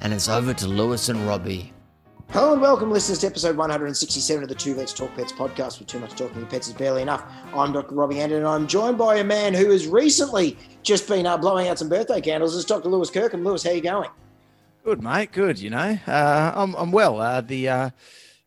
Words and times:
and 0.00 0.12
it's 0.12 0.28
over 0.28 0.54
to 0.54 0.68
Lewis 0.68 1.08
and 1.08 1.26
Robbie. 1.26 1.72
Hello 2.30 2.52
and 2.52 2.60
welcome, 2.60 2.90
listeners, 2.90 3.20
to 3.20 3.26
episode 3.26 3.56
167 3.56 4.42
of 4.42 4.48
the 4.50 4.54
Two 4.54 4.74
Vets 4.74 4.92
Talk 4.92 5.14
Pets 5.16 5.32
podcast. 5.32 5.78
With 5.78 5.88
too 5.88 5.98
much 5.98 6.14
talking 6.14 6.44
pets 6.46 6.68
is 6.68 6.74
barely 6.74 7.00
enough. 7.00 7.24
I'm 7.54 7.72
Dr. 7.72 7.94
Robbie 7.94 8.20
Anderton, 8.20 8.44
and 8.44 8.48
I'm 8.48 8.66
joined 8.66 8.98
by 8.98 9.16
a 9.16 9.24
man 9.24 9.54
who 9.54 9.70
has 9.70 9.86
recently 9.86 10.58
just 10.82 11.08
been 11.08 11.24
uh, 11.24 11.38
blowing 11.38 11.68
out 11.68 11.78
some 11.78 11.88
birthday 11.88 12.20
candles. 12.20 12.54
It's 12.54 12.66
Dr. 12.66 12.90
Lewis 12.90 13.08
Kirkham. 13.08 13.44
Lewis, 13.44 13.64
how 13.64 13.70
you 13.70 13.80
going? 13.80 14.10
Good, 14.84 15.02
mate. 15.02 15.32
Good. 15.32 15.58
You 15.58 15.70
know, 15.70 15.98
uh, 16.06 16.52
I'm, 16.54 16.74
I'm 16.74 16.92
well. 16.92 17.18
Uh, 17.18 17.40
the 17.40 17.68
uh, 17.68 17.90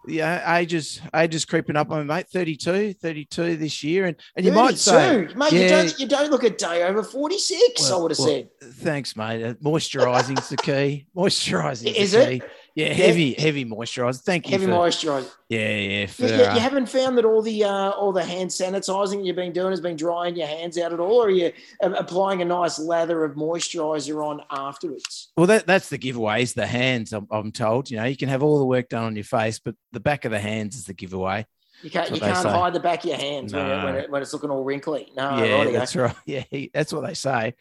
yeah, 0.07 0.57
ages 0.57 1.01
ages 1.15 1.45
creeping 1.45 1.75
up 1.75 1.91
on 1.91 1.99
me, 1.99 2.13
mate. 2.13 2.27
32, 2.27 2.93
32 2.93 3.57
this 3.57 3.83
year, 3.83 4.05
and 4.05 4.15
and 4.35 4.45
you 4.45 4.51
might 4.51 4.77
say, 4.77 5.27
mate, 5.35 5.51
yeah, 5.51 5.61
you 5.61 5.69
don't 5.69 5.99
you 5.99 6.07
don't 6.07 6.31
look 6.31 6.43
a 6.43 6.49
day 6.49 6.83
over 6.83 7.03
forty 7.03 7.37
six. 7.37 7.81
well, 7.81 7.99
I 7.99 8.01
would 8.01 8.11
have 8.11 8.19
well, 8.19 8.27
said. 8.27 8.49
Thanks, 8.75 9.15
mate. 9.15 9.43
Uh, 9.43 9.53
Moisturising's 9.55 10.49
the 10.49 10.57
key. 10.57 11.05
Moisturising 11.15 11.93
Is 11.93 12.13
the 12.13 12.33
it? 12.33 12.41
key. 12.41 12.47
Yeah, 12.73 12.87
Yeah. 12.87 12.93
heavy, 12.93 13.33
heavy 13.33 13.65
moisturiser. 13.65 14.21
Thank 14.21 14.45
you. 14.47 14.51
Heavy 14.51 14.65
for, 14.65 14.71
moisturiser. 14.71 15.29
Yeah, 15.49 15.75
yeah. 15.75 16.05
For, 16.05 16.21
You, 16.23 16.27
you- 16.29 16.35
you 16.35 16.43
uh, 16.43 16.59
haven't 16.59 16.87
found 16.87 17.17
that 17.17 17.25
all 17.25 17.41
the 17.41 17.63
uh, 17.65 17.89
all 17.91 18.13
the 18.13 18.23
hand 18.23 18.49
sanitizing 18.49 19.25
you've 19.25 19.35
been 19.35 19.51
doing 19.51 19.71
has 19.71 19.81
been 19.81 19.97
drying 19.97 20.35
your 20.37 20.47
hands 20.47 20.77
out 20.77 20.93
at 20.93 20.99
all, 20.99 21.21
or 21.21 21.27
are 21.27 21.29
you 21.29 21.51
uh, 21.83 21.89
applying 21.91 22.41
a 22.41 22.45
nice 22.45 22.79
lather 22.79 23.23
of 23.25 23.35
moisturiser 23.35 24.25
on 24.25 24.41
afterwards? 24.49 25.31
well, 25.35 25.47
that 25.47 25.67
that's 25.67 25.89
the 25.89 25.97
giveaways. 25.97 26.53
The 26.53 26.65
hands, 26.67 27.11
I'm, 27.11 27.27
I'm 27.29 27.51
told. 27.51 27.91
You 27.91 27.97
know, 27.97 28.05
you 28.05 28.15
can 28.15 28.29
have 28.29 28.41
all 28.43 28.59
the 28.59 28.65
work 28.65 28.87
done 28.89 29.03
on 29.03 29.15
your 29.15 29.25
face, 29.25 29.59
but 29.59 29.75
the 29.91 29.99
back 29.99 30.23
of 30.25 30.31
the 30.31 30.39
hands 30.39 30.75
is 30.75 30.85
the 30.85 30.93
giveaway. 30.93 31.45
You 31.83 31.89
can't 31.89 32.11
you 32.11 32.19
can't 32.19 32.37
say. 32.37 32.49
hide 32.49 32.73
the 32.73 32.79
back 32.79 33.03
of 33.03 33.09
your 33.09 33.17
hands 33.17 33.53
when, 33.53 33.65
it, 33.65 33.83
when, 33.83 33.95
it, 33.95 34.09
when 34.11 34.21
it's 34.21 34.31
looking 34.33 34.49
all 34.51 34.63
wrinkly. 34.63 35.11
No, 35.17 35.43
yeah, 35.43 35.71
that's 35.71 35.95
right. 35.95 36.15
Yeah, 36.25 36.43
that's 36.73 36.93
what 36.93 37.05
they 37.05 37.15
say. 37.15 37.55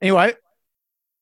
Anyway, 0.00 0.34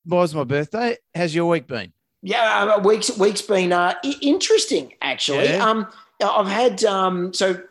was 0.05 0.35
my 0.35 0.43
birthday. 0.43 0.97
How's 1.15 1.33
your 1.33 1.45
week 1.49 1.65
been? 1.65 1.93
Yeah, 2.21 2.75
uh, 2.75 2.79
weeks 2.81 3.17
weeks 3.17 3.41
been 3.41 3.71
uh, 3.73 3.95
i- 4.03 4.15
interesting 4.21 4.93
actually. 5.01 5.49
Yeah. 5.49 5.65
Um, 5.65 5.87
I've 6.23 6.47
had 6.47 6.83
um, 6.83 7.33
so 7.33 7.61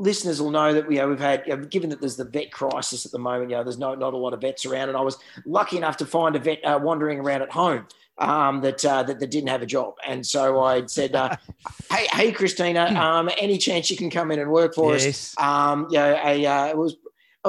listeners 0.00 0.40
will 0.40 0.50
know 0.50 0.72
that 0.72 0.88
we, 0.88 0.96
you 0.96 1.02
know, 1.02 1.08
we've 1.08 1.20
had, 1.20 1.44
you 1.46 1.56
know, 1.56 1.64
given 1.64 1.90
that 1.90 2.00
there's 2.00 2.16
the 2.16 2.24
vet 2.24 2.50
crisis 2.50 3.04
at 3.04 3.12
the 3.12 3.18
moment, 3.18 3.50
you 3.50 3.56
know, 3.56 3.62
there's 3.62 3.78
no, 3.78 3.94
not 3.94 4.14
a 4.14 4.16
lot 4.16 4.32
of 4.32 4.40
vets 4.40 4.64
around. 4.64 4.88
And 4.88 4.96
I 4.96 5.02
was 5.02 5.18
lucky 5.44 5.76
enough 5.76 5.98
to 5.98 6.06
find 6.06 6.34
a 6.34 6.38
vet 6.38 6.64
uh, 6.64 6.78
wandering 6.82 7.20
around 7.20 7.42
at 7.42 7.50
home 7.50 7.86
um, 8.18 8.62
that, 8.62 8.84
uh, 8.84 9.02
that, 9.02 9.20
that 9.20 9.30
didn't 9.30 9.50
have 9.50 9.62
a 9.62 9.66
job. 9.66 9.94
And 10.06 10.26
so 10.26 10.60
I 10.60 10.86
said, 10.86 11.14
uh, 11.14 11.36
hey, 11.90 12.06
hey, 12.12 12.32
Christina, 12.32 12.86
um, 12.86 13.30
any 13.38 13.58
chance 13.58 13.90
you 13.90 13.96
can 13.96 14.10
come 14.10 14.30
in 14.30 14.38
and 14.38 14.50
work 14.50 14.74
for 14.74 14.94
us? 14.94 15.04
yes. 15.04 15.34
Um, 15.38 15.86
yeah, 15.90 16.26
a, 16.26 16.46
uh, 16.46 16.66
it 16.66 16.76
was 16.76 16.96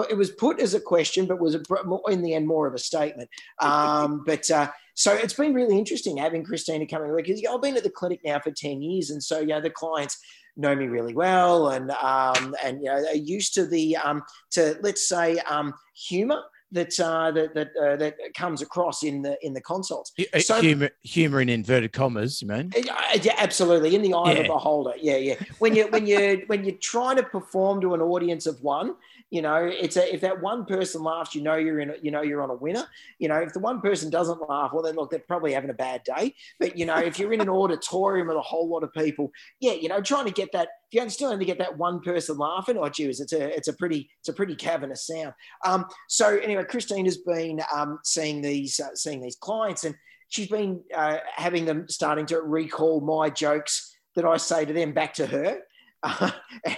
it 0.09 0.16
was 0.16 0.31
put 0.31 0.61
as 0.61 0.73
a 0.73 0.79
question, 0.79 1.25
but 1.25 1.38
was 1.38 1.53
a, 1.53 1.61
in 2.07 2.21
the 2.21 2.33
end 2.33 2.47
more 2.47 2.66
of 2.66 2.73
a 2.73 2.79
statement. 2.79 3.29
Um, 3.59 4.23
but 4.25 4.49
uh, 4.49 4.69
so 4.94 5.13
it's 5.13 5.34
been 5.34 5.53
really 5.53 5.78
interesting 5.78 6.18
having 6.18 6.44
Christina 6.44 6.85
coming 6.88 7.16
because 7.16 7.41
I've 7.50 7.62
been 7.62 7.78
at 7.78 7.84
the 7.84 7.90
clinic 7.90 8.22
now 8.24 8.40
for 8.40 8.52
ten 8.52 8.81
years, 8.81 9.09
and 9.09 9.24
so 9.24 9.40
you 9.40 9.47
know 9.47 9.62
the 9.62 9.69
clients 9.69 10.18
know 10.57 10.75
me 10.75 10.88
really 10.88 11.13
well, 11.13 11.69
and 11.69 11.91
um, 11.91 12.56
and 12.63 12.79
you 12.81 12.85
know 12.85 13.01
they're 13.01 13.16
used 13.16 13.53
to 13.56 13.66
the 13.66 13.97
um, 13.97 14.24
to 14.51 14.78
let's 14.81 15.07
say 15.07 15.38
um, 15.40 15.74
humour 15.94 16.41
that 16.72 16.97
uh, 17.00 17.31
that 17.31 17.53
that, 17.53 17.69
uh, 17.81 17.96
that 17.97 18.16
comes 18.35 18.62
across 18.62 19.03
in 19.03 19.22
the 19.22 19.38
in 19.46 19.53
the 19.53 19.62
consults. 19.62 20.12
Uh, 20.34 20.40
So- 20.40 20.62
humor, 20.62 20.90
humor 21.03 21.41
in 21.41 21.50
inverted 21.50 21.91
commas, 21.91 22.41
you 22.41 22.47
mean? 22.47 22.72
Uh, 22.75 23.18
Yeah, 23.22 23.35
absolutely. 23.38 23.96
In 23.96 24.01
the 24.01 24.13
eye 24.13 24.31
of 24.31 24.38
the 24.38 24.44
beholder. 24.44 24.94
Yeah, 25.00 25.18
yeah. 25.18 25.35
When 25.59 25.75
you 25.75 25.88
when 25.88 26.07
you 26.07 26.44
when 26.47 26.63
you're 26.63 26.78
trying 26.78 27.18
to 27.18 27.24
perform 27.24 27.81
to 27.81 27.94
an 27.94 28.01
audience 28.01 28.46
of 28.46 28.62
one, 28.62 28.96
you 29.31 29.42
know, 29.42 29.56
it's 29.64 29.96
a, 29.96 30.14
if 30.14 30.22
that 30.22 30.42
one 30.42 30.66
person 30.66 31.02
laughs, 31.02 31.34
you 31.34 31.42
know 31.42 31.56
you're 31.56 31.80
in. 31.80 31.90
A, 31.90 31.94
you 32.02 32.12
know 32.12 32.22
you're 32.22 32.44
on 32.44 32.50
a 32.50 32.56
winner. 32.56 32.86
You 33.18 33.30
know, 33.30 33.38
if 33.38 33.53
the 33.53 33.59
one 33.59 33.80
person 33.80 34.09
doesn't 34.09 34.47
laugh, 34.47 34.72
well 34.74 34.84
then 34.84 34.96
look, 34.96 35.09
they're 35.09 35.19
probably 35.19 35.53
having 35.53 35.69
a 35.69 35.74
bad 35.74 36.03
day. 36.03 36.36
But 36.59 36.78
you 36.78 36.86
know, 36.86 36.97
if 36.97 37.18
you're 37.18 37.31
in 37.31 37.42
an 37.42 37.50
auditorium 37.50 38.28
with 38.28 38.36
a 38.38 38.42
whole 38.42 38.68
lot 38.68 38.84
of 38.84 38.94
people, 38.94 39.31
yeah, 39.62 39.72
you 39.72 39.88
know, 39.88 40.02
trying 40.02 40.25
to 40.25 40.31
get 40.31 40.52
that. 40.52 40.68
If 40.92 40.96
you're 40.96 41.09
still 41.09 41.31
only 41.31 41.46
get 41.46 41.59
that 41.59 41.78
one 41.78 42.02
person 42.02 42.38
laughing, 42.38 42.75
or 42.78 42.90
choose, 42.90 43.22
it's 43.22 43.31
a 43.31 43.56
it's 43.56 43.69
a 43.69 43.74
pretty 43.74 44.09
it's 44.19 44.30
a 44.30 44.34
pretty 44.34 44.56
cavernous 44.56 45.08
sound. 45.08 45.34
Um, 45.66 45.86
so 46.09 46.38
anyway, 46.38 46.66
Christine 46.66 47.06
has 47.06 47.18
been 47.18 47.62
um, 47.74 48.00
seeing 48.03 48.42
these 48.42 48.80
uh, 48.81 48.94
seeing 48.96 49.22
these 49.22 49.38
clients 49.38 49.86
and 49.86 49.96
she's 50.31 50.48
been 50.48 50.81
uh, 50.96 51.18
having 51.36 51.66
them 51.66 51.86
starting 51.88 52.25
to 52.25 52.42
recall 52.42 53.02
my 53.02 53.30
jokes 53.30 53.96
that 54.16 54.25
I 54.25 54.38
say 54.38 54.66
to 54.66 54.74
them 54.74 54.94
back 54.94 55.13
to 55.16 55.28
her. 55.28 55.59
so- 56.09 56.31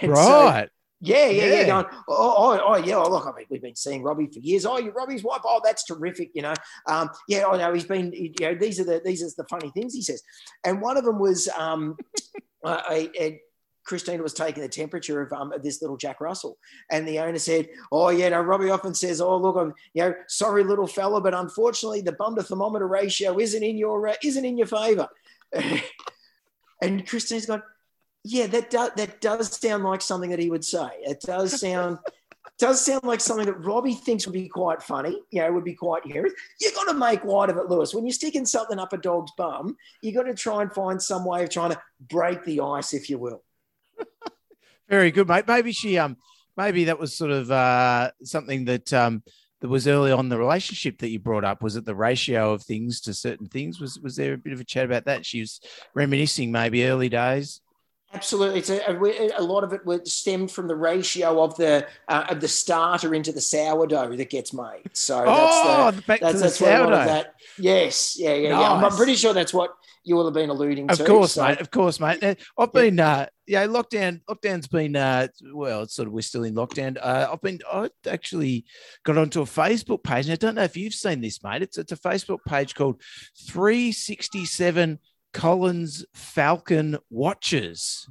right. 0.08 0.68
Yeah, 1.00 1.26
yeah, 1.26 1.44
yeah. 1.44 1.54
Yeah. 1.60 1.66
Going, 1.66 1.86
oh, 2.08 2.34
oh, 2.36 2.60
oh, 2.66 2.76
yeah. 2.76 2.96
Oh, 2.96 3.10
look, 3.10 3.26
I 3.26 3.36
mean, 3.36 3.46
we've 3.50 3.62
been 3.62 3.76
seeing 3.76 4.02
Robbie 4.02 4.28
for 4.32 4.38
years. 4.38 4.64
Oh, 4.64 4.78
you're 4.78 4.92
Robbie's 4.92 5.22
wife. 5.22 5.42
Oh, 5.44 5.60
that's 5.62 5.84
terrific. 5.84 6.30
You 6.34 6.42
know, 6.42 6.54
um, 6.86 7.10
yeah. 7.28 7.46
I 7.46 7.56
know 7.58 7.72
he's 7.74 7.84
been. 7.84 8.12
You 8.12 8.32
know, 8.40 8.54
these 8.54 8.80
are 8.80 8.84
the 8.84 9.00
these 9.04 9.22
are 9.22 9.28
the 9.36 9.48
funny 9.48 9.70
things 9.70 9.94
he 9.94 10.02
says. 10.02 10.22
And 10.64 10.80
one 10.80 10.96
of 10.96 11.04
them 11.04 11.18
was, 11.18 11.48
um, 11.48 11.96
uh, 12.64 12.80
I, 12.88 13.10
I- 13.20 13.40
Christina 13.84 14.22
was 14.22 14.32
taking 14.32 14.62
the 14.62 14.68
temperature 14.68 15.20
of, 15.20 15.30
um, 15.34 15.52
of 15.52 15.62
this 15.62 15.82
little 15.82 15.98
Jack 15.98 16.20
Russell, 16.22 16.56
and 16.90 17.06
the 17.06 17.18
owner 17.18 17.38
said, 17.38 17.68
"Oh, 17.92 18.08
yeah, 18.08 18.30
no." 18.30 18.40
Robbie 18.40 18.70
often 18.70 18.94
says, 18.94 19.20
"Oh, 19.20 19.36
look, 19.36 19.56
I'm, 19.56 19.74
you 19.92 20.02
know, 20.04 20.14
sorry, 20.26 20.64
little 20.64 20.86
fella, 20.86 21.20
but 21.20 21.34
unfortunately, 21.34 22.00
the 22.00 22.12
bum 22.12 22.34
to 22.36 22.42
thermometer 22.42 22.88
ratio 22.88 23.38
isn't 23.38 23.62
in 23.62 23.76
your 23.76 24.08
uh, 24.08 24.14
isn't 24.22 24.44
in 24.44 24.56
your 24.56 24.68
favour." 24.68 25.08
and 26.82 27.06
Christina's 27.06 27.46
gone, 27.46 27.62
yeah, 28.24 28.46
that 28.48 28.70
does 28.70 28.90
that 28.96 29.20
does 29.20 29.52
sound 29.60 29.84
like 29.84 30.00
something 30.00 30.30
that 30.30 30.38
he 30.38 30.50
would 30.50 30.64
say. 30.64 30.88
It 31.02 31.20
does 31.20 31.60
sound 31.60 31.98
does 32.58 32.84
sound 32.84 33.04
like 33.04 33.20
something 33.20 33.46
that 33.46 33.64
Robbie 33.64 33.94
thinks 33.94 34.26
would 34.26 34.32
be 34.32 34.48
quite 34.48 34.82
funny. 34.82 35.20
You 35.30 35.42
know, 35.42 35.52
would 35.52 35.64
be 35.64 35.74
quite 35.74 36.06
humorous. 36.06 36.32
You 36.58 36.72
got 36.72 36.84
to 36.84 36.94
make 36.94 37.24
light 37.24 37.50
of 37.50 37.58
it, 37.58 37.68
Lewis. 37.68 37.94
When 37.94 38.06
you're 38.06 38.12
sticking 38.12 38.46
something 38.46 38.78
up 38.78 38.94
a 38.94 38.96
dog's 38.96 39.32
bum, 39.36 39.76
you 40.00 40.12
got 40.12 40.22
to 40.22 40.34
try 40.34 40.62
and 40.62 40.72
find 40.72 41.00
some 41.00 41.26
way 41.26 41.42
of 41.42 41.50
trying 41.50 41.72
to 41.72 41.82
break 42.08 42.44
the 42.44 42.60
ice, 42.60 42.94
if 42.94 43.10
you 43.10 43.18
will. 43.18 43.42
Very 44.88 45.10
good, 45.10 45.28
mate. 45.28 45.46
Maybe 45.46 45.72
she 45.72 45.98
um 45.98 46.16
maybe 46.56 46.84
that 46.84 46.98
was 46.98 47.14
sort 47.14 47.30
of 47.30 47.50
uh 47.50 48.10
something 48.22 48.64
that 48.64 48.90
um 48.94 49.22
that 49.60 49.68
was 49.68 49.86
early 49.86 50.12
on 50.12 50.30
the 50.30 50.38
relationship 50.38 50.98
that 50.98 51.08
you 51.08 51.18
brought 51.18 51.44
up. 51.44 51.62
Was 51.62 51.76
it 51.76 51.84
the 51.84 51.94
ratio 51.94 52.54
of 52.54 52.62
things 52.62 53.02
to 53.02 53.12
certain 53.12 53.48
things? 53.48 53.80
Was 53.80 53.98
was 53.98 54.16
there 54.16 54.32
a 54.32 54.38
bit 54.38 54.54
of 54.54 54.60
a 54.60 54.64
chat 54.64 54.86
about 54.86 55.04
that? 55.04 55.26
She 55.26 55.40
was 55.40 55.60
reminiscing 55.94 56.50
maybe 56.50 56.86
early 56.86 57.10
days. 57.10 57.60
Absolutely, 58.14 58.60
it's 58.60 58.70
a, 58.70 58.80
a, 58.90 59.40
a 59.40 59.42
lot 59.42 59.64
of 59.64 59.72
it 59.72 59.84
would 59.84 60.06
stem 60.06 60.46
from 60.46 60.68
the 60.68 60.76
ratio 60.76 61.42
of 61.42 61.56
the 61.56 61.86
uh, 62.08 62.26
of 62.30 62.40
the 62.40 62.48
starter 62.48 63.14
into 63.14 63.32
the 63.32 63.40
sourdough 63.40 64.14
that 64.16 64.30
gets 64.30 64.52
made. 64.52 64.82
So 64.92 65.24
that's 65.24 65.26
the, 65.26 65.76
oh, 65.76 65.90
the, 65.90 66.02
back 66.02 66.20
that's, 66.20 66.34
to 66.34 66.38
that's 66.40 66.60
where 66.60 66.80
a 66.80 66.84
lot 66.84 66.92
of 66.92 66.98
sourdough. 67.00 67.12
that. 67.12 67.34
Yes, 67.58 68.16
yeah, 68.18 68.34
yeah, 68.34 68.48
yeah. 68.50 68.70
I'm, 68.72 68.84
I'm 68.84 68.92
pretty 68.96 69.16
sure 69.16 69.32
that's 69.34 69.52
what 69.52 69.74
you 70.04 70.14
will 70.14 70.26
have 70.26 70.34
been 70.34 70.50
alluding 70.50 70.90
Of 70.90 70.98
to. 70.98 71.02
Of 71.02 71.08
course, 71.08 71.32
so- 71.32 71.44
mate. 71.46 71.60
Of 71.60 71.70
course, 71.70 71.98
mate. 71.98 72.22
Uh, 72.22 72.34
I've 72.58 72.70
Yeah. 72.74 72.80
been, 72.82 73.00
uh, 73.00 73.26
yeah, 73.46 73.66
lockdown. 73.66 74.20
Lockdown's 74.28 74.68
been, 74.68 74.94
uh, 74.96 75.28
well, 75.52 75.82
it's 75.82 75.94
sort 75.94 76.06
of 76.08 76.14
we're 76.14 76.20
still 76.20 76.44
in 76.44 76.54
lockdown. 76.54 76.98
Uh, 77.00 77.28
I've 77.32 77.40
been, 77.40 77.58
I 77.72 77.88
actually 78.06 78.64
got 79.04 79.16
onto 79.18 79.40
a 79.40 79.44
Facebook 79.46 80.04
page, 80.04 80.26
and 80.26 80.32
I 80.32 80.36
don't 80.36 80.54
know 80.54 80.62
if 80.62 80.76
you've 80.76 80.94
seen 80.94 81.20
this, 81.20 81.42
mate. 81.42 81.62
It's 81.62 81.78
it's 81.78 81.92
a 81.92 81.96
Facebook 81.96 82.44
page 82.46 82.74
called 82.74 83.00
367 83.48 84.98
Collins 85.34 86.04
Falcon 86.14 86.96
Watches. 87.10 88.08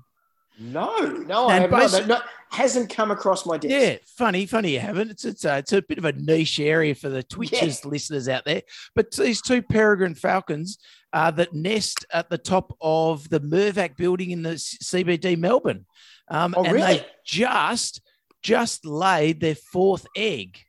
No, 0.60 1.00
no, 1.00 1.48
I 1.48 1.56
have 1.62 1.72
not. 1.72 2.08
no, 2.08 2.20
hasn't 2.52 2.92
come 2.92 3.10
across 3.10 3.44
my 3.46 3.58
desk. 3.58 3.72
Yeah, 3.74 3.96
funny, 4.06 4.46
funny 4.46 4.74
you 4.74 4.80
haven't. 4.80 5.10
It's 5.10 5.26
it's 5.26 5.46
a, 5.46 5.58
it's 5.58 5.74
a 5.74 5.82
bit 5.82 5.98
of 5.98 6.06
a 6.06 6.12
niche 6.14 6.60
area 6.60 6.94
for 6.94 7.10
the 7.10 7.24
Twitches 7.24 7.84
listeners 7.86 8.30
out 8.30 8.46
there. 8.46 8.62
But 8.96 9.12
these 9.12 9.42
two 9.42 9.64
peregrine 9.64 10.14
falcons 10.14 10.78
uh, 11.12 11.32
that 11.32 11.54
nest 11.54 12.06
at 12.14 12.30
the 12.30 12.38
top 12.38 12.78
of 12.82 13.28
the 13.30 13.40
Mirvac 13.42 13.98
building 13.98 14.30
in 14.30 14.44
the 14.44 14.52
CBD 14.56 15.38
Melbourne, 15.40 15.86
um, 16.30 16.54
Oh, 16.56 16.64
and 16.64 16.74
really? 16.74 16.98
they 16.98 17.06
just 17.26 18.02
just 18.44 18.86
laid 18.86 19.40
their 19.40 19.56
fourth 19.56 20.06
egg. 20.16 20.60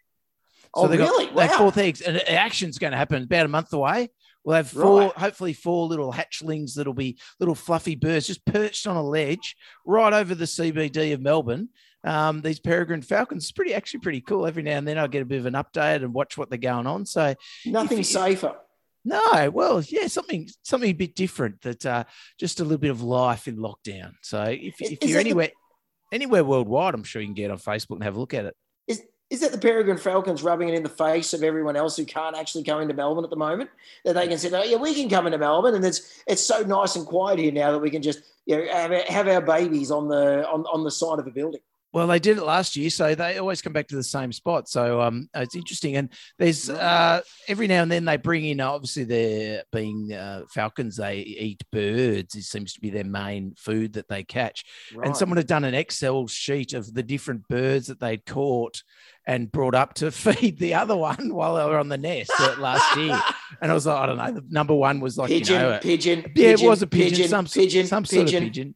Oh, 0.72 0.88
they 0.88 0.96
got 0.96 1.10
really? 1.10 1.26
their 1.26 1.48
Wow. 1.48 1.58
fourth 1.58 1.76
eggs, 1.76 2.00
and 2.00 2.16
action's 2.26 2.78
going 2.78 2.92
to 2.92 2.96
happen 2.96 3.22
about 3.24 3.44
a 3.44 3.48
month 3.48 3.72
away. 3.74 4.08
We'll 4.44 4.56
have 4.56 4.68
four, 4.70 5.00
Right. 5.00 5.12
hopefully 5.16 5.52
four 5.54 5.86
little 5.86 6.12
hatchlings 6.12 6.74
that'll 6.74 6.92
be 6.92 7.18
little 7.40 7.54
fluffy 7.54 7.94
birds 7.96 8.26
just 8.26 8.44
perched 8.44 8.86
on 8.86 8.96
a 8.96 9.02
ledge 9.02 9.56
right 9.86 10.12
over 10.12 10.34
the 10.34 10.44
CBD 10.46 11.12
of 11.14 11.20
Melbourne. 11.20 11.70
Um, 12.04 12.42
these 12.42 12.60
peregrine 12.60 13.00
falcons, 13.00 13.44
it's 13.44 13.52
pretty 13.52 13.72
actually 13.72 14.00
pretty 14.00 14.20
cool. 14.20 14.46
Every 14.46 14.62
now 14.62 14.76
and 14.76 14.86
then 14.86 14.98
I 14.98 15.06
get 15.06 15.22
a 15.22 15.24
bit 15.24 15.38
of 15.38 15.46
an 15.46 15.54
update 15.54 16.02
and 16.04 16.12
watch 16.12 16.36
what 16.36 16.50
they're 16.50 16.58
going 16.58 16.86
on. 16.86 17.06
So 17.06 17.34
Nothing 17.64 17.98
you- 17.98 18.04
safer. 18.04 18.54
No, 19.06 19.50
well, 19.50 19.82
yeah, 19.82 20.06
something 20.06 20.48
something 20.62 20.88
a 20.90 20.94
bit 20.94 21.14
different. 21.14 21.60
That 21.60 21.84
uh, 21.84 22.04
just 22.40 22.60
a 22.60 22.62
little 22.62 22.78
bit 22.78 22.90
of 22.90 23.02
life 23.02 23.46
in 23.48 23.56
lockdown. 23.56 24.14
So 24.22 24.42
if, 24.44 24.80
if 24.80 24.80
you're 24.80 24.90
that 24.90 25.00
the- 25.00 25.16
anywhere 25.16 25.50
anywhere 26.12 26.42
worldwide, 26.44 26.94
I'm 26.94 27.04
sure 27.04 27.20
you 27.20 27.28
can 27.28 27.34
get 27.34 27.50
on 27.50 27.58
Facebook 27.58 27.96
and 27.96 28.04
have 28.04 28.16
a 28.16 28.20
look 28.20 28.32
at 28.34 28.46
it. 28.46 28.56
Is 29.30 29.40
that 29.40 29.52
the 29.52 29.58
Peregrine 29.58 29.96
Falcons 29.96 30.42
rubbing 30.42 30.68
it 30.68 30.74
in 30.74 30.82
the 30.82 30.88
face 30.88 31.32
of 31.32 31.42
everyone 31.42 31.76
else 31.76 31.96
who 31.96 32.04
can't 32.04 32.36
actually 32.36 32.62
come 32.62 32.82
into 32.82 32.94
Melbourne 32.94 33.24
at 33.24 33.30
the 33.30 33.36
moment? 33.36 33.70
That 34.04 34.14
they 34.14 34.28
can 34.28 34.38
say, 34.38 34.50
"Oh 34.52 34.62
yeah, 34.62 34.76
we 34.76 34.94
can 34.94 35.08
come 35.08 35.26
into 35.26 35.38
Melbourne," 35.38 35.74
and 35.74 35.84
it's 35.84 36.22
it's 36.26 36.42
so 36.42 36.62
nice 36.62 36.94
and 36.94 37.06
quiet 37.06 37.38
here 37.38 37.50
now 37.50 37.72
that 37.72 37.78
we 37.78 37.90
can 37.90 38.02
just 38.02 38.20
you 38.46 38.56
know 38.56 38.72
have, 38.72 38.90
have 38.92 39.28
our 39.28 39.40
babies 39.40 39.90
on 39.90 40.08
the 40.08 40.46
on, 40.48 40.66
on 40.66 40.84
the 40.84 40.90
side 40.90 41.18
of 41.18 41.26
a 41.26 41.30
building. 41.30 41.60
Well, 41.94 42.08
they 42.08 42.18
did 42.18 42.38
it 42.38 42.42
last 42.42 42.74
year, 42.74 42.90
so 42.90 43.14
they 43.14 43.38
always 43.38 43.62
come 43.62 43.72
back 43.72 43.86
to 43.86 43.94
the 43.94 44.02
same 44.02 44.32
spot. 44.32 44.68
So 44.68 45.00
um, 45.00 45.28
it's 45.32 45.54
interesting, 45.54 45.94
and 45.94 46.08
there's 46.40 46.68
uh, 46.68 47.20
every 47.46 47.68
now 47.68 47.82
and 47.82 47.92
then 47.92 48.04
they 48.04 48.16
bring 48.16 48.44
in. 48.44 48.60
Obviously, 48.60 49.04
they're 49.04 49.62
being 49.70 50.12
uh, 50.12 50.42
falcons. 50.52 50.96
They 50.96 51.18
eat 51.18 51.62
birds. 51.70 52.34
It 52.34 52.42
seems 52.42 52.72
to 52.72 52.80
be 52.80 52.90
their 52.90 53.04
main 53.04 53.54
food 53.56 53.92
that 53.92 54.08
they 54.08 54.24
catch. 54.24 54.64
And 55.04 55.16
someone 55.16 55.36
had 55.36 55.46
done 55.46 55.62
an 55.62 55.74
Excel 55.74 56.26
sheet 56.26 56.72
of 56.72 56.92
the 56.92 57.04
different 57.04 57.46
birds 57.46 57.86
that 57.86 58.00
they'd 58.00 58.26
caught 58.26 58.82
and 59.24 59.52
brought 59.52 59.76
up 59.76 59.94
to 59.94 60.10
feed 60.10 60.58
the 60.58 60.74
other 60.74 60.96
one 60.96 61.32
while 61.32 61.54
they 61.54 61.64
were 61.64 61.78
on 61.78 61.88
the 61.88 61.96
nest 61.96 62.32
last 62.58 62.96
year. 62.96 63.22
And 63.62 63.70
I 63.70 63.74
was 63.74 63.86
like, 63.86 63.96
I 63.96 64.06
don't 64.06 64.16
know. 64.16 64.32
The 64.32 64.44
number 64.48 64.74
one 64.74 64.98
was 64.98 65.16
like, 65.16 65.28
pigeon, 65.28 65.54
you 65.54 65.60
know, 65.60 65.78
pigeon, 65.80 66.32
yeah, 66.34 66.48
it 66.48 66.60
was 66.60 66.82
a 66.82 66.88
pigeon, 66.88 67.28
some 67.28 67.46
pigeon, 67.46 67.86
some 67.86 68.04
sort 68.04 68.26
of 68.26 68.40
pigeon, 68.40 68.74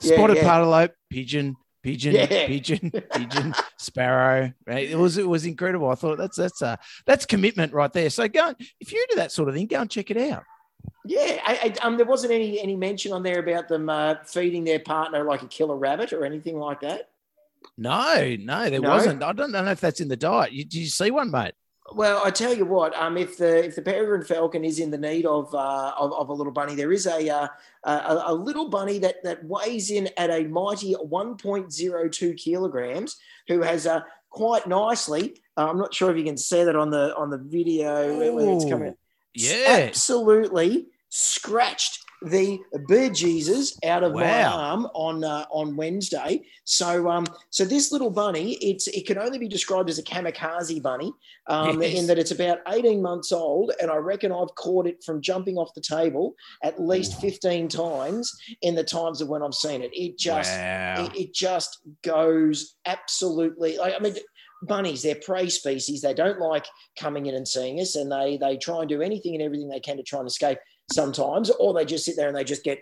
spotted 0.00 0.36
yeah. 0.36 0.86
pigeon, 1.10 1.56
pigeon, 1.82 2.14
Yeah. 2.14 2.26
pigeon, 2.46 2.90
pigeon, 3.12 3.54
sparrow. 3.76 4.52
Right? 4.66 4.88
It 4.90 4.96
was 4.96 5.18
it 5.18 5.28
was 5.28 5.46
incredible. 5.46 5.88
I 5.90 5.94
thought 5.94 6.18
that's 6.18 6.36
that's 6.36 6.62
uh 6.62 6.76
that's 7.06 7.26
commitment 7.26 7.72
right 7.72 7.92
there. 7.92 8.10
So 8.10 8.28
go 8.28 8.48
and- 8.48 8.56
if 8.80 8.92
you're 8.92 9.02
into 9.02 9.16
that 9.16 9.32
sort 9.32 9.48
of 9.48 9.54
thing, 9.54 9.66
go 9.66 9.80
and 9.80 9.90
check 9.90 10.10
it 10.10 10.16
out. 10.16 10.44
Yeah, 11.04 11.40
I, 11.44 11.74
I, 11.82 11.86
um, 11.86 11.96
there 11.96 12.06
wasn't 12.06 12.32
any 12.32 12.60
any 12.60 12.76
mention 12.76 13.12
on 13.12 13.22
there 13.22 13.38
about 13.40 13.68
them 13.68 13.88
uh, 13.88 14.16
feeding 14.26 14.64
their 14.64 14.78
partner 14.80 15.24
like 15.24 15.42
a 15.42 15.46
killer 15.46 15.76
rabbit 15.76 16.12
or 16.12 16.24
anything 16.24 16.58
like 16.58 16.80
that. 16.80 17.08
No, 17.76 18.36
no, 18.38 18.70
there 18.70 18.80
No? 18.80 18.90
wasn't. 18.90 19.22
I 19.22 19.32
don't 19.32 19.52
know 19.52 19.64
if 19.66 19.80
that's 19.80 20.00
in 20.00 20.08
the 20.08 20.16
diet. 20.16 20.52
You, 20.52 20.64
did 20.64 20.74
you 20.74 20.86
see 20.86 21.10
one, 21.10 21.30
mate? 21.30 21.52
Well, 21.92 22.22
I 22.24 22.30
tell 22.30 22.54
you 22.54 22.64
what, 22.64 22.94
um, 22.96 23.16
if 23.16 23.36
the 23.36 23.64
if 23.64 23.74
the 23.74 23.82
peregrine 23.82 24.22
falcon 24.22 24.64
is 24.64 24.78
in 24.78 24.90
the 24.90 24.98
need 24.98 25.26
of 25.26 25.52
uh, 25.54 25.92
of, 25.98 26.12
of 26.12 26.28
a 26.28 26.32
little 26.32 26.52
bunny, 26.52 26.74
there 26.74 26.92
is 26.92 27.06
a, 27.06 27.28
uh, 27.28 27.48
a 27.84 28.22
a 28.26 28.34
little 28.34 28.68
bunny 28.68 28.98
that 28.98 29.22
that 29.24 29.44
weighs 29.44 29.90
in 29.90 30.08
at 30.16 30.30
a 30.30 30.44
mighty 30.44 30.94
1.02 30.94 32.36
kilograms, 32.36 33.16
who 33.48 33.62
has 33.62 33.86
uh, 33.86 34.02
quite 34.28 34.66
nicely. 34.68 35.42
Uh, 35.56 35.68
I'm 35.68 35.78
not 35.78 35.92
sure 35.92 36.10
if 36.10 36.16
you 36.16 36.24
can 36.24 36.36
see 36.36 36.62
that 36.62 36.76
on 36.76 36.90
the 36.90 37.14
on 37.16 37.30
the 37.30 37.38
video 37.38 38.34
whether 38.34 38.52
it's 38.52 38.64
coming. 38.64 38.94
Yeah. 39.34 39.86
absolutely 39.88 40.86
scratched 41.08 42.04
the 42.22 42.60
bejesus 42.88 43.76
out 43.84 44.04
of 44.04 44.12
my 44.14 44.44
arm 44.44 44.86
on 44.94 45.24
uh, 45.24 45.46
on 45.50 45.74
Wednesday. 45.76 46.42
So 46.64 47.08
um 47.08 47.26
so 47.50 47.64
this 47.64 47.92
little 47.92 48.10
bunny, 48.10 48.52
it's 48.54 48.88
it 48.88 49.06
can 49.06 49.18
only 49.18 49.38
be 49.38 49.48
described 49.48 49.88
as 49.88 49.98
a 49.98 50.02
kamikaze 50.02 50.82
bunny, 50.82 51.12
um, 51.46 51.80
Yes. 51.80 51.98
in 51.98 52.06
that 52.08 52.18
it's 52.18 52.30
about 52.30 52.58
18 52.68 53.00
months 53.00 53.32
old, 53.32 53.72
and 53.80 53.90
I 53.90 53.96
reckon 53.96 54.32
I've 54.32 54.54
caught 54.54 54.86
it 54.86 55.02
from 55.02 55.22
jumping 55.22 55.56
off 55.56 55.72
the 55.74 55.80
table 55.80 56.34
at 56.62 56.80
least 56.80 57.20
15 57.20 57.68
times 57.68 58.38
in 58.62 58.74
the 58.74 58.84
times 58.84 59.20
of 59.20 59.28
when 59.28 59.42
I've 59.42 59.54
seen 59.54 59.82
it. 59.82 59.90
It 59.94 60.18
just 60.18 60.52
wow. 60.58 61.04
it, 61.04 61.16
it 61.18 61.34
just 61.34 61.80
goes 62.02 62.76
absolutely 62.84 63.78
like, 63.78 63.94
I 63.96 63.98
mean 63.98 64.16
bunnies 64.64 65.02
they're 65.02 65.14
prey 65.14 65.48
species 65.48 66.02
they 66.02 66.12
don't 66.12 66.38
like 66.38 66.66
coming 66.98 67.24
in 67.24 67.34
and 67.34 67.48
seeing 67.48 67.80
us 67.80 67.96
and 67.96 68.12
they 68.12 68.36
they 68.36 68.58
try 68.58 68.80
and 68.80 68.90
do 68.90 69.00
anything 69.00 69.34
and 69.34 69.42
everything 69.42 69.70
they 69.70 69.80
can 69.80 69.96
to 69.96 70.02
try 70.02 70.18
and 70.18 70.28
escape 70.28 70.58
sometimes 70.92 71.50
or 71.50 71.74
they 71.74 71.84
just 71.84 72.04
sit 72.04 72.16
there 72.16 72.28
and 72.28 72.36
they 72.36 72.44
just 72.44 72.64
get 72.64 72.80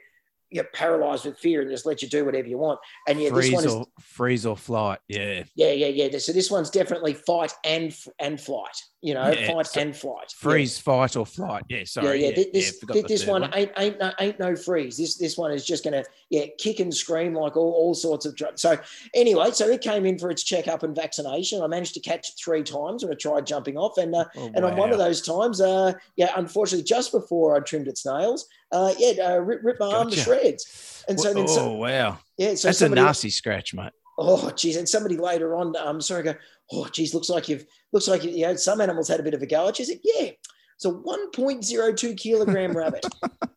you 0.51 0.63
know, 0.63 0.69
paralyzed 0.73 1.27
with 1.27 1.39
fear 1.39 1.61
and 1.61 1.71
just 1.71 1.85
let 1.85 2.01
you 2.01 2.09
do 2.09 2.25
whatever 2.25 2.49
you 2.49 2.57
want 2.57 2.79
and 3.07 3.21
yeah 3.21 3.29
this 3.31 3.53
one 3.53 3.63
freeze 3.63 3.65
is 3.65 3.75
or 3.75 3.87
freeze 4.01 4.47
or 4.47 4.57
flight. 4.57 4.99
Yeah. 5.09 5.45
yeah 5.55 5.73
yeah 5.73 5.87
yeah 5.89 6.19
so 6.19 6.33
this 6.33 6.51
one's 6.51 6.71
definitely 6.71 7.15
fight 7.15 7.53
and 7.65 7.95
and 8.19 8.41
flight 8.41 8.83
you 9.01 9.15
know 9.15 9.31
Yeah, 9.31 9.53
fight 9.53 9.67
so 9.67 9.81
and 9.81 9.97
flight 9.97 10.27
Yeah. 10.29 10.51
Freeze, 10.51 10.79
fight, 10.79 11.17
or 11.17 11.25
flight. 11.25 11.65
Yeah. 11.69 11.85
Sorry. 11.85 12.21
yeah, 12.23 12.29
yeah. 12.29 12.35
thi- 12.35 12.51
This, 12.53 12.79
forgot 12.79 13.07
this 13.07 13.25
third 13.25 13.31
one, 13.31 13.51
ain't 13.55 13.71
ain't 13.77 13.99
no, 14.01 14.13
ain't 14.19 14.39
no 14.41 14.57
freeze. 14.57 14.97
This 14.97 15.17
this 15.17 15.37
one 15.37 15.53
is 15.53 15.65
just 15.65 15.85
gonna 15.85 16.05
yeah 16.31 16.47
kick 16.59 16.81
and 16.81 16.93
scream 16.93 17.35
like 17.35 17.57
all, 17.57 17.73
all 17.73 17.95
sorts 17.95 18.27
of 18.27 18.35
drugs. 18.35 18.61
So 18.63 18.77
anyway, 19.15 19.51
so 19.53 19.69
it 19.69 19.81
came 19.83 20.05
in 20.05 20.19
for 20.19 20.31
its 20.31 20.43
checkup 20.43 20.83
and 20.83 20.97
vaccination. 20.97 21.63
I 21.63 21.67
managed 21.69 21.95
to 21.95 22.01
catch 22.01 22.29
it 22.31 22.35
three 22.43 22.63
times 22.63 23.05
when 23.05 23.13
I 23.13 23.17
tried 23.17 23.47
jumping 23.47 23.77
off, 23.77 23.99
and 23.99 24.15
uh, 24.15 24.25
Oh, 24.37 24.51
and 24.55 24.65
on 24.65 24.77
one 24.77 24.93
of 24.93 24.99
those 24.99 25.23
times, 25.23 25.61
uh, 25.61 25.93
yeah, 26.17 26.33
unfortunately, 26.37 26.85
just 26.85 27.13
before 27.13 27.57
I 27.57 27.61
trimmed 27.61 27.89
its 27.89 28.05
nails, 28.05 28.47
uh, 28.73 28.93
yeah, 28.99 29.13
uh, 29.25 29.39
rip, 29.39 29.61
rip 29.63 29.81
my 29.81 29.87
arm 29.95 30.11
to 30.11 30.17
shreds. 30.17 31.05
And 31.09 31.19
so 31.19 31.31
oh, 31.31 31.35
then, 31.35 31.49
so, 31.49 31.73
wow. 31.73 32.19
yeah, 32.37 32.55
so 32.55 32.69
That's 32.69 32.79
somebody, 32.79 33.01
a 33.01 33.05
nasty 33.05 33.31
scratch, 33.31 33.73
mate. 33.75 33.93
Oh, 34.21 34.51
geez. 34.51 34.77
And 34.77 34.89
somebody 34.89 35.17
later 35.17 35.55
on, 35.55 35.77
um, 35.77 36.01
sorry, 36.01 36.25
go, 36.25 36.35
oh, 36.73 36.89
geez, 36.89 37.15
looks 37.15 37.29
like 37.29 37.49
you've, 37.49 37.65
looks 37.93 38.09
like, 38.09 38.25
you 38.25 38.43
know, 38.43 38.57
some 38.57 38.81
animals 38.81 39.07
had 39.07 39.21
a 39.21 39.23
bit 39.23 39.35
of 39.35 39.43
a 39.43 39.47
go 39.47 39.69
you. 39.69 39.85
Said, 39.85 40.01
yeah, 40.03 40.31
it's 40.75 40.85
a 40.85 40.91
1.02 40.91 42.17
kilogram 42.17 42.77
rabbit. 42.77 43.07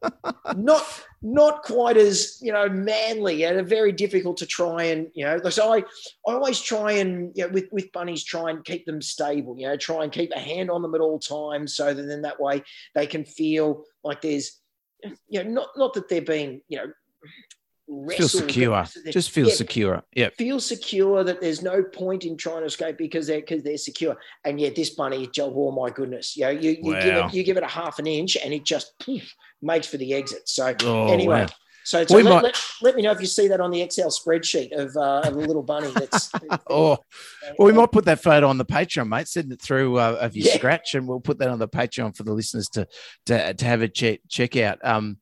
not, 0.55 0.83
not 1.23 1.63
quite 1.63 1.97
as, 1.97 2.37
you 2.41 2.51
know, 2.51 2.69
manly 2.69 3.43
and 3.43 3.67
very 3.67 3.91
difficult 3.91 4.37
to 4.37 4.45
try 4.45 4.83
and, 4.83 5.07
you 5.15 5.25
know, 5.25 5.39
so 5.49 5.73
I, 5.73 5.77
I 5.77 5.83
always 6.33 6.61
try 6.61 6.91
and, 6.93 7.31
you 7.35 7.47
know, 7.47 7.49
with, 7.49 7.65
with 7.71 7.91
bunnies, 7.91 8.23
try 8.23 8.51
and 8.51 8.63
keep 8.63 8.85
them 8.85 9.01
stable, 9.01 9.55
you 9.57 9.67
know, 9.67 9.77
try 9.77 10.03
and 10.03 10.11
keep 10.11 10.31
a 10.35 10.39
hand 10.39 10.69
on 10.69 10.83
them 10.83 10.93
at 10.93 11.01
all 11.01 11.19
times 11.19 11.75
so 11.75 11.91
that 11.91 12.03
then 12.03 12.21
that 12.21 12.39
way 12.39 12.61
they 12.93 13.07
can 13.07 13.25
feel 13.25 13.83
like 14.03 14.21
there's, 14.21 14.59
you 15.27 15.43
know, 15.43 15.49
not, 15.49 15.69
not 15.75 15.93
that 15.95 16.07
they're 16.07 16.21
being, 16.21 16.61
you 16.67 16.77
know, 16.77 16.91
Feel 18.15 18.29
secure. 18.29 18.85
Just 19.09 19.31
feel 19.31 19.47
yeah, 19.49 19.53
secure. 19.53 20.03
Yeah. 20.15 20.29
feel 20.37 20.59
secure 20.61 21.23
that 21.25 21.41
there's 21.41 21.61
no 21.61 21.83
point 21.83 22.23
in 22.23 22.37
trying 22.37 22.61
to 22.61 22.65
escape 22.67 22.97
because 22.97 23.27
they're 23.27 23.41
because 23.41 23.63
they're 23.63 23.77
secure. 23.77 24.15
And 24.45 24.59
yet 24.61 24.75
this 24.75 24.91
bunny, 24.91 25.27
Joe, 25.27 25.53
oh 25.55 25.71
my 25.71 25.89
goodness, 25.89 26.37
you 26.37 26.43
know, 26.45 26.51
you, 26.51 26.77
you 26.81 26.93
give 27.01 27.15
it 27.15 27.33
you 27.33 27.43
give 27.43 27.57
it 27.57 27.63
a 27.63 27.67
half 27.67 27.99
an 27.99 28.07
inch 28.07 28.37
and 28.37 28.53
it 28.53 28.63
just 28.63 28.93
poof, 28.99 29.35
makes 29.61 29.87
for 29.87 29.97
the 29.97 30.13
exit. 30.13 30.47
So 30.47 30.73
Oh, 30.83 31.11
anyway, 31.11 31.41
wow. 31.41 31.47
so, 31.83 32.05
so 32.05 32.15
let, 32.15 32.23
might- 32.23 32.43
let, 32.43 32.61
let 32.81 32.95
me 32.95 33.01
know 33.01 33.11
if 33.11 33.19
you 33.19 33.27
see 33.27 33.49
that 33.49 33.59
on 33.59 33.71
the 33.71 33.81
Excel 33.81 34.09
spreadsheet 34.09 34.71
of, 34.71 34.95
uh, 34.95 35.27
of 35.27 35.33
the 35.33 35.39
little 35.45 35.63
bunny 35.63 35.91
that's 35.93 36.31
Oh, 36.69 36.97
well, 37.57 37.65
we 37.67 37.73
might 37.73 37.91
put 37.91 38.05
that 38.05 38.21
photo 38.23 38.47
on 38.47 38.57
the 38.57 38.65
Patreon, 38.65 39.09
mate. 39.09 39.27
Send 39.27 39.51
it 39.51 39.61
through 39.61 39.97
uh, 39.97 40.17
of 40.21 40.37
your 40.37 40.47
Yeah. 40.47 40.55
scratch, 40.55 40.95
and 40.95 41.07
we'll 41.07 41.19
put 41.19 41.39
that 41.39 41.49
on 41.49 41.59
the 41.59 41.67
Patreon 41.67 42.15
for 42.15 42.23
the 42.23 42.33
listeners 42.33 42.69
to 42.69 42.87
to, 43.25 43.53
to 43.53 43.65
have 43.65 43.81
a 43.81 43.89
check 43.89 44.21
check 44.29 44.55
out. 44.55 44.79
Um, 44.81 45.17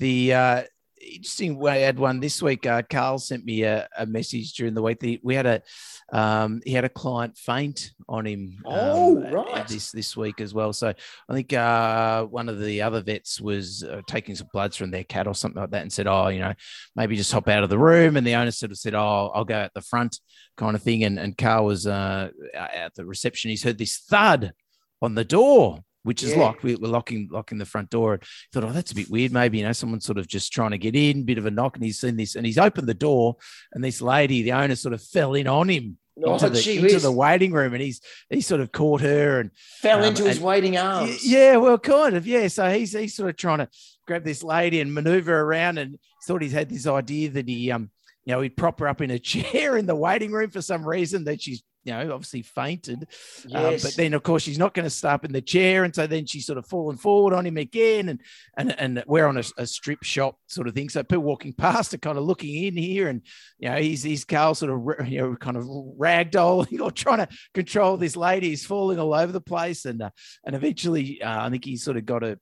the 0.00 0.32
uh, 0.34 0.62
interesting 1.00 1.58
way 1.58 1.82
I 1.82 1.86
had 1.86 1.98
one 1.98 2.20
this 2.20 2.42
week. 2.42 2.66
Uh, 2.66 2.82
Carl 2.82 3.18
sent 3.18 3.44
me 3.44 3.62
a, 3.62 3.88
a 3.96 4.06
message 4.06 4.52
during 4.54 4.74
the 4.74 4.82
week. 4.82 5.00
The, 5.00 5.20
we 5.22 5.34
had 5.34 5.46
a 5.46 5.62
um, 6.10 6.62
he 6.64 6.72
had 6.72 6.84
a 6.84 6.88
client 6.88 7.36
faint 7.36 7.92
on 8.08 8.26
him. 8.26 8.58
Oh, 8.64 9.16
um, 9.16 9.32
right. 9.32 9.66
This 9.68 9.92
this 9.92 10.16
week 10.16 10.40
as 10.40 10.54
well. 10.54 10.72
So 10.72 10.88
I 11.28 11.34
think 11.34 11.52
uh, 11.52 12.24
one 12.24 12.48
of 12.48 12.60
the 12.60 12.82
other 12.82 13.02
vets 13.02 13.40
was 13.40 13.84
uh, 13.84 14.00
taking 14.06 14.34
some 14.34 14.48
bloods 14.52 14.76
from 14.76 14.90
their 14.90 15.04
cat 15.04 15.26
or 15.26 15.34
something 15.34 15.60
like 15.60 15.70
that, 15.70 15.82
and 15.82 15.92
said, 15.92 16.06
"Oh, 16.06 16.28
you 16.28 16.40
know, 16.40 16.54
maybe 16.96 17.16
just 17.16 17.32
hop 17.32 17.48
out 17.48 17.62
of 17.62 17.70
the 17.70 17.78
room." 17.78 18.16
And 18.16 18.26
the 18.26 18.34
owner 18.34 18.50
sort 18.50 18.72
of 18.72 18.78
said, 18.78 18.94
"Oh, 18.94 19.30
I'll 19.34 19.44
go 19.44 19.54
at 19.54 19.74
the 19.74 19.82
front," 19.82 20.20
kind 20.56 20.74
of 20.74 20.82
thing. 20.82 21.04
And 21.04 21.18
and 21.18 21.36
Carl 21.36 21.66
was 21.66 21.86
uh, 21.86 22.30
at 22.54 22.94
the 22.94 23.04
reception. 23.04 23.50
He's 23.50 23.64
heard 23.64 23.78
this 23.78 23.98
thud 23.98 24.52
on 25.00 25.14
the 25.14 25.24
door, 25.24 25.84
which 26.08 26.22
is 26.24 26.30
Yeah. 26.32 26.38
locked. 26.40 26.62
We, 26.64 26.74
we're 26.74 26.88
locking 26.88 27.28
locking 27.30 27.58
the 27.58 27.64
front 27.66 27.90
door. 27.90 28.14
And 28.14 28.22
thought, 28.52 28.64
oh, 28.64 28.72
that's 28.72 28.90
a 28.92 28.94
bit 28.96 29.08
weird. 29.10 29.30
Maybe 29.32 29.58
you 29.58 29.64
know, 29.64 29.72
someone's 29.72 30.04
sort 30.06 30.18
of 30.18 30.26
just 30.26 30.52
trying 30.52 30.72
to 30.72 30.78
get 30.78 30.96
in, 30.96 31.22
bit 31.24 31.38
of 31.38 31.46
a 31.46 31.50
knock, 31.50 31.76
and 31.76 31.84
he's 31.84 32.00
seen 32.00 32.16
this, 32.16 32.34
and 32.34 32.44
he's 32.44 32.58
opened 32.58 32.88
the 32.88 32.94
door, 32.94 33.36
and 33.72 33.84
this 33.84 34.00
lady, 34.02 34.42
the 34.42 34.52
owner, 34.52 34.74
sort 34.74 34.94
of 34.94 35.02
fell 35.02 35.34
in 35.34 35.46
on 35.46 35.68
him. 35.68 35.98
Oh, 36.24 36.34
into 36.34 36.50
the, 36.50 36.78
into 36.78 36.98
the 36.98 37.12
waiting 37.12 37.52
room, 37.52 37.74
and 37.74 37.80
he's 37.82 38.00
he 38.28 38.40
sort 38.40 38.60
of 38.60 38.72
caught 38.72 39.02
her, 39.02 39.38
and 39.38 39.50
fell 39.80 39.98
um, 40.00 40.04
into 40.06 40.24
his 40.24 40.38
and- 40.38 40.46
waiting 40.46 40.72
Y- 40.72 40.80
arms. 40.80 41.24
Yeah, 41.24 41.58
well, 41.58 41.78
kind 41.78 42.16
of. 42.16 42.26
Yeah. 42.26 42.48
So 42.48 42.68
he's 42.72 42.92
he's 42.92 43.14
sort 43.14 43.30
of 43.30 43.36
trying 43.36 43.58
to 43.58 43.68
grab 44.04 44.24
this 44.24 44.42
lady 44.42 44.80
and 44.80 44.92
maneuver 44.92 45.38
around, 45.40 45.78
and 45.78 45.96
thought 46.26 46.42
he's 46.42 46.50
had 46.50 46.68
this 46.70 46.88
idea 46.88 47.30
that 47.30 47.46
he 47.48 47.70
um 47.70 47.90
you 48.24 48.32
know 48.34 48.40
he'd 48.40 48.56
prop 48.56 48.80
her 48.80 48.88
up 48.88 49.00
in 49.00 49.12
a 49.12 49.18
chair 49.32 49.76
in 49.76 49.86
the 49.86 49.94
waiting 49.94 50.32
room 50.32 50.50
for 50.50 50.60
some 50.60 50.84
reason 50.84 51.22
that 51.24 51.40
she's 51.40 51.62
you 51.88 51.94
know 51.94 52.12
obviously 52.12 52.42
fainted. 52.42 53.06
Um, 53.54 53.72
Yes. 53.72 53.82
but 53.82 53.96
then 53.96 54.12
of 54.14 54.22
course 54.22 54.42
she's 54.42 54.58
not 54.58 54.74
going 54.74 54.84
to 54.84 54.90
stop 54.90 55.24
in 55.24 55.32
the 55.32 55.40
chair, 55.40 55.84
and 55.84 55.94
so 55.94 56.06
then 56.06 56.26
she's 56.26 56.46
sort 56.46 56.58
of 56.58 56.66
fallen 56.66 56.96
forward 56.96 57.32
on 57.32 57.46
him 57.46 57.56
again, 57.56 58.10
and 58.10 58.20
and 58.56 58.78
and 58.78 59.02
we're 59.06 59.26
on 59.26 59.38
a, 59.38 59.44
a 59.56 59.66
strip 59.66 60.02
shop 60.02 60.36
sort 60.46 60.68
of 60.68 60.74
thing. 60.74 60.88
So 60.90 61.02
people 61.02 61.24
walking 61.24 61.52
past 61.54 61.94
are 61.94 61.98
kind 61.98 62.18
of 62.18 62.24
looking 62.24 62.64
in 62.64 62.76
here, 62.76 63.08
and 63.08 63.22
you 63.58 63.70
know 63.70 63.76
he's 63.76 64.02
he's 64.02 64.24
Carl 64.24 64.54
sort 64.54 64.72
of 64.72 65.08
you 65.08 65.18
know 65.20 65.36
kind 65.36 65.56
of 65.56 65.64
ragdolling 65.64 66.80
or 66.82 66.90
trying 66.90 67.18
to 67.18 67.28
control 67.54 67.96
this 67.96 68.16
lady. 68.16 68.50
He's 68.50 68.66
falling 68.66 68.98
all 68.98 69.14
over 69.14 69.32
the 69.32 69.40
place, 69.40 69.84
and 69.86 70.02
uh, 70.02 70.10
and 70.44 70.54
eventually 70.54 71.22
uh, 71.22 71.46
I 71.46 71.50
think 71.50 71.64
he 71.64 71.76
sort 71.76 71.96
of 71.96 72.04
got 72.04 72.22
her. 72.22 72.38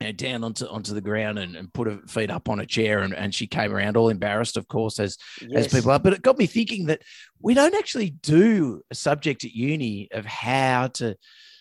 You 0.00 0.06
know, 0.06 0.12
down 0.12 0.44
onto 0.44 0.66
onto 0.66 0.94
the 0.94 1.00
ground 1.00 1.38
and, 1.38 1.56
and 1.56 1.72
put 1.72 1.86
her 1.86 2.00
feet 2.08 2.30
up 2.30 2.48
on 2.48 2.60
a 2.60 2.66
chair 2.66 3.00
and, 3.00 3.14
and 3.14 3.34
she 3.34 3.46
came 3.46 3.72
around 3.72 3.96
all 3.96 4.08
embarrassed 4.08 4.56
of 4.56 4.66
course 4.66 4.98
as 4.98 5.18
as 5.54 5.68
people 5.68 5.90
are. 5.90 5.98
But 5.98 6.14
it 6.14 6.22
got 6.22 6.38
me 6.38 6.46
thinking 6.46 6.86
that 6.86 7.02
we 7.40 7.54
don't 7.54 7.74
actually 7.74 8.10
do 8.10 8.82
a 8.90 8.94
subject 8.94 9.44
at 9.44 9.52
uni 9.52 10.08
of 10.12 10.24
how 10.24 10.88
to 10.94 11.16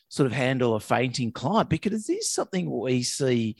sort 0.07 0.25
of 0.25 0.31
handle 0.33 0.75
a 0.75 0.79
fainting 0.79 1.31
client 1.31 1.69
because 1.69 2.09
it 2.09 2.13
is 2.13 2.31
something 2.31 2.69
we 2.69 3.03
see 3.03 3.55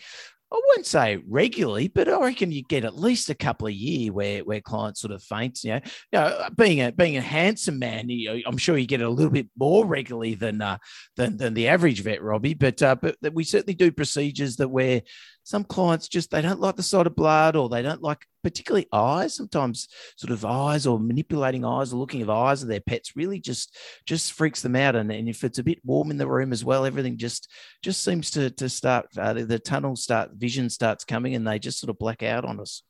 I 0.52 0.60
wouldn't 0.68 0.88
say 0.88 1.22
regularly, 1.28 1.90
but 1.90 2.10
I 2.10 2.20
reckon 2.20 2.52
you 2.52 2.64
get 2.64 2.84
at 2.84 2.98
least 2.98 3.30
a 3.30 3.36
couple 3.36 3.68
of 3.68 3.74
year 3.74 4.12
where 4.12 4.44
where 4.44 4.62
clients 4.62 5.02
sort 5.02 5.14
of 5.14 5.22
faint. 5.22 5.64
You 5.64 5.74
know, 5.74 5.82
you 6.12 6.20
know 6.20 6.50
being 6.58 6.82
a 6.82 6.92
being 6.92 7.18
a 7.18 7.22
handsome 7.22 7.78
man, 7.78 8.10
you, 8.10 8.42
I'm 8.48 8.58
sure 8.58 8.78
you 8.78 8.88
get 8.88 9.02
a 9.02 9.10
little 9.10 9.32
bit 9.32 9.48
more 9.58 9.86
regularly 9.86 10.34
than 10.34 10.62
uh, 10.62 10.78
than 11.16 11.38
than 11.38 11.54
the 11.54 11.68
average 11.68 12.02
vet, 12.02 12.24
Robbie. 12.24 12.56
But 12.56 12.82
uh, 12.82 12.96
but 12.96 13.16
we 13.32 13.44
certainly 13.44 13.76
do 13.76 13.92
procedures 13.92 14.56
that 14.56 14.70
where 14.70 15.04
some 15.50 15.64
clients 15.64 16.08
just 16.08 16.30
they 16.30 16.44
don't 16.44 16.60
like 16.60 16.76
the 16.76 16.84
sight 16.84 17.08
of 17.08 17.16
blood 17.16 17.56
or 17.56 17.70
they 17.70 17.82
don't 17.82 18.04
like 18.04 18.24
particularly 18.44 18.86
eyes 18.94 19.34
sometimes 19.34 19.88
sort 20.16 20.32
of 20.32 20.46
eyes 20.46 20.86
or 20.86 21.00
manipulating 21.00 21.66
eyes 21.66 21.92
or 21.92 21.96
looking 21.96 22.22
of 22.22 22.30
eyes 22.30 22.62
of 22.62 22.70
their 22.70 22.80
pets 22.80 23.16
really 23.16 23.40
just 23.40 23.76
just 24.06 24.34
freaks 24.34 24.62
them 24.62 24.76
out. 24.76 24.96
And, 24.96 25.12
and 25.12 25.28
if 25.28 25.44
it's 25.44 25.58
a 25.58 25.64
bit 25.64 25.80
warm 25.84 26.12
in 26.12 26.18
the 26.18 26.28
room 26.28 26.54
as 26.54 26.64
well 26.64 26.86
everything 26.86 27.18
just 27.18 27.50
just 27.82 28.04
seems 28.04 28.30
to 28.32 28.52
to 28.52 28.70
start 28.70 29.08
uh, 29.18 29.34
the, 29.34 29.58
tunnel 29.58 29.96
start 29.96 30.30
vision 30.36 30.70
starts 30.70 31.04
coming 31.04 31.34
and 31.34 31.48
they 31.48 31.58
just 31.58 31.80
sort 31.80 31.90
of 31.90 31.98
black 31.98 32.22
out 32.22 32.46
on 32.46 32.60
us 32.60 32.84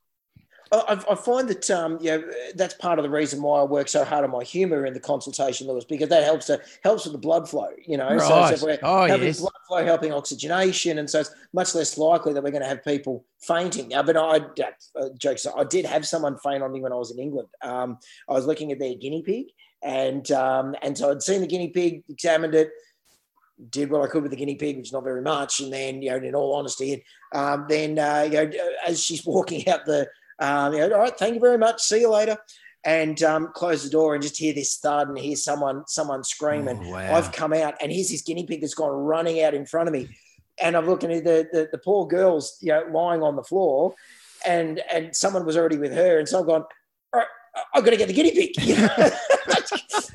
I, 0.72 1.02
I, 1.10 1.16
find 1.16 1.50
that 1.50 1.70
um, 1.72 1.98
you 2.00 2.12
know, 2.12 2.24
that's 2.56 2.76
part 2.76 3.00
of 3.00 3.04
the 3.04 3.10
reason 3.10 3.42
why 3.42 3.60
I 3.60 3.64
work 3.64 3.88
so 3.88 4.04
hard 4.04 4.24
on 4.24 4.30
my 4.30 4.44
humour 4.44 4.86
in 4.86 4.94
the 4.94 5.00
consultation, 5.00 5.68
Lewis, 5.68 5.84
because 5.84 6.10
that 6.10 6.24
helps 6.24 6.46
to 6.48 6.62
helps 6.84 7.06
with 7.06 7.14
the 7.14 7.20
blood 7.20 7.50
flow. 7.50 7.70
You 7.86 7.98
know, 7.98 8.10
right. 8.10 8.22
so, 8.52 8.56
so 8.56 8.66
we're 8.66 8.80
oh, 8.84 9.08
having 9.08 9.28
yes. 9.28 9.40
blood 9.40 9.54
flow 9.68 9.84
helping 9.84 10.14
oxygenation, 10.14 11.00
and 11.00 11.10
so 11.10 11.22
it's 11.22 11.34
much 11.54 11.74
less 11.74 11.98
likely 11.98 12.34
that 12.34 12.44
we're 12.44 12.52
going 12.52 12.62
to 12.62 12.68
have 12.68 12.84
people 12.84 13.26
fainting. 13.40 13.96
Uh, 13.96 14.04
but 14.04 14.16
I, 14.16 14.42
uh, 14.96 15.10
jokes, 15.18 15.48
I 15.48 15.64
did 15.64 15.86
have 15.86 16.06
someone 16.06 16.38
faint 16.38 16.62
on 16.62 16.72
me 16.72 16.82
when 16.82 16.94
I 16.94 16.98
was 16.98 17.12
in 17.12 17.20
England. 17.20 17.48
Um, 17.64 17.98
I 18.28 18.34
was 18.34 18.46
looking 18.46 18.72
at 18.72 18.80
their 18.80 18.94
guinea 18.94 19.24
pig, 19.24 19.48
and 19.82 20.32
um, 20.32 20.76
and 20.84 20.96
so 20.96 21.12
I'd 21.12 21.24
seen 21.24 21.42
the 21.42 21.48
guinea 21.48 21.70
pig, 21.70 22.04
examined 22.10 22.54
it, 22.54 22.70
did 23.70 23.90
what 23.90 24.02
I 24.02 24.08
could 24.08 24.22
with 24.22 24.32
the 24.32 24.38
guinea 24.38 24.56
pig, 24.56 24.78
which 24.78 24.88
is 24.88 24.94
not 24.94 25.04
very 25.04 25.22
much. 25.22 25.60
And 25.60 25.72
then, 25.72 26.02
you 26.02 26.12
know, 26.12 26.18
in 26.18 26.36
all 26.36 26.56
honesty, 26.56 27.04
um, 27.34 27.66
then 27.68 28.00
uh, 28.00 28.28
you 28.32 28.34
know, 28.34 28.52
as 28.88 29.04
she's 29.04 29.26
walking 29.26 29.68
out 29.68 29.86
the 29.86 30.08
um, 30.40 30.74
you 30.74 30.80
know, 30.80 30.94
all 30.94 31.02
right, 31.02 31.18
thank 31.18 31.36
you 31.36 31.40
very 31.40 31.58
much. 31.58 31.82
See 31.82 32.02
you 32.02 32.10
later. 32.10 32.38
And 32.86 33.22
um, 33.24 33.50
close 33.54 33.84
the 33.84 33.90
door 33.90 34.14
and 34.14 34.24
just 34.24 34.38
hear 34.38 34.54
this 34.54 34.78
thud 34.78 35.10
and 35.10 35.18
hear 35.18 35.36
someone 35.36 35.84
someone 35.88 36.24
screaming. 36.24 36.80
Oh, 36.82 36.92
wow. 36.92 37.16
I've 37.16 37.32
come 37.34 37.52
out 37.52 37.76
and 37.82 37.92
here's 37.92 38.10
this 38.10 38.22
guinea 38.22 38.46
pig 38.46 38.62
that's 38.62 38.74
gone 38.74 38.92
running 38.92 39.42
out 39.44 39.54
in 39.54 39.66
front 39.66 39.90
of 39.90 39.94
me. 39.94 40.08
And 40.62 40.78
I'm 40.78 40.88
looking 40.88 41.12
at 41.12 41.26
the, 41.26 41.48
the, 41.52 41.70
the 41.72 41.78
poor 41.78 42.08
girls, 42.08 42.58
you 42.62 42.70
know, 42.70 42.86
lying 42.92 43.22
on 43.22 43.36
the 43.36 43.44
floor, 43.44 43.96
and 44.46 44.82
and 44.92 45.16
someone 45.16 45.46
was 45.46 45.56
already 45.56 45.78
with 45.78 45.94
her, 45.94 46.20
and 46.20 46.28
so 46.28 46.42
I've 46.42 46.48
gone, 46.48 46.64
all 47.14 47.20
right, 47.20 47.28
I've 47.74 47.84
got 47.86 47.92
to 47.92 47.98
get 47.98 48.08
the 48.08 48.14
guinea 48.14 48.32
pig. 48.32 48.62
You 48.62 48.76
know? 48.82 49.10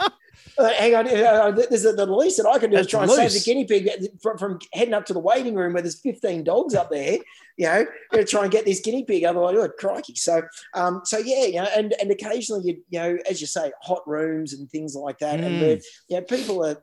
Uh, 0.56 0.68
hang 0.74 0.94
on, 0.94 1.08
uh, 1.08 1.50
there's 1.50 1.82
the, 1.82 1.92
the 1.92 2.06
least 2.06 2.36
that 2.36 2.48
I 2.48 2.58
can 2.58 2.70
do 2.70 2.76
is 2.76 2.86
try 2.86 3.02
and 3.02 3.10
save 3.10 3.32
the 3.32 3.40
guinea 3.40 3.64
pig 3.64 3.90
from, 4.22 4.38
from 4.38 4.58
heading 4.72 4.94
up 4.94 5.04
to 5.06 5.12
the 5.12 5.18
waiting 5.18 5.54
room 5.54 5.72
where 5.72 5.82
there's 5.82 6.00
15 6.00 6.44
dogs 6.44 6.74
up 6.74 6.90
there. 6.90 7.18
You 7.56 7.66
know, 7.66 7.86
to 8.12 8.24
try 8.24 8.42
and 8.42 8.50
get 8.50 8.64
this 8.64 8.80
guinea 8.80 9.04
pig. 9.04 9.24
Otherwise, 9.24 9.56
oh, 9.58 9.68
crikey. 9.68 10.14
So, 10.16 10.42
um, 10.74 11.02
so 11.04 11.18
yeah, 11.18 11.44
you 11.44 11.56
know, 11.56 11.68
and 11.76 11.94
and 12.00 12.10
occasionally 12.10 12.62
you 12.64 12.82
you 12.90 12.98
know, 12.98 13.18
as 13.30 13.40
you 13.40 13.46
say, 13.46 13.70
hot 13.80 14.02
rooms 14.06 14.52
and 14.54 14.68
things 14.68 14.96
like 14.96 15.18
that, 15.20 15.38
mm. 15.38 15.44
and 15.44 15.82
you 16.08 16.16
know, 16.16 16.22
people 16.22 16.64
are. 16.64 16.82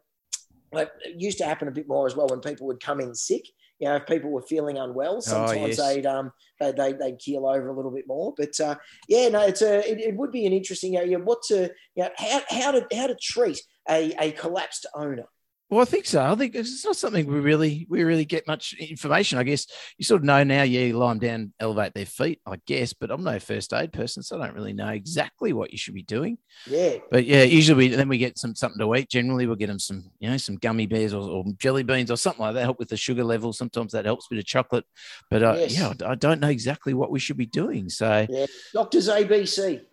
Like, 0.73 0.89
it 1.03 1.19
used 1.19 1.37
to 1.39 1.43
happen 1.43 1.67
a 1.67 1.71
bit 1.71 1.89
more 1.89 2.07
as 2.07 2.15
well 2.15 2.29
when 2.29 2.39
people 2.39 2.65
would 2.67 2.79
come 2.79 3.01
in 3.01 3.13
sick 3.13 3.45
you 3.81 3.89
know, 3.89 3.95
if 3.95 4.05
people 4.05 4.29
were 4.29 4.43
feeling 4.43 4.77
unwell, 4.77 5.17
oh, 5.17 5.19
sometimes 5.19 5.59
oh, 5.59 5.65
yes. 5.65 5.77
they'd 5.77 6.05
um 6.05 6.31
they 6.59 6.71
they 6.71 6.93
they'd 6.93 7.19
keel 7.19 7.47
over 7.47 7.67
a 7.67 7.75
little 7.75 7.91
bit 7.91 8.05
more. 8.07 8.33
But 8.37 8.57
uh, 8.59 8.75
yeah, 9.07 9.27
no, 9.29 9.41
it's 9.41 9.63
a 9.63 9.79
it, 9.89 9.99
it 9.99 10.15
would 10.15 10.31
be 10.31 10.45
an 10.45 10.53
interesting 10.53 10.95
area. 10.97 11.17
What 11.17 11.41
to 11.47 11.71
you 11.95 12.03
know, 12.03 12.09
how 12.15 12.41
how 12.49 12.71
to 12.71 12.87
how 12.95 13.07
to 13.07 13.15
treat 13.19 13.59
a, 13.89 14.13
a 14.19 14.31
collapsed 14.33 14.85
owner. 14.93 15.25
Well, 15.71 15.79
I 15.79 15.85
think 15.85 16.05
so. 16.05 16.21
I 16.21 16.35
think 16.35 16.53
it's 16.53 16.83
not 16.83 16.97
something 16.97 17.25
we 17.25 17.39
really 17.39 17.87
we 17.89 18.03
really 18.03 18.25
get 18.25 18.45
much 18.45 18.73
information. 18.73 19.39
I 19.39 19.43
guess 19.43 19.67
you 19.97 20.03
sort 20.03 20.19
of 20.19 20.25
know 20.25 20.43
now. 20.43 20.63
Yeah, 20.63 20.81
you 20.81 20.97
lie 20.97 21.13
them 21.13 21.19
down, 21.19 21.53
elevate 21.61 21.93
their 21.93 22.05
feet. 22.05 22.41
I 22.45 22.57
guess, 22.67 22.91
but 22.91 23.09
I'm 23.09 23.23
no 23.23 23.39
first 23.39 23.71
aid 23.71 23.93
person, 23.93 24.21
so 24.21 24.35
I 24.35 24.45
don't 24.45 24.55
really 24.55 24.73
know 24.73 24.89
exactly 24.89 25.53
what 25.53 25.71
you 25.71 25.77
should 25.77 25.93
be 25.93 26.03
doing. 26.03 26.37
Yeah. 26.67 26.97
But 27.09 27.25
yeah, 27.25 27.43
usually 27.43 27.87
we, 27.87 27.95
then 27.95 28.09
we 28.09 28.17
get 28.17 28.37
some 28.37 28.53
something 28.53 28.79
to 28.79 28.95
eat. 28.95 29.09
Generally, 29.09 29.47
we'll 29.47 29.55
get 29.55 29.67
them 29.67 29.79
some 29.79 30.11
you 30.19 30.29
know 30.29 30.35
some 30.35 30.57
gummy 30.57 30.87
bears 30.87 31.13
or, 31.13 31.21
or 31.21 31.45
jelly 31.57 31.83
beans 31.83 32.11
or 32.11 32.17
something 32.17 32.43
like 32.43 32.55
that. 32.55 32.63
Help 32.63 32.77
with 32.77 32.89
the 32.89 32.97
sugar 32.97 33.23
level. 33.23 33.53
Sometimes 33.53 33.93
that 33.93 34.03
helps 34.03 34.29
with 34.29 34.39
the 34.39 34.43
chocolate. 34.43 34.83
But 35.29 35.41
uh, 35.41 35.55
yes. 35.57 35.79
yeah, 35.79 35.93
I 36.05 36.15
don't 36.15 36.41
know 36.41 36.49
exactly 36.49 36.93
what 36.93 37.11
we 37.11 37.19
should 37.19 37.37
be 37.37 37.45
doing. 37.45 37.87
So 37.87 38.27
yeah. 38.29 38.45
doctors 38.73 39.07
ABC. 39.07 39.85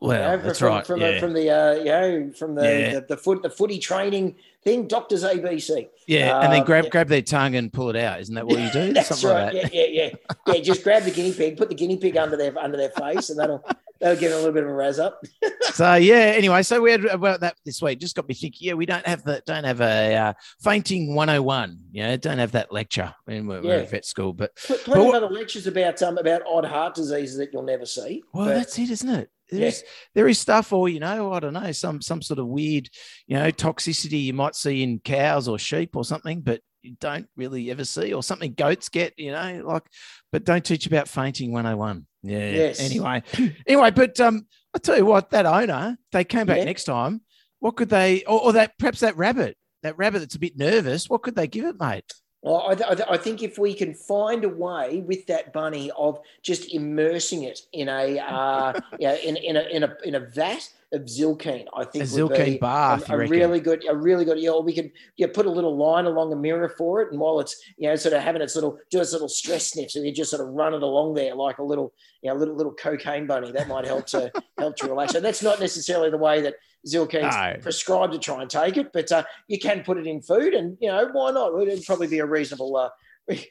Well, 0.00 0.38
that's 0.38 0.58
from, 0.58 0.68
right. 0.68 0.86
From, 0.86 1.00
yeah. 1.00 1.20
from 1.20 1.32
the 1.32 1.50
uh, 1.50 1.72
you 1.74 1.84
know 1.84 2.32
from 2.36 2.54
the, 2.56 2.62
yeah. 2.62 2.94
the, 2.94 3.06
the 3.08 3.16
foot 3.16 3.42
the 3.42 3.50
footy 3.50 3.78
training 3.78 4.36
thing, 4.64 4.88
doctors 4.88 5.22
ABC. 5.22 5.88
Yeah, 6.08 6.40
and 6.40 6.52
then 6.52 6.64
grab 6.64 6.84
yeah. 6.84 6.90
grab 6.90 7.08
their 7.08 7.22
tongue 7.22 7.54
and 7.54 7.72
pull 7.72 7.90
it 7.90 7.96
out. 7.96 8.20
Isn't 8.20 8.34
that 8.34 8.46
what 8.46 8.58
you 8.58 8.70
do? 8.70 8.92
that's 8.92 9.08
Something 9.08 9.30
right. 9.30 9.54
Like 9.54 9.62
that. 9.62 9.74
Yeah, 9.74 9.84
yeah, 9.88 10.10
yeah. 10.28 10.54
yeah, 10.54 10.60
just 10.60 10.82
grab 10.82 11.04
the 11.04 11.12
guinea 11.12 11.32
pig, 11.32 11.56
put 11.56 11.68
the 11.68 11.74
guinea 11.74 11.96
pig 11.96 12.16
under 12.16 12.36
their 12.36 12.56
under 12.58 12.76
their 12.76 12.90
face, 12.90 13.30
and 13.30 13.38
that'll 13.38 13.64
that'll 14.00 14.18
give 14.18 14.32
it 14.32 14.34
a 14.34 14.38
little 14.38 14.52
bit 14.52 14.64
of 14.64 14.70
a 14.70 14.72
razz 14.72 14.98
up. 14.98 15.22
so 15.62 15.94
yeah. 15.94 16.34
Anyway, 16.36 16.62
so 16.64 16.80
we 16.80 16.90
had 16.90 17.04
about 17.04 17.40
that 17.40 17.56
this 17.64 17.80
week. 17.80 18.00
Just 18.00 18.16
got 18.16 18.28
me 18.28 18.34
thinking. 18.34 18.66
Yeah, 18.66 18.74
we 18.74 18.86
don't 18.86 19.06
have 19.06 19.22
the 19.22 19.40
don't 19.46 19.64
have 19.64 19.80
a 19.80 20.16
uh, 20.16 20.32
fainting 20.60 21.14
101. 21.14 21.78
You 21.92 22.02
know, 22.02 22.16
don't 22.16 22.38
have 22.38 22.52
that 22.52 22.72
lecture 22.72 23.14
when 23.24 23.46
we're, 23.46 23.60
yeah. 23.60 23.62
we're 23.62 23.82
at 23.82 23.90
vet 23.90 24.04
school. 24.04 24.32
But 24.32 24.56
plenty 24.56 24.82
but, 24.86 24.98
of 24.98 25.22
other 25.22 25.34
lectures 25.34 25.68
about 25.68 26.02
um 26.02 26.18
about 26.18 26.42
odd 26.44 26.64
heart 26.64 26.96
diseases 26.96 27.36
that 27.38 27.52
you'll 27.52 27.62
never 27.62 27.86
see. 27.86 28.24
Well, 28.32 28.46
but, 28.46 28.54
that's 28.54 28.78
it, 28.80 28.90
isn't 28.90 29.10
it? 29.10 29.30
There's 29.50 29.82
yeah. 29.82 29.88
there 30.14 30.28
is 30.28 30.38
stuff, 30.38 30.72
or 30.72 30.88
you 30.88 31.00
know, 31.00 31.32
I 31.32 31.40
don't 31.40 31.52
know, 31.52 31.72
some 31.72 32.02
some 32.02 32.22
sort 32.22 32.38
of 32.38 32.46
weird, 32.46 32.88
you 33.26 33.36
know, 33.36 33.50
toxicity 33.50 34.24
you 34.24 34.32
might 34.32 34.54
see 34.54 34.82
in 34.82 34.98
cows 34.98 35.48
or 35.48 35.58
sheep 35.58 35.96
or 35.96 36.04
something, 36.04 36.40
but 36.40 36.60
you 36.82 36.96
don't 37.00 37.26
really 37.36 37.70
ever 37.70 37.84
see, 37.84 38.12
or 38.12 38.22
something 38.22 38.54
goats 38.54 38.88
get, 38.88 39.14
you 39.16 39.32
know, 39.32 39.62
like, 39.64 39.84
but 40.32 40.44
don't 40.44 40.64
teach 40.64 40.86
about 40.86 41.08
fainting 41.08 41.52
101. 41.52 42.06
Yeah. 42.22 42.50
Yes. 42.50 42.80
Anyway, 42.80 43.22
anyway, 43.66 43.90
but 43.90 44.18
um, 44.20 44.46
I 44.74 44.78
tell 44.78 44.96
you 44.96 45.06
what, 45.06 45.30
that 45.30 45.46
owner, 45.46 45.96
they 46.12 46.24
came 46.24 46.46
back 46.46 46.58
yeah. 46.58 46.64
next 46.64 46.84
time. 46.84 47.22
What 47.58 47.76
could 47.76 47.88
they, 47.88 48.22
or, 48.24 48.40
or 48.40 48.52
that 48.54 48.72
perhaps 48.78 49.00
that 49.00 49.16
rabbit, 49.16 49.56
that 49.82 49.98
rabbit 49.98 50.20
that's 50.20 50.34
a 50.34 50.40
bit 50.40 50.56
nervous, 50.56 51.08
what 51.08 51.22
could 51.22 51.36
they 51.36 51.48
give 51.48 51.64
it, 51.64 51.80
mate? 51.80 52.04
Well, 52.46 52.64
I, 52.68 52.76
th- 52.76 53.08
I, 53.10 53.16
think 53.16 53.42
if 53.42 53.58
we 53.58 53.74
can 53.74 53.92
find 53.92 54.44
a 54.44 54.48
way 54.48 55.02
with 55.04 55.26
that 55.26 55.52
bunny 55.52 55.90
of 55.98 56.20
just 56.42 56.72
immersing 56.72 57.42
it 57.42 57.62
in 57.72 57.88
a, 57.88 58.20
uh, 58.20 58.72
yeah, 59.00 59.14
in, 59.14 59.34
in 59.34 59.56
a 59.56 59.62
in 59.62 59.82
a 59.82 59.96
in 60.04 60.14
a 60.14 60.20
vat 60.20 60.70
of 60.92 61.02
Zylkene, 61.02 61.66
I 61.76 61.82
think 61.82 62.04
a 62.04 62.06
Zylkene 62.06 62.60
bath, 62.60 63.10
a, 63.10 63.14
a 63.14 63.26
really 63.26 63.58
good, 63.58 63.84
a 63.88 63.96
really 63.96 64.24
good. 64.24 64.38
Yeah, 64.38 64.60
we 64.60 64.72
could 64.72 64.92
yeah 65.16 65.26
put 65.34 65.46
a 65.46 65.50
little 65.50 65.76
line 65.76 66.04
along 66.04 66.32
a 66.32 66.36
mirror 66.36 66.68
for 66.68 67.02
it, 67.02 67.10
and 67.10 67.18
while 67.18 67.40
it's 67.40 67.60
you 67.78 67.88
know 67.88 67.96
sort 67.96 68.14
of 68.14 68.22
having 68.22 68.42
its 68.42 68.54
little 68.54 68.78
do 68.90 69.00
its 69.00 69.12
little 69.12 69.28
stress 69.28 69.72
sniffs, 69.72 69.96
and 69.96 70.06
you 70.06 70.12
just 70.12 70.30
sort 70.30 70.40
of 70.40 70.54
run 70.54 70.72
it 70.72 70.84
along 70.84 71.14
there 71.14 71.34
like 71.34 71.58
a 71.58 71.64
little 71.64 71.94
you 72.22 72.30
know 72.30 72.36
little 72.36 72.54
little 72.54 72.74
cocaine 72.74 73.26
bunny. 73.26 73.50
That 73.50 73.66
might 73.66 73.86
help 73.86 74.06
to 74.06 74.30
help 74.58 74.76
to 74.76 74.86
relax. 74.86 75.14
So 75.14 75.20
that's 75.20 75.42
not 75.42 75.58
necessarily 75.58 76.10
the 76.10 76.18
way 76.18 76.42
that 76.42 76.54
Zylkene's 76.86 77.34
no. 77.34 77.60
prescribed 77.62 78.12
to 78.12 78.18
try 78.18 78.42
and 78.42 78.50
take 78.50 78.76
it, 78.76 78.92
but 78.92 79.10
uh, 79.10 79.24
you 79.48 79.58
can 79.58 79.82
put 79.82 79.98
it 79.98 80.06
in 80.06 80.22
food, 80.22 80.54
and 80.54 80.76
you 80.80 80.88
know 80.88 81.08
why 81.12 81.30
not? 81.32 81.60
It'd 81.60 81.84
probably 81.84 82.06
be 82.06 82.20
a 82.20 82.26
reasonable. 82.26 82.76
Uh, 82.76 82.88
it, 83.28 83.48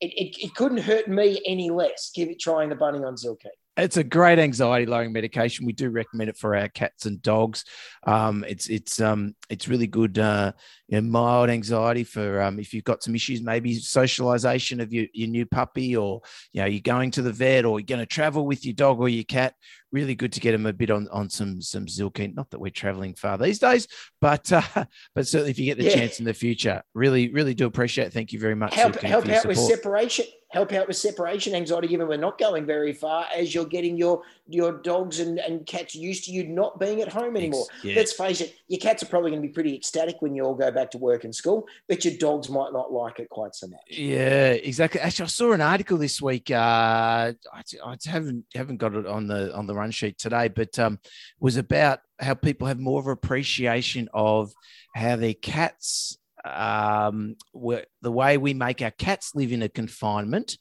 it, 0.00 0.36
it 0.44 0.54
couldn't 0.54 0.78
hurt 0.78 1.08
me 1.08 1.40
any 1.46 1.70
less. 1.70 2.10
Give 2.14 2.28
it 2.28 2.40
trying 2.40 2.68
the 2.68 2.74
bunny 2.74 3.04
on 3.04 3.14
Zylkene. 3.14 3.50
It's 3.76 3.96
a 3.96 4.04
great 4.04 4.38
anxiety 4.38 4.84
lowering 4.84 5.12
medication. 5.12 5.64
We 5.64 5.72
do 5.72 5.88
recommend 5.88 6.28
it 6.28 6.36
for 6.36 6.54
our 6.54 6.68
cats 6.68 7.06
and 7.06 7.22
dogs. 7.22 7.64
Um, 8.06 8.44
it's 8.46 8.68
it's 8.68 9.00
um, 9.00 9.34
it's 9.48 9.66
really 9.66 9.86
good, 9.86 10.18
uh, 10.18 10.52
you 10.92 11.00
know, 11.00 11.08
mild 11.08 11.48
anxiety 11.48 12.04
for 12.04 12.42
um, 12.42 12.58
if 12.58 12.74
you've 12.74 12.84
got 12.84 13.02
some 13.02 13.14
issues, 13.14 13.40
maybe 13.40 13.72
socialization 13.78 14.78
of 14.78 14.92
your, 14.92 15.06
your 15.14 15.28
new 15.28 15.46
puppy, 15.46 15.96
or 15.96 16.20
you 16.52 16.60
know 16.60 16.66
you're 16.66 16.82
going 16.82 17.10
to 17.12 17.22
the 17.22 17.32
vet, 17.32 17.64
or 17.64 17.80
you're 17.80 17.86
going 17.86 17.98
to 17.98 18.04
travel 18.04 18.44
with 18.44 18.66
your 18.66 18.74
dog 18.74 19.00
or 19.00 19.08
your 19.08 19.24
cat. 19.24 19.54
Really 19.90 20.14
good 20.14 20.34
to 20.34 20.40
get 20.40 20.52
them 20.52 20.66
a 20.66 20.72
bit 20.72 20.90
on 20.90 21.08
on 21.10 21.30
some 21.30 21.62
some 21.62 21.86
Zylkene. 21.86 22.34
Not 22.34 22.50
that 22.50 22.60
we're 22.60 22.70
traveling 22.70 23.14
far 23.14 23.38
these 23.38 23.58
days, 23.58 23.88
but 24.20 24.52
uh, 24.52 24.60
but 25.14 25.26
certainly 25.26 25.50
if 25.50 25.58
you 25.58 25.64
get 25.64 25.78
the 25.78 25.84
yeah. 25.84 25.94
chance 25.94 26.18
in 26.18 26.26
the 26.26 26.34
future, 26.34 26.82
really 26.92 27.32
really 27.32 27.54
do 27.54 27.64
appreciate. 27.64 28.08
It. 28.08 28.12
Thank 28.12 28.34
you 28.34 28.38
very 28.38 28.54
much. 28.54 28.74
Help 28.74 28.96
help 28.96 29.26
out 29.30 29.46
with 29.46 29.56
separation 29.56 30.26
help 30.52 30.72
out 30.72 30.86
with 30.86 30.96
separation 30.96 31.54
anxiety, 31.54 31.88
given 31.88 32.06
we're 32.06 32.18
not 32.18 32.38
going 32.38 32.66
very 32.66 32.92
far, 32.92 33.26
as 33.34 33.54
you're 33.54 33.64
getting 33.64 33.96
your 33.96 34.22
your 34.52 34.72
dogs 34.72 35.20
and, 35.20 35.38
and 35.38 35.66
cats 35.66 35.94
used 35.94 36.24
to 36.24 36.32
you 36.32 36.46
not 36.46 36.78
being 36.78 37.00
at 37.00 37.08
home 37.08 37.36
anymore. 37.36 37.66
Yeah. 37.82 37.96
Let's 37.96 38.12
face 38.12 38.40
it, 38.40 38.54
your 38.68 38.80
cats 38.80 39.02
are 39.02 39.06
probably 39.06 39.30
going 39.30 39.42
to 39.42 39.48
be 39.48 39.52
pretty 39.52 39.74
ecstatic 39.74 40.16
when 40.20 40.34
you 40.34 40.44
all 40.44 40.54
go 40.54 40.70
back 40.70 40.90
to 40.92 40.98
work 40.98 41.24
and 41.24 41.34
school, 41.34 41.66
but 41.88 42.04
your 42.04 42.16
dogs 42.16 42.48
might 42.48 42.72
not 42.72 42.92
like 42.92 43.18
it 43.18 43.28
quite 43.28 43.54
so 43.54 43.66
much. 43.68 43.80
Yeah, 43.88 44.52
exactly. 44.52 45.00
Actually, 45.00 45.24
I 45.24 45.28
saw 45.28 45.52
an 45.52 45.60
article 45.60 45.98
this 45.98 46.20
week. 46.20 46.50
Uh, 46.50 47.32
I, 47.52 47.62
I 47.84 47.96
haven't 48.04 48.44
haven't 48.54 48.78
got 48.78 48.94
it 48.94 49.06
on 49.06 49.26
the 49.26 49.54
on 49.54 49.66
the 49.66 49.74
run 49.74 49.90
sheet 49.90 50.18
today, 50.18 50.48
but 50.48 50.78
um, 50.78 50.98
was 51.40 51.56
about 51.56 52.00
how 52.18 52.34
people 52.34 52.66
have 52.66 52.78
more 52.78 53.00
of 53.00 53.06
appreciation 53.06 54.08
of 54.12 54.52
how 54.94 55.16
their 55.16 55.34
cats 55.34 56.18
um, 56.44 57.36
the 57.54 58.12
way 58.12 58.36
we 58.36 58.54
make 58.54 58.82
our 58.82 58.90
cats 58.90 59.34
live 59.34 59.52
in 59.52 59.62
a 59.62 59.68
confinement 59.68 60.58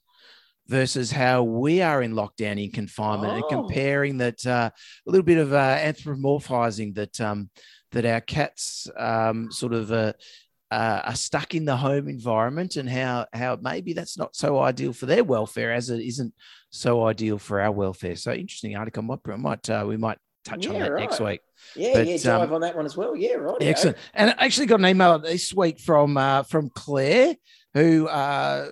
versus 0.72 1.12
how 1.12 1.44
we 1.44 1.82
are 1.82 2.02
in 2.02 2.14
lockdown 2.14 2.64
in 2.64 2.72
confinement, 2.72 3.34
oh. 3.34 3.36
and 3.36 3.46
comparing 3.50 4.18
that 4.20 4.48
uh, 4.48 4.70
a 5.06 5.12
little 5.12 5.26
bit 5.26 5.38
of 5.38 5.52
uh, 5.52 5.78
anthropomorphizing 5.78 6.96
that 6.96 7.20
um, 7.20 7.50
that 7.92 8.06
our 8.06 8.22
cats 8.22 8.90
um, 8.98 9.52
sort 9.52 9.74
of 9.74 9.92
uh, 9.92 10.14
uh, 10.72 11.02
are 11.04 11.16
stuck 11.16 11.54
in 11.54 11.66
the 11.66 11.76
home 11.76 12.08
environment 12.08 12.78
and 12.78 12.90
how 12.90 13.26
how 13.34 13.60
maybe 13.62 13.92
that's 13.92 14.18
not 14.18 14.34
so 14.34 14.60
ideal 14.60 14.94
for 14.94 15.08
their 15.08 15.26
welfare 15.26 15.74
as 15.74 15.90
it 15.90 16.00
isn't 16.00 16.34
so 16.70 17.06
ideal 17.06 17.38
for 17.38 17.60
our 17.60 17.72
welfare. 17.74 18.16
So 18.16 18.32
interesting 18.32 18.78
article. 18.78 19.04
Might 19.04 19.28
might 19.28 19.70
uh, 19.70 19.84
we 19.86 19.98
might 19.98 20.20
touch 20.46 20.66
Yeah, 20.66 20.74
on 20.74 20.80
that 20.80 20.92
right. 20.94 21.02
next 21.02 21.20
week. 21.20 21.42
Yeah, 21.76 21.94
But, 21.96 22.08
yeah, 22.08 22.18
dive 22.18 22.50
um, 22.50 22.56
on 22.56 22.62
that 22.62 22.78
one 22.78 22.86
as 22.86 22.96
well. 22.96 23.14
Yeah, 23.14 23.34
right. 23.34 23.58
Excellent. 23.60 23.98
And 24.14 24.30
I 24.32 24.46
actually 24.46 24.68
got 24.68 24.80
an 24.80 24.86
email 24.86 25.20
this 25.20 25.54
week 25.54 25.82
from 25.82 26.16
uh, 26.16 26.44
from 26.44 26.70
Claire, 26.70 27.36
who 27.74 28.08
uh, 28.08 28.70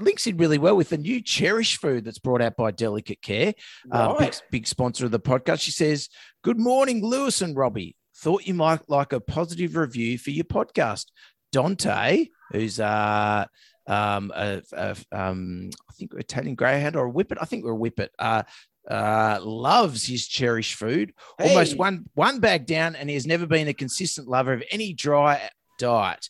links 0.00 0.26
in 0.26 0.36
really 0.36 0.58
well 0.58 0.76
with 0.76 0.90
the 0.90 0.98
new 0.98 1.22
Cherish 1.22 1.78
food 1.78 2.04
that's 2.04 2.18
brought 2.18 2.42
out 2.42 2.56
by 2.56 2.70
Delicate 2.70 3.22
Care, 3.22 3.54
uh, 3.90 4.18
big, 4.18 4.34
big 4.50 4.66
sponsor 4.66 5.06
of 5.06 5.10
the 5.10 5.20
podcast. 5.20 5.60
She 5.60 5.70
says, 5.70 6.08
"Good 6.42 6.58
morning, 6.58 7.04
Lewis 7.04 7.40
and 7.40 7.56
Robbie. 7.56 7.96
Thought 8.16 8.46
you 8.46 8.54
might 8.54 8.88
like 8.88 9.12
a 9.12 9.20
positive 9.20 9.76
review 9.76 10.18
for 10.18 10.30
your 10.30 10.44
podcast. 10.44 11.06
Dante, 11.52 12.26
who's 12.50 12.78
uh, 12.78 13.46
um, 13.86 14.32
a, 14.34 14.62
a, 14.72 14.96
um, 15.12 15.70
I 15.88 15.92
think 15.94 16.12
Italian 16.14 16.54
greyhound 16.54 16.96
or 16.96 17.06
a 17.06 17.10
whippet. 17.10 17.38
I 17.40 17.46
think 17.46 17.64
we're 17.64 17.72
a 17.72 17.76
whippet. 17.76 18.10
Uh, 18.18 18.42
uh, 18.88 19.38
loves 19.42 20.06
his 20.06 20.26
Cherish 20.26 20.74
food 20.74 21.12
almost 21.38 21.76
one 21.76 22.06
one 22.14 22.40
bag 22.40 22.66
down, 22.66 22.96
and 22.96 23.08
he 23.08 23.14
has 23.14 23.26
never 23.26 23.46
been 23.46 23.68
a 23.68 23.74
consistent 23.74 24.28
lover 24.28 24.54
of 24.54 24.62
any 24.70 24.94
dry 24.94 25.50
diet. 25.78 26.28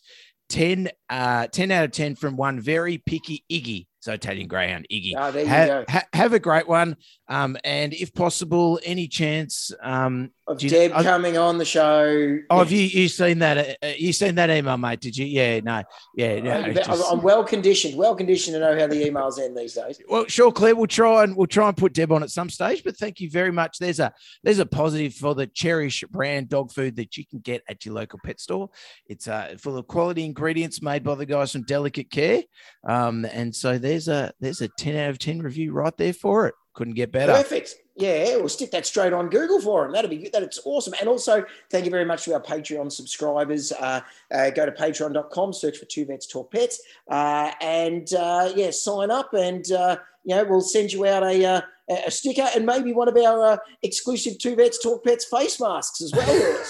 10, 0.49 0.89
uh, 1.09 1.47
10 1.47 1.71
out 1.71 1.85
of 1.85 1.91
10 1.91 2.15
from 2.15 2.35
one 2.35 2.59
very 2.59 2.97
picky 2.97 3.43
Iggy. 3.51 3.85
So 4.01 4.13
Italian 4.13 4.47
Greyhound 4.47 4.87
Iggy. 4.91 5.13
There 5.33 5.43
you 5.43 5.49
Ha- 5.49 5.65
go. 5.65 5.85
ha- 5.89 6.03
have 6.13 6.33
a 6.33 6.39
great 6.39 6.67
one. 6.67 6.95
Um, 7.27 7.57
and 7.63 7.93
if 7.93 8.13
possible, 8.13 8.79
any 8.83 9.07
chance, 9.07 9.71
um, 9.81 10.31
Of 10.49 10.57
Deb 10.57 10.91
coming 10.93 11.37
on 11.37 11.59
the 11.59 11.65
show. 11.65 12.39
oh, 12.49 12.57
have 12.57 12.71
you, 12.71 12.81
you 12.81 13.07
seen 13.07 13.37
that? 13.39 13.57
Uh, 13.57 13.85
uh, 13.85 13.91
you 13.97 14.11
seen 14.11 14.33
that 14.35 14.49
email, 14.49 14.77
mate? 14.77 14.99
Did 14.99 15.15
you? 15.15 15.27
Yeah, 15.27 15.59
no, 15.59 15.83
yeah, 16.15 16.39
no. 16.39 16.51
I'm, 16.51 16.73
just- 16.73 16.89
I'm 17.11 17.21
well 17.21 17.43
conditioned, 17.43 17.95
well 17.95 18.15
conditioned 18.15 18.55
to 18.55 18.59
know 18.59 18.77
how 18.77 18.87
the 18.87 18.95
emails 18.95 19.39
end 19.39 19.55
these 19.55 19.75
days. 19.75 20.01
Well, 20.09 20.25
sure, 20.27 20.51
Claire. 20.51 20.75
We'll 20.75 20.87
try 20.87 21.23
and 21.23 21.35
we'll 21.37 21.45
try 21.45 21.67
and 21.67 21.77
put 21.77 21.93
Deb 21.93 22.11
on 22.11 22.23
at 22.23 22.31
some 22.31 22.49
stage. 22.49 22.83
But 22.83 22.97
thank 22.97 23.19
you 23.19 23.29
very 23.29 23.51
much. 23.51 23.77
There's 23.77 23.99
a 23.99 24.11
there's 24.43 24.57
a 24.59 24.65
positive 24.65 25.13
for 25.13 25.35
the 25.35 25.45
Cherish 25.45 26.03
brand 26.09 26.49
dog 26.49 26.71
food 26.71 26.95
that 26.95 27.15
you 27.15 27.25
can 27.27 27.39
get 27.39 27.61
at 27.69 27.85
your 27.85 27.93
local 27.93 28.19
pet 28.25 28.39
store. 28.39 28.69
It's 29.05 29.27
uh, 29.27 29.55
full 29.59 29.77
of 29.77 29.85
quality 29.85 30.25
ingredients 30.25 30.81
made 30.81 31.03
by 31.03 31.13
the 31.13 31.27
guys 31.27 31.51
from 31.51 31.61
Delicate 31.63 32.09
Care. 32.09 32.41
Um, 32.87 33.25
and 33.25 33.55
so 33.55 33.77
there's 33.77 34.07
a 34.07 34.33
there's 34.39 34.61
a 34.61 34.67
ten 34.67 34.95
out 34.95 35.11
of 35.11 35.19
ten 35.19 35.41
review 35.43 35.73
right 35.73 35.95
there 35.95 36.13
for 36.13 36.47
it. 36.47 36.55
Couldn't 36.73 36.93
get 36.93 37.11
better. 37.11 37.33
Perfect. 37.33 37.75
Yeah, 37.95 38.37
we'll 38.37 38.47
stick 38.47 38.71
that 38.71 38.85
straight 38.85 39.11
on 39.11 39.29
Google 39.29 39.59
for 39.59 39.83
them. 39.83 39.91
That'd 39.91 40.09
be 40.09 40.17
good. 40.17 40.31
That's 40.31 40.61
awesome. 40.63 40.93
And 40.99 41.09
also, 41.09 41.43
thank 41.69 41.83
you 41.83 41.91
very 41.91 42.05
much 42.05 42.23
to 42.25 42.33
our 42.33 42.41
Patreon 42.41 42.91
subscribers. 42.91 43.73
Uh, 43.73 43.99
uh, 44.33 44.51
go 44.51 44.65
to 44.65 44.71
patreon.com, 44.71 45.51
search 45.51 45.77
for 45.77 45.85
Two 45.85 46.05
Vets 46.05 46.25
Talk 46.25 46.51
Pets, 46.51 46.81
uh, 47.09 47.51
and 47.59 48.13
uh, 48.13 48.53
yeah, 48.55 48.71
sign 48.71 49.11
up, 49.11 49.33
and 49.33 49.69
uh, 49.73 49.97
you 50.23 50.35
know 50.35 50.45
we'll 50.45 50.61
send 50.61 50.93
you 50.93 51.05
out 51.05 51.23
a, 51.23 51.43
uh, 51.43 51.61
a 51.89 52.11
sticker 52.11 52.47
and 52.55 52.65
maybe 52.65 52.93
one 52.93 53.07
of 53.07 53.17
our 53.17 53.53
uh, 53.53 53.57
exclusive 53.81 54.37
Two 54.37 54.55
Vets 54.55 54.81
Talk 54.81 55.03
Pets 55.03 55.25
face 55.25 55.59
masks 55.59 56.01
as 56.01 56.13
well. 56.13 56.63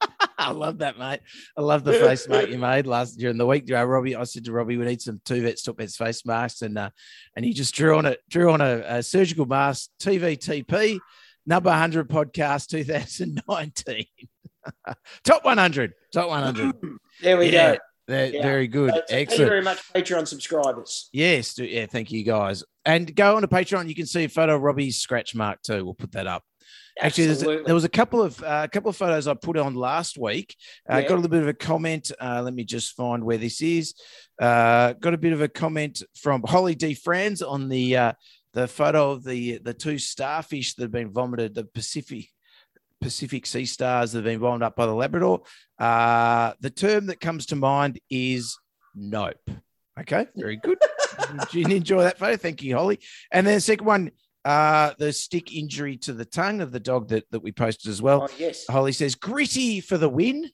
I 0.38 0.50
love 0.50 0.78
that, 0.78 0.98
mate. 0.98 1.20
I 1.56 1.62
love 1.62 1.84
the 1.84 1.92
face 1.94 2.28
mate 2.28 2.50
you 2.50 2.58
made 2.58 2.86
last 2.86 3.18
during 3.18 3.38
the 3.38 3.46
week. 3.46 3.70
Uh, 3.70 3.84
Robbie, 3.86 4.16
I 4.16 4.24
said 4.24 4.44
to 4.46 4.52
Robbie, 4.52 4.76
we 4.76 4.84
need 4.84 5.00
some 5.00 5.20
two 5.24 5.42
vets, 5.42 5.62
top 5.62 5.78
vets 5.78 5.96
face 5.96 6.26
masks, 6.26 6.62
and 6.62 6.76
uh, 6.76 6.90
and 7.34 7.44
he 7.44 7.52
just 7.52 7.74
drew 7.74 7.96
on 7.96 8.06
it, 8.06 8.20
drew 8.28 8.52
on 8.52 8.60
a, 8.60 8.82
a 8.86 9.02
surgical 9.02 9.46
mask, 9.46 9.90
TVTP, 10.00 10.98
number 11.46 11.70
100 11.70 12.08
podcast 12.08 12.68
2019. 12.68 14.04
top 15.24 15.44
100, 15.44 15.92
top 16.12 16.28
100. 16.28 16.74
there 17.22 17.38
we 17.38 17.50
Yeah, 17.50 17.76
go. 17.76 17.78
They're 18.06 18.32
Yeah. 18.34 18.42
Very 18.42 18.68
good. 18.68 18.92
So 18.94 19.02
Thank 19.08 19.30
you 19.32 19.46
very 19.46 19.62
much, 19.62 19.78
Patreon 19.92 20.26
subscribers. 20.28 21.08
Yes. 21.12 21.54
do- 21.54 21.64
Yeah. 21.64 21.86
Thank 21.86 22.10
you, 22.12 22.22
guys. 22.22 22.62
And 22.84 23.14
go 23.14 23.36
on 23.36 23.42
to 23.42 23.48
Patreon. 23.48 23.88
You 23.88 23.94
can 23.94 24.06
see 24.06 24.24
a 24.24 24.28
photo 24.28 24.56
of 24.56 24.62
Robbie's 24.62 24.98
scratch 24.98 25.34
mark 25.34 25.60
too. 25.62 25.84
We'll 25.84 25.94
put 25.94 26.12
that 26.12 26.26
up. 26.26 26.44
Actually, 26.98 27.28
a, 27.28 27.62
there 27.64 27.74
was 27.74 27.84
a 27.84 27.90
couple 27.90 28.22
of 28.22 28.42
uh, 28.42 28.62
a 28.64 28.68
couple 28.68 28.88
of 28.88 28.96
photos 28.96 29.26
I 29.28 29.34
put 29.34 29.58
on 29.58 29.74
last 29.74 30.16
week. 30.16 30.56
I 30.88 31.00
Yeah. 31.00 31.08
got 31.08 31.14
a 31.14 31.16
little 31.16 31.30
bit 31.30 31.42
of 31.42 31.48
a 31.48 31.52
comment. 31.54 32.10
Uh, 32.18 32.40
let 32.42 32.54
me 32.54 32.64
just 32.64 32.94
find 32.94 33.22
where 33.22 33.36
this 33.36 33.60
is. 33.60 33.92
Uh, 34.40 34.94
got 34.94 35.12
a 35.12 35.18
bit 35.18 35.34
of 35.34 35.42
a 35.42 35.48
comment 35.48 36.02
from 36.14 36.42
Holly 36.46 36.74
D. 36.74 36.94
Franz 36.94 37.42
on 37.42 37.68
the 37.68 37.96
uh, 37.96 38.12
the 38.54 38.66
photo 38.66 39.10
of 39.10 39.24
the 39.24 39.58
the 39.58 39.74
two 39.74 39.98
starfish 39.98 40.74
that 40.74 40.84
have 40.84 40.90
been 40.92 41.10
vomited, 41.12 41.54
the 41.54 41.64
Pacific 41.64 42.30
Pacific 43.06 43.46
sea 43.46 43.64
stars 43.64 44.10
that 44.10 44.18
have 44.18 44.24
been 44.24 44.40
wound 44.40 44.64
up 44.64 44.74
by 44.74 44.84
the 44.84 44.92
Labrador. 44.92 45.40
Uh, 45.78 46.54
the 46.60 46.70
term 46.70 47.06
that 47.06 47.20
comes 47.20 47.46
to 47.46 47.54
mind 47.54 48.00
is 48.10 48.58
nope. 48.96 49.36
Okay, 50.00 50.26
very 50.34 50.56
good. 50.56 50.76
Did 51.52 51.68
you 51.70 51.76
enjoy 51.76 52.02
that 52.02 52.18
photo? 52.18 52.36
Thank 52.36 52.64
you, 52.64 52.74
Holly. 52.76 52.98
And 53.30 53.46
then 53.46 53.54
the 53.54 53.60
second 53.60 53.86
one, 53.86 54.10
uh, 54.44 54.94
the 54.98 55.12
stick 55.12 55.54
injury 55.54 55.96
to 55.98 56.12
the 56.14 56.24
tongue 56.24 56.60
of 56.60 56.72
the 56.72 56.80
dog 56.80 57.10
that, 57.10 57.30
that 57.30 57.44
we 57.44 57.52
posted 57.52 57.90
as 57.92 58.02
well. 58.02 58.26
oh, 58.28 58.34
yes. 58.38 58.64
Holly 58.68 58.90
says 58.90 59.14
gritty 59.14 59.80
for 59.80 59.96
the 59.98 60.08
win. 60.08 60.50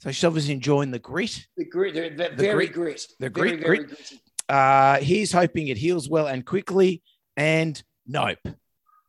So 0.00 0.10
she's 0.10 0.24
obviously 0.24 0.54
enjoying 0.54 0.92
the 0.92 0.98
grit. 0.98 1.46
The 1.58 1.66
grit, 1.66 1.92
the, 1.92 2.08
the 2.08 2.30
The 2.34 2.42
very 2.42 2.68
grit- 2.68 2.72
grit. 2.72 3.06
the 3.20 3.28
very, 3.28 3.50
grit- 3.50 3.60
very 3.66 3.76
grit. 3.80 3.88
gritty. 3.88 4.20
Uh, 4.48 4.96
he's 5.00 5.30
hoping 5.30 5.68
it 5.68 5.76
heals 5.76 6.08
well 6.08 6.26
and 6.26 6.46
quickly. 6.46 7.02
And 7.36 7.80
nope. 8.06 8.38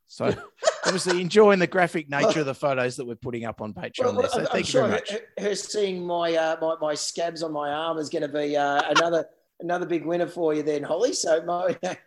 So 0.08 0.36
obviously 0.86 1.22
enjoying 1.22 1.60
the 1.60 1.68
graphic 1.68 2.10
nature 2.18 2.42
of 2.42 2.46
the 2.46 2.54
photos 2.56 2.96
that 2.98 3.06
we're 3.06 3.16
putting 3.16 3.46
up 3.46 3.62
on 3.62 3.74
Patreon 3.74 4.18
there. 4.20 4.30
So 4.30 4.40
I'm- 4.40 4.48
I'm 4.52 4.58
you 4.60 4.64
sure 4.64 4.82
very 4.84 4.94
much. 4.94 5.10
Her, 5.12 5.20
her 5.40 5.56
seeing 5.56 6.06
my, 6.06 6.34
uh, 6.36 6.58
my 6.62 6.76
my 6.82 6.94
scabs 6.94 7.44
on 7.44 7.52
my 7.54 7.70
arm 7.72 7.98
is 7.98 8.10
going 8.10 8.22
to 8.24 8.28
be 8.28 8.56
uh, 8.58 8.82
another 8.96 9.26
another 9.60 9.86
big 9.86 10.06
winner 10.06 10.28
for 10.28 10.54
you, 10.54 10.64
then, 10.64 10.84
Holly. 10.84 11.14
So, 11.14 11.44
my, 11.46 11.78
but 11.82 12.00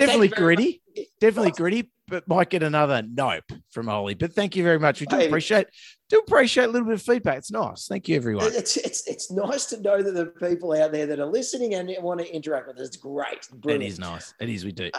Definitely 0.00 0.28
gritty. 0.28 0.82
much. 0.96 1.06
Definitely 1.20 1.50
gritty, 1.52 1.90
but 2.08 2.26
might 2.28 2.48
get 2.50 2.62
another 2.62 3.02
nope 3.06 3.44
from 3.70 3.86
Holly. 3.88 4.14
But 4.14 4.32
thank 4.32 4.56
you 4.56 4.62
very 4.62 4.78
much. 4.78 5.00
We 5.00 5.06
do 5.06 5.20
appreciate 5.20 5.66
do 6.08 6.18
appreciate 6.18 6.64
a 6.64 6.68
little 6.68 6.86
bit 6.86 6.94
of 6.94 7.02
feedback. 7.02 7.38
It's 7.38 7.50
nice. 7.50 7.86
Thank 7.86 8.08
you, 8.08 8.16
everyone. 8.16 8.46
It's, 8.54 8.76
it's 8.76 9.06
it's 9.06 9.30
nice 9.30 9.66
to 9.66 9.80
know 9.80 10.02
that 10.02 10.12
there 10.12 10.24
are 10.26 10.50
people 10.50 10.72
out 10.72 10.92
there 10.92 11.06
that 11.06 11.18
are 11.20 11.26
listening 11.26 11.74
and 11.74 11.90
want 12.00 12.20
to 12.20 12.32
interact 12.34 12.68
with 12.68 12.78
us. 12.78 12.88
It's 12.88 12.96
great. 12.96 13.32
It 13.52 13.60
Brilliant. 13.60 13.84
is 13.92 13.98
nice. 13.98 14.34
It 14.40 14.48
is. 14.48 14.64
We 14.64 14.72
do. 14.72 14.90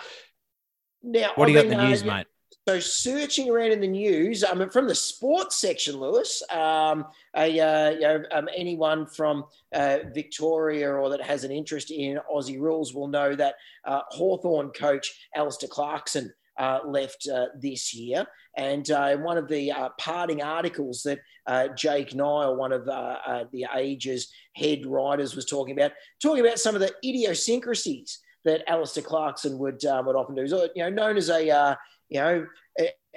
Now, 1.04 1.32
What 1.36 1.46
do 1.48 1.52
you 1.54 1.60
I've 1.60 1.66
got 1.66 1.72
in 1.74 1.78
the 1.78 1.88
news, 1.90 2.02
uh, 2.04 2.06
mate? 2.06 2.28
So 2.68 2.80
searching 2.80 3.52
around 3.52 3.74
in 3.74 3.80
the 3.80 3.88
news, 3.88 4.44
I 4.44 4.52
mean, 4.56 4.70
from 4.72 4.88
the 4.88 4.96
sports 4.96 5.56
section, 5.56 6.00
Lewis, 6.00 6.42
um, 6.50 7.06
a, 7.36 7.60
uh, 7.60 7.90
you 7.92 8.00
know, 8.00 8.24
um, 8.32 8.50
anyone 8.56 9.06
from 9.06 9.46
uh, 9.72 10.00
Victoria 10.16 10.92
or 10.92 11.10
that 11.10 11.22
has 11.22 11.44
an 11.44 11.52
interest 11.52 11.92
in 11.92 12.20
Aussie 12.34 12.60
rules 12.60 12.92
will 12.92 13.08
know 13.08 13.36
that 13.36 13.54
uh, 13.86 14.02
Hawthorn 14.10 14.72
coach 14.72 15.30
Alistair 15.36 15.70
Clarkson 15.70 16.34
uh, 16.58 16.80
left 16.88 17.28
uh, 17.32 17.48
this 17.60 17.94
year. 17.94 18.26
And 18.58 18.90
uh, 18.90 19.18
one 19.18 19.38
of 19.38 19.48
the 19.48 19.72
uh, 19.72 19.90
parting 20.00 20.42
articles 20.42 21.04
that 21.04 21.20
uh, 21.46 21.68
Jake 21.68 22.16
Niall, 22.16 22.56
one 22.56 22.72
of 22.72 22.88
uh, 22.88 23.44
the 23.52 23.68
Age's 23.76 24.34
head 24.56 24.88
writers, 24.88 25.36
was 25.36 25.46
talking 25.46 25.78
about, 25.78 25.92
talking 26.20 26.44
about 26.44 26.58
some 26.58 26.74
of 26.74 26.82
the 26.82 26.92
idiosyncrasies 27.06 28.22
that 28.44 28.68
Alistair 28.68 29.04
Clarkson 29.04 29.60
would 29.60 29.82
would 29.84 30.16
often 30.16 30.36
do. 30.36 30.48
So, 30.48 30.68
you 30.76 30.84
know, 30.84 30.90
known 30.90 31.18
as 31.18 31.30
a 31.30 31.78
you 32.10 32.20
know 32.20 32.46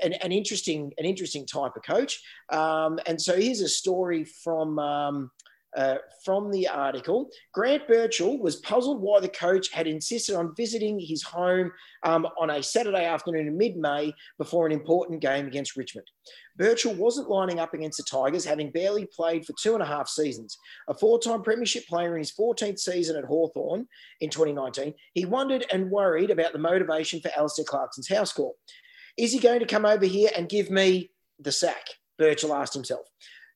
an, 0.02 0.12
an 0.14 0.32
interesting 0.32 0.92
an 0.98 1.04
interesting 1.04 1.46
type 1.46 1.72
of 1.76 1.82
coach. 1.82 2.20
Um, 2.50 2.98
and 3.06 3.20
so 3.20 3.36
here's 3.36 3.60
a 3.60 3.68
story 3.68 4.24
from. 4.24 4.78
Um, 4.78 5.30
uh, 5.78 5.98
from 6.24 6.50
the 6.50 6.66
article, 6.66 7.30
Grant 7.54 7.86
Birchall 7.86 8.40
was 8.40 8.56
puzzled 8.56 9.00
why 9.00 9.20
the 9.20 9.28
coach 9.28 9.70
had 9.72 9.86
insisted 9.86 10.34
on 10.34 10.52
visiting 10.56 10.98
his 10.98 11.22
home 11.22 11.70
um, 12.02 12.26
on 12.36 12.50
a 12.50 12.60
Saturday 12.60 13.04
afternoon 13.04 13.46
in 13.46 13.56
mid 13.56 13.76
May 13.76 14.12
before 14.38 14.66
an 14.66 14.72
important 14.72 15.20
game 15.20 15.46
against 15.46 15.76
Richmond. 15.76 16.08
Birchall 16.58 16.96
wasn't 16.96 17.30
lining 17.30 17.60
up 17.60 17.74
against 17.74 17.98
the 17.98 18.02
Tigers, 18.02 18.44
having 18.44 18.72
barely 18.72 19.06
played 19.06 19.46
for 19.46 19.52
two 19.52 19.74
and 19.74 19.82
a 19.82 19.86
half 19.86 20.08
seasons. 20.08 20.58
A 20.88 20.94
four 20.94 21.20
time 21.20 21.42
Premiership 21.42 21.86
player 21.86 22.14
in 22.14 22.18
his 22.18 22.32
14th 22.32 22.80
season 22.80 23.16
at 23.16 23.24
Hawthorn 23.24 23.86
in 24.20 24.30
2019, 24.30 24.92
he 25.14 25.26
wondered 25.26 25.64
and 25.72 25.92
worried 25.92 26.30
about 26.30 26.52
the 26.52 26.58
motivation 26.58 27.20
for 27.20 27.30
Alistair 27.36 27.64
Clarkson's 27.64 28.08
house 28.08 28.32
call. 28.32 28.56
Is 29.16 29.32
he 29.32 29.38
going 29.38 29.60
to 29.60 29.66
come 29.66 29.86
over 29.86 30.06
here 30.06 30.30
and 30.36 30.48
give 30.48 30.72
me 30.72 31.12
the 31.38 31.52
sack? 31.52 31.84
Birchall 32.18 32.54
asked 32.54 32.74
himself. 32.74 33.06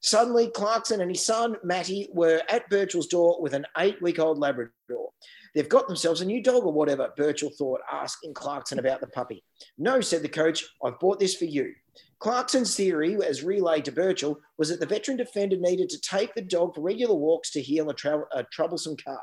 Suddenly, 0.03 0.49
Clarkson 0.49 1.01
and 1.01 1.11
his 1.11 1.25
son, 1.25 1.57
Matty, 1.63 2.09
were 2.13 2.43
at 2.49 2.69
Birchall's 2.69 3.07
door 3.07 3.41
with 3.41 3.55
an 3.55 3.65
eight 3.79 4.03
week 4.03 4.19
old 4.19 4.39
Labrador. 4.39 5.11
They've 5.55 5.69
got 5.69 5.87
themselves 5.87 6.21
a 6.21 6.25
new 6.25 6.43
dog 6.43 6.65
or 6.65 6.73
whatever, 6.73 7.13
Birchall 7.17 7.57
thought, 7.57 7.81
asking 7.91 8.35
Clarkson 8.35 8.79
about 8.79 9.01
the 9.01 9.07
puppy. 9.07 9.45
No, 9.79 10.01
said 10.01 10.23
the 10.23 10.29
coach, 10.29 10.65
I've 10.85 10.99
bought 10.99 11.21
this 11.21 11.37
for 11.37 11.45
you. 11.45 11.73
Clarkson's 12.19 12.75
theory, 12.75 13.17
as 13.25 13.45
relayed 13.45 13.85
to 13.85 13.93
Birchall, 13.93 14.39
was 14.59 14.71
that 14.71 14.81
the 14.81 14.87
veteran 14.87 15.17
defender 15.17 15.57
needed 15.57 15.89
to 15.91 16.01
take 16.01 16.35
the 16.35 16.43
dog 16.43 16.75
for 16.75 16.81
regular 16.81 17.15
walks 17.15 17.51
to 17.53 17.61
heal 17.61 17.91
a, 17.91 17.95
trou- 17.95 18.27
a 18.33 18.45
troublesome 18.45 18.97
calf. 18.97 19.19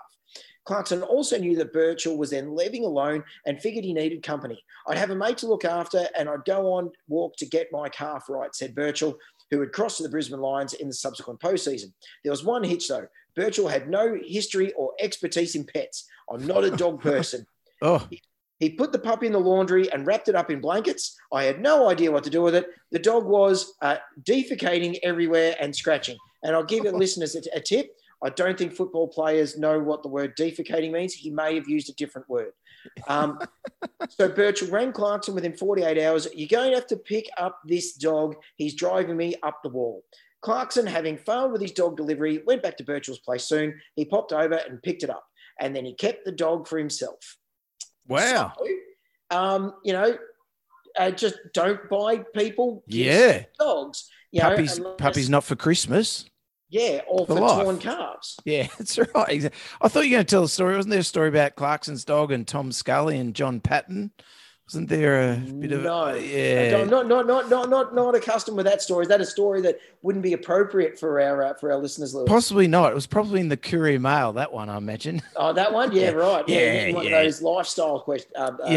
Clarkson 0.65 1.01
also 1.01 1.37
knew 1.37 1.55
that 1.55 1.73
Birchall 1.73 2.17
was 2.17 2.29
then 2.29 2.55
living 2.55 2.85
alone 2.85 3.23
and 3.45 3.59
figured 3.59 3.83
he 3.83 3.93
needed 3.93 4.21
company. 4.21 4.61
I'd 4.87 4.97
have 4.97 5.09
a 5.09 5.15
mate 5.15 5.39
to 5.39 5.47
look 5.47 5.65
after 5.65 6.07
and 6.17 6.29
I'd 6.29 6.45
go 6.45 6.73
on 6.73 6.91
walk 7.07 7.35
to 7.37 7.45
get 7.45 7.69
my 7.71 7.89
calf 7.89 8.25
right, 8.29 8.53
said 8.53 8.75
Birchall. 8.75 9.17
Who 9.51 9.59
had 9.59 9.71
crossed 9.71 9.97
to 9.97 10.03
the 10.03 10.09
Brisbane 10.09 10.39
Lions 10.39 10.73
in 10.73 10.87
the 10.87 10.93
subsequent 10.93 11.39
postseason. 11.39 11.91
There 12.23 12.31
was 12.31 12.43
one 12.43 12.63
hitch 12.63 12.87
though. 12.87 13.07
Birchall 13.35 13.69
had 13.69 13.89
no 13.89 14.17
history 14.25 14.73
or 14.73 14.93
expertise 14.99 15.55
in 15.55 15.65
pets. 15.65 16.07
I'm 16.31 16.45
not 16.45 16.63
a 16.63 16.71
dog 16.71 17.01
person. 17.01 17.45
Oh, 17.81 18.05
He 18.59 18.71
put 18.71 18.91
the 18.91 18.99
puppy 18.99 19.27
in 19.27 19.33
the 19.33 19.39
laundry 19.39 19.91
and 19.91 20.05
wrapped 20.05 20.27
it 20.27 20.35
up 20.35 20.51
in 20.51 20.59
blankets. 20.59 21.17
I 21.31 21.43
had 21.43 21.61
no 21.61 21.89
idea 21.89 22.11
what 22.11 22.23
to 22.25 22.29
do 22.29 22.41
with 22.41 22.55
it. 22.55 22.67
The 22.91 22.99
dog 22.99 23.25
was 23.25 23.73
uh, 23.81 23.97
defecating 24.23 24.99
everywhere 25.03 25.55
and 25.59 25.75
scratching. 25.75 26.17
And 26.43 26.55
I'll 26.55 26.63
give 26.63 26.83
the 26.83 26.91
listeners 27.03 27.35
a, 27.35 27.57
a 27.57 27.61
tip. 27.61 27.95
I 28.21 28.29
don't 28.29 28.57
think 28.57 28.73
football 28.73 29.07
players 29.07 29.57
know 29.57 29.79
what 29.79 30.03
the 30.03 30.09
word 30.09 30.35
defecating 30.35 30.91
means. 30.91 31.13
He 31.13 31.29
may 31.29 31.55
have 31.55 31.69
used 31.69 31.89
a 31.89 31.93
different 31.93 32.27
word. 32.29 32.51
Um, 33.07 33.39
so 34.09 34.29
Birchall 34.29 34.71
rang 34.71 34.91
Clarkson 34.91 35.35
within 35.35 35.55
48 35.55 35.97
hours. 36.03 36.27
You're 36.33 36.47
going 36.47 36.71
to 36.71 36.75
have 36.75 36.87
to 36.87 36.97
pick 36.97 37.25
up 37.37 37.59
this 37.65 37.93
dog. 37.93 38.35
He's 38.55 38.75
driving 38.75 39.17
me 39.17 39.35
up 39.43 39.59
the 39.63 39.69
wall. 39.69 40.03
Clarkson, 40.41 40.87
having 40.87 41.17
failed 41.17 41.51
with 41.51 41.61
his 41.61 41.71
dog 41.73 41.97
delivery, 41.97 42.41
went 42.45 42.63
back 42.63 42.77
to 42.77 42.83
Birchall's 42.83 43.19
place 43.19 43.43
soon. 43.45 43.79
He 43.95 44.05
popped 44.05 44.31
over 44.31 44.55
and 44.55 44.81
picked 44.81 45.03
it 45.03 45.09
up. 45.09 45.25
And 45.59 45.75
then 45.75 45.83
he 45.85 45.93
kept 45.93 46.23
the 46.25 46.31
dog 46.31 46.67
for 46.67 46.77
himself. 46.77 47.37
wow. 48.07 48.53
So, 48.57 48.67
um, 49.37 49.73
you 49.83 49.93
know, 49.93 50.17
uh, 50.97 51.11
just 51.11 51.35
don't 51.53 51.89
buy 51.89 52.19
people 52.35 52.83
Yeah. 52.87 53.43
dogs. 53.59 54.09
You 54.31 54.41
Puppies, 54.41 54.77
unless- 54.77 54.95
puppies 54.97 55.29
not 55.29 55.43
for 55.43 55.55
Christmas. 55.55 56.28
Yeah, 56.69 57.01
or 57.07 57.25
for 57.25 57.37
for, 57.37 57.63
torn 57.63 57.79
calves. 57.79 58.39
Yeah, 58.45 58.67
that's 58.77 58.97
right. 59.15 59.51
I 59.81 59.87
thought 59.87 60.01
you 60.05 60.11
were 60.11 60.15
going 60.17 60.25
to 60.25 60.29
tell 60.29 60.43
a 60.43 60.49
story. 60.49 60.75
Wasn't 60.75 60.91
there 60.91 60.99
a 60.99 61.03
story 61.03 61.29
about 61.29 61.55
Clarkson's 61.55 62.05
dog 62.05 62.31
and 62.31 62.47
Tom 62.47 62.71
Scully 62.71 63.17
and 63.17 63.33
Jon 63.33 63.59
Patton? 63.59 64.11
Wasn't 64.67 64.87
there 64.87 65.31
a 65.33 65.37
bit 65.37 65.71
of 65.71 65.81
No. 65.81 66.13
yeah? 66.13 66.77
I'm 66.79 66.91
not, 66.91 67.07
not, 67.07 67.25
not, 67.25 67.49
not, 67.49 67.71
not, 67.71 67.95
not 67.95 68.13
accustomed 68.13 68.55
with 68.55 68.67
that 68.67 68.83
story. 68.83 69.01
Is 69.01 69.09
that 69.09 69.19
a 69.19 69.25
story 69.25 69.61
that 69.61 69.79
wouldn't 70.03 70.21
be 70.21 70.33
appropriate 70.33 70.99
for 70.99 71.19
our 71.19 71.43
uh, 71.43 71.53
for 71.55 71.71
our 71.71 71.79
listeners, 71.79 72.13
Lewis? 72.13 72.29
Possibly 72.29 72.67
not. 72.67 72.91
It 72.91 72.95
was 72.95 73.07
probably 73.07 73.39
in 73.39 73.49
the 73.49 73.57
Courier 73.57 73.99
Mail. 73.99 74.31
That 74.33 74.53
one, 74.53 74.69
I 74.69 74.77
imagine. 74.77 75.23
oh, 75.37 75.53
that 75.53 75.73
one? 75.73 75.91
Yeah, 75.91 76.01
Yeah. 76.03 76.09
right. 76.11 76.47
Yeah, 76.47 76.59
Yeah, 76.87 76.93
one 76.93 77.07
yeah. 77.07 77.17
of 77.17 77.23
those 77.25 77.41
lifestyle 77.41 77.99
questions. 78.01 78.31
Uh, 78.37 78.51
uh, 78.63 78.67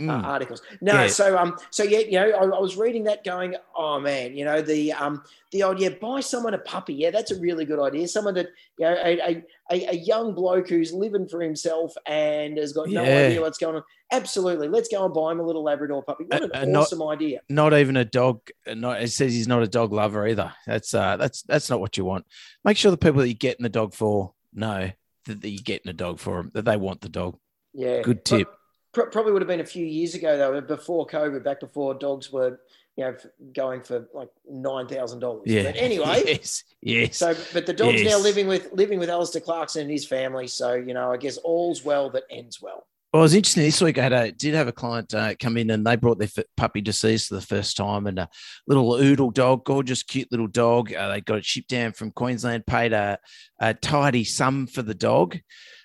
uh, 0.00 0.02
Mm. 0.02 0.24
articles. 0.24 0.60
No, 0.80 0.92
Yeah. 0.94 1.06
so 1.06 1.38
um, 1.38 1.56
so 1.70 1.84
yeah, 1.84 1.98
you 2.00 2.12
know, 2.12 2.30
I, 2.30 2.44
I 2.56 2.60
was 2.60 2.76
reading 2.76 3.04
that, 3.04 3.22
going, 3.22 3.54
oh 3.76 4.00
man, 4.00 4.36
you 4.36 4.44
know, 4.44 4.60
the 4.60 4.92
um, 4.92 5.22
the 5.52 5.62
old 5.62 5.78
yeah, 5.80 5.90
buy 5.90 6.18
someone 6.20 6.52
a 6.54 6.58
puppy. 6.58 6.94
Yeah, 6.94 7.10
that's 7.12 7.30
a 7.30 7.38
really 7.38 7.64
good 7.64 7.78
idea. 7.80 8.08
Someone 8.08 8.34
that 8.34 8.48
you 8.78 8.86
know, 8.86 8.96
a 9.04 9.44
a, 9.70 9.90
a, 9.90 9.94
young 9.96 10.34
bloke 10.34 10.68
who's 10.68 10.92
living 10.92 11.28
for 11.28 11.40
himself 11.40 11.94
and 12.06 12.58
has 12.58 12.72
got 12.72 12.88
no 12.88 13.04
Yeah. 13.04 13.26
idea 13.26 13.40
what's 13.40 13.56
going 13.58 13.76
on. 13.76 13.82
Absolutely, 14.10 14.66
let's 14.68 14.88
go 14.88 15.04
and 15.04 15.14
buy 15.14 15.30
him 15.30 15.38
a 15.38 15.44
little 15.44 15.62
Labrador 15.62 16.02
puppy. 16.02 16.24
What 16.24 16.42
an 16.42 16.50
Uh, 16.54 16.58
uh, 16.62 16.64
not- 16.64 16.82
awesome 16.82 17.02
idea. 17.02 17.40
Not 17.48 17.72
even 17.72 17.96
a 17.96 18.04
dog. 18.04 18.40
uh, 18.66 18.74
Not 18.74 19.00
it 19.00 19.12
says 19.12 19.32
he's 19.32 19.48
not 19.48 19.62
a 19.62 19.68
dog 19.68 19.92
lover 19.92 20.26
either. 20.26 20.52
That's 20.66 20.92
uh, 20.92 21.16
that's 21.16 21.42
that's 21.42 21.70
not 21.70 21.78
what 21.80 21.96
you 21.96 22.04
want. 22.04 22.26
Make 22.64 22.76
sure 22.76 22.90
the 22.90 22.96
people 22.96 23.20
that 23.20 23.28
you're 23.28 23.34
getting 23.34 23.62
the 23.62 23.68
dog 23.68 23.94
for 23.94 24.32
know 24.52 24.90
that, 25.26 25.40
that 25.40 25.48
you're 25.48 25.62
getting 25.62 25.88
a 25.88 25.94
dog 25.94 26.18
for 26.18 26.38
them. 26.38 26.50
That 26.54 26.64
they 26.64 26.76
want 26.76 27.00
the 27.00 27.08
dog. 27.08 27.38
Yeah, 27.72 28.02
Good 28.02 28.24
tip. 28.24 28.48
Pro- 28.94 29.06
probably 29.10 29.32
would 29.32 29.42
have 29.42 29.48
been 29.48 29.60
a 29.60 29.64
few 29.66 29.84
years 29.84 30.14
ago 30.14 30.38
though, 30.38 30.60
before 30.60 31.06
COVID, 31.06 31.42
back 31.44 31.60
before 31.60 31.94
dogs 31.94 32.32
were, 32.32 32.60
you 32.96 33.04
know, 33.04 33.10
f- 33.10 33.26
going 33.54 33.82
for 33.82 34.06
like 34.14 34.28
nine 34.48 34.86
thousand 34.86 35.18
dollars. 35.20 35.42
Yeah. 35.46 35.64
But 35.64 35.76
anyway, 35.76 36.22
Yes. 36.26 36.64
Yes. 36.80 37.16
So, 37.18 37.34
but 37.52 37.66
the 37.66 37.72
dog's 37.72 38.02
now 38.04 38.18
living 38.18 38.46
with 38.46 38.72
living 38.72 38.98
with 38.98 39.10
Alistair 39.10 39.40
Clarkson 39.42 39.82
and 39.82 39.90
his 39.90 40.06
family. 40.06 40.46
So, 40.46 40.74
you 40.74 40.94
know, 40.94 41.12
I 41.12 41.16
guess 41.16 41.36
all's 41.38 41.84
well 41.84 42.08
that 42.10 42.22
ends 42.30 42.62
well. 42.62 42.86
Well, 43.12 43.20
it 43.22 43.26
was 43.26 43.34
interesting. 43.34 43.62
This 43.62 43.80
week 43.80 43.96
I 43.98 44.02
had 44.02 44.12
a 44.12 44.32
did 44.32 44.54
have 44.54 44.66
a 44.66 44.72
client 44.72 45.14
uh, 45.14 45.34
come 45.38 45.56
in 45.56 45.70
and 45.70 45.86
they 45.86 45.94
brought 45.94 46.18
their 46.18 46.28
f- 46.36 46.44
puppy 46.56 46.80
deceased 46.80 47.28
for 47.28 47.36
the 47.36 47.40
first 47.40 47.76
time 47.76 48.08
and 48.08 48.18
a 48.18 48.28
little 48.66 48.92
oodle 48.94 49.30
dog, 49.30 49.64
gorgeous, 49.64 50.02
cute 50.02 50.32
little 50.32 50.48
dog. 50.48 50.92
Uh, 50.92 51.08
they 51.08 51.20
got 51.20 51.38
it 51.38 51.44
shipped 51.44 51.68
down 51.68 51.92
from 51.92 52.10
Queensland, 52.10 52.66
paid 52.66 52.92
a, 52.92 53.18
a 53.60 53.72
tidy 53.74 54.24
sum 54.24 54.66
for 54.66 54.82
the 54.82 54.94
dog, 54.94 55.38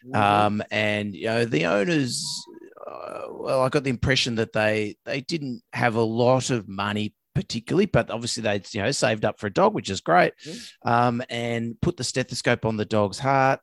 Mm-hmm. 0.07 0.15
um, 0.15 0.63
and 0.71 1.13
you 1.13 1.25
know 1.25 1.43
the 1.43 1.65
owners. 1.65 2.25
Uh, 2.99 3.21
well, 3.29 3.61
I 3.61 3.69
got 3.69 3.83
the 3.83 3.89
impression 3.89 4.35
that 4.35 4.53
they 4.53 4.95
they 5.05 5.21
didn't 5.21 5.61
have 5.73 5.95
a 5.95 6.01
lot 6.01 6.49
of 6.49 6.67
money 6.67 7.13
particularly, 7.35 7.85
but 7.85 8.09
obviously 8.09 8.43
they 8.43 8.61
you 8.71 8.81
know 8.81 8.91
saved 8.91 9.25
up 9.25 9.39
for 9.39 9.47
a 9.47 9.53
dog, 9.53 9.73
which 9.73 9.89
is 9.89 10.01
great, 10.01 10.33
um, 10.83 11.21
and 11.29 11.79
put 11.81 11.97
the 11.97 12.03
stethoscope 12.03 12.65
on 12.65 12.77
the 12.77 12.85
dog's 12.85 13.19
heart 13.19 13.61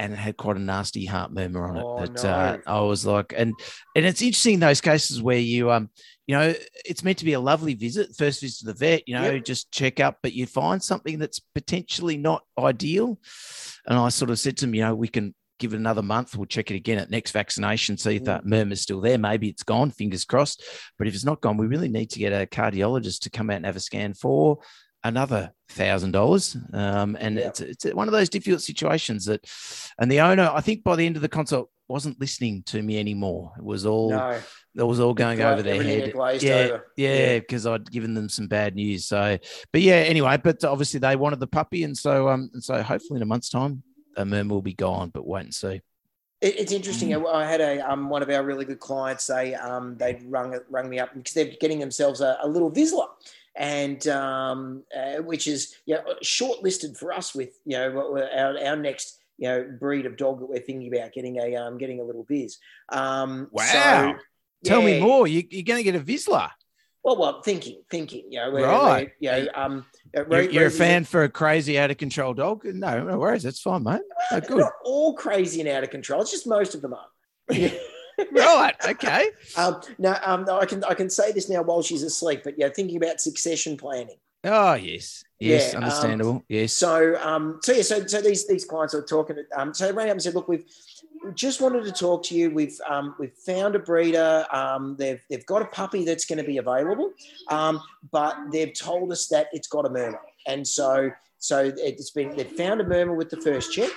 and 0.00 0.12
it 0.12 0.16
had 0.16 0.36
quite 0.36 0.56
a 0.56 0.60
nasty 0.60 1.04
heart 1.04 1.32
murmur 1.32 1.66
on 1.66 1.76
it. 1.76 1.84
Oh, 1.84 2.06
that 2.06 2.24
uh, 2.24 2.56
no. 2.56 2.62
I 2.66 2.80
was 2.82 3.04
like, 3.04 3.34
and 3.36 3.54
and 3.96 4.06
it's 4.06 4.22
interesting 4.22 4.60
those 4.60 4.80
cases 4.80 5.20
where 5.20 5.38
you 5.38 5.70
um 5.72 5.90
you 6.26 6.36
know 6.36 6.54
it's 6.84 7.02
meant 7.02 7.18
to 7.18 7.24
be 7.24 7.32
a 7.32 7.40
lovely 7.40 7.74
visit, 7.74 8.14
first 8.16 8.40
visit 8.40 8.60
to 8.60 8.66
the 8.66 8.74
vet, 8.74 9.08
you 9.08 9.14
know, 9.14 9.38
just 9.38 9.72
check 9.72 9.98
up, 9.98 10.18
but 10.22 10.32
you 10.32 10.46
find 10.46 10.82
something 10.82 11.18
that's 11.18 11.40
potentially 11.54 12.16
not 12.16 12.42
ideal. 12.58 13.18
And 13.86 13.98
I 13.98 14.08
sort 14.10 14.30
of 14.30 14.38
said 14.38 14.56
to 14.58 14.66
him, 14.66 14.74
you 14.74 14.82
know, 14.82 14.94
we 14.94 15.08
can 15.08 15.34
give 15.58 15.72
it 15.74 15.76
another 15.76 16.02
month. 16.02 16.36
We'll 16.36 16.46
check 16.46 16.70
it 16.70 16.74
again 16.76 16.98
at 16.98 17.10
next 17.10 17.32
vaccination, 17.32 17.96
see 17.98 18.16
if 18.16 18.22
Mm. 18.22 18.26
that 18.26 18.46
murmur's 18.46 18.80
still 18.80 19.00
there. 19.00 19.18
Maybe 19.18 19.48
it's 19.48 19.62
gone, 19.62 19.90
fingers 19.90 20.24
crossed. 20.24 20.62
But 20.98 21.08
if 21.08 21.14
it's 21.14 21.24
not 21.24 21.40
gone, 21.40 21.56
we 21.56 21.66
really 21.66 21.88
need 21.88 22.10
to 22.10 22.18
get 22.18 22.32
a 22.32 22.46
cardiologist 22.46 23.20
to 23.22 23.30
come 23.30 23.50
out 23.50 23.56
and 23.56 23.66
have 23.66 23.76
a 23.76 23.80
scan 23.80 24.14
for 24.14 24.58
another 25.04 25.52
thousand 25.68 26.12
dollars. 26.12 26.56
Um, 26.72 27.16
and 27.20 27.36
Yeah. 27.36 27.48
it's 27.48 27.60
it's 27.60 27.84
one 27.94 28.08
of 28.08 28.12
those 28.12 28.28
difficult 28.28 28.62
situations 28.62 29.24
that, 29.26 29.44
and 29.98 30.10
the 30.10 30.20
owner, 30.20 30.50
I 30.52 30.60
think 30.60 30.82
by 30.84 30.96
the 30.96 31.06
end 31.06 31.16
of 31.16 31.22
the 31.22 31.28
consult, 31.28 31.70
wasn't 31.88 32.20
listening 32.20 32.62
to 32.64 32.82
me 32.82 32.98
anymore. 32.98 33.52
It 33.56 33.64
was 33.64 33.86
all 33.86 34.10
No, 34.10 34.38
that 34.74 34.86
was 34.86 35.00
all 35.00 35.14
going 35.14 35.40
over 35.40 35.62
their 35.62 35.82
head. 35.82 36.12
Yeah, 36.42 36.66
yeah, 36.68 36.78
Yeah. 36.96 37.38
because 37.38 37.66
I'd 37.66 37.90
given 37.90 38.12
them 38.12 38.28
some 38.28 38.46
bad 38.46 38.74
news. 38.74 39.06
So, 39.06 39.38
but 39.72 39.80
yeah, 39.80 39.94
anyway, 39.94 40.36
but 40.42 40.62
obviously 40.64 41.00
they 41.00 41.16
wanted 41.16 41.40
the 41.40 41.46
puppy, 41.46 41.84
and 41.84 41.96
so 41.96 42.28
um, 42.28 42.50
and 42.52 42.62
so 42.62 42.82
hopefully 42.82 43.16
in 43.18 43.22
a 43.22 43.26
month's 43.26 43.48
time, 43.48 43.82
a 44.18 44.24
murmur 44.26 44.54
will 44.54 44.62
be 44.62 44.74
gone. 44.74 45.10
But 45.10 45.26
wait 45.26 45.44
and 45.44 45.54
see. 45.54 45.80
It's 46.40 46.70
interesting. 46.70 47.08
Mm. 47.08 47.34
I 47.34 47.50
had 47.50 47.60
a 47.60 47.90
um, 47.90 48.10
one 48.10 48.22
of 48.22 48.30
our 48.30 48.44
really 48.44 48.64
good 48.64 48.78
clients. 48.78 49.26
They 49.26 49.54
um, 49.54 49.96
they 49.96 50.20
rung 50.26 50.58
rung 50.70 50.88
me 50.88 50.98
up 51.00 51.14
because 51.14 51.34
they're 51.34 51.56
getting 51.60 51.78
themselves 51.80 52.20
a, 52.20 52.38
a 52.42 52.48
little 52.48 52.70
Vizsla, 52.70 53.08
and 53.56 54.06
um, 54.06 54.84
uh, 54.96 55.22
which 55.22 55.48
is 55.48 55.74
you 55.86 55.96
know, 55.96 56.04
shortlisted 56.22 56.96
for 56.96 57.12
us 57.12 57.34
with 57.34 57.58
you 57.64 57.76
know 57.76 58.20
our, 58.36 58.56
our 58.58 58.76
next 58.76 59.18
you 59.36 59.48
know 59.48 59.68
breed 59.80 60.06
of 60.06 60.16
dog 60.16 60.38
that 60.38 60.46
we're 60.48 60.60
thinking 60.60 60.94
about 60.94 61.12
getting 61.12 61.38
a 61.38 61.56
um, 61.56 61.76
getting 61.76 61.98
a 61.98 62.04
little 62.04 62.24
Viz. 62.24 62.58
Um, 62.90 63.48
Wow. 63.50 64.14
Tell 64.64 64.82
me 64.82 65.00
more. 65.00 65.26
You, 65.28 65.44
you're 65.50 65.62
going 65.62 65.78
to 65.78 65.84
get 65.84 65.94
a 65.94 66.00
Vizsla. 66.00 66.50
Well, 67.04 67.16
well, 67.16 67.42
thinking, 67.42 67.82
thinking. 67.90 68.24
You 68.30 68.40
know, 68.40 68.50
we're, 68.50 68.66
Right. 68.66 69.12
we're, 69.20 69.38
you 69.38 69.44
know, 69.44 69.50
um, 69.54 69.86
uh, 70.16 70.24
You're, 70.30 70.50
you're 70.50 70.66
a 70.66 70.70
fan 70.70 71.04
for 71.04 71.24
a 71.24 71.28
crazy, 71.28 71.78
out 71.78 71.90
of 71.90 71.98
control 71.98 72.34
dog? 72.34 72.64
No, 72.64 73.04
no 73.04 73.18
worries. 73.18 73.42
That's 73.42 73.60
fine, 73.60 73.82
mate. 73.82 74.00
They're 74.30 74.40
good. 74.40 74.58
not 74.58 74.72
all 74.84 75.14
crazy 75.14 75.60
and 75.60 75.68
out 75.68 75.84
of 75.84 75.90
control. 75.90 76.22
It's 76.22 76.30
just 76.30 76.46
most 76.46 76.74
of 76.74 76.82
them 76.82 76.94
are. 76.94 77.06
right. 78.32 78.74
Okay. 78.88 79.30
Um, 79.56 79.80
no, 79.98 80.16
um, 80.24 80.44
no, 80.44 80.58
I 80.58 80.66
can 80.66 80.84
I 80.84 80.94
can 80.94 81.08
say 81.08 81.32
this 81.32 81.48
now 81.48 81.62
while 81.62 81.82
she's 81.82 82.02
asleep. 82.02 82.42
But 82.44 82.58
yeah, 82.58 82.68
thinking 82.68 82.96
about 82.96 83.20
succession 83.20 83.76
planning. 83.76 84.16
Oh 84.44 84.74
yes. 84.74 85.24
Yes. 85.40 85.72
Yeah, 85.72 85.78
um, 85.78 85.84
understandable. 85.84 86.44
yes. 86.48 86.72
So, 86.72 87.16
um, 87.20 87.60
so 87.62 87.72
yeah, 87.72 87.82
so, 87.82 88.06
so 88.06 88.20
these 88.20 88.46
these 88.46 88.64
clients 88.64 88.94
are 88.94 89.02
talking. 89.02 89.36
Um, 89.56 89.72
so 89.72 89.86
they 89.86 89.92
rang 89.92 90.08
up 90.08 90.12
and 90.12 90.22
said, 90.22 90.34
"Look, 90.34 90.48
we've 90.48 90.64
we 90.64 90.97
just 91.34 91.60
wanted 91.60 91.84
to 91.84 91.92
talk 91.92 92.22
to 92.24 92.34
you. 92.34 92.50
We've 92.50 92.78
um, 92.88 93.14
we've 93.18 93.32
found 93.32 93.74
a 93.74 93.78
breeder. 93.78 94.46
Um, 94.52 94.96
they've 94.98 95.20
they've 95.28 95.46
got 95.46 95.62
a 95.62 95.66
puppy 95.66 96.04
that's 96.04 96.24
going 96.24 96.38
to 96.38 96.44
be 96.44 96.58
available, 96.58 97.12
um, 97.48 97.80
but 98.10 98.36
they've 98.52 98.72
told 98.72 99.12
us 99.12 99.28
that 99.28 99.48
it's 99.52 99.68
got 99.68 99.86
a 99.86 99.90
murmur, 99.90 100.20
and 100.46 100.66
so 100.66 101.10
so 101.38 101.72
it's 101.76 102.10
been 102.10 102.36
they've 102.36 102.50
found 102.50 102.80
a 102.80 102.84
murmur 102.84 103.14
with 103.14 103.30
the 103.30 103.40
first 103.40 103.72
check, 103.72 103.90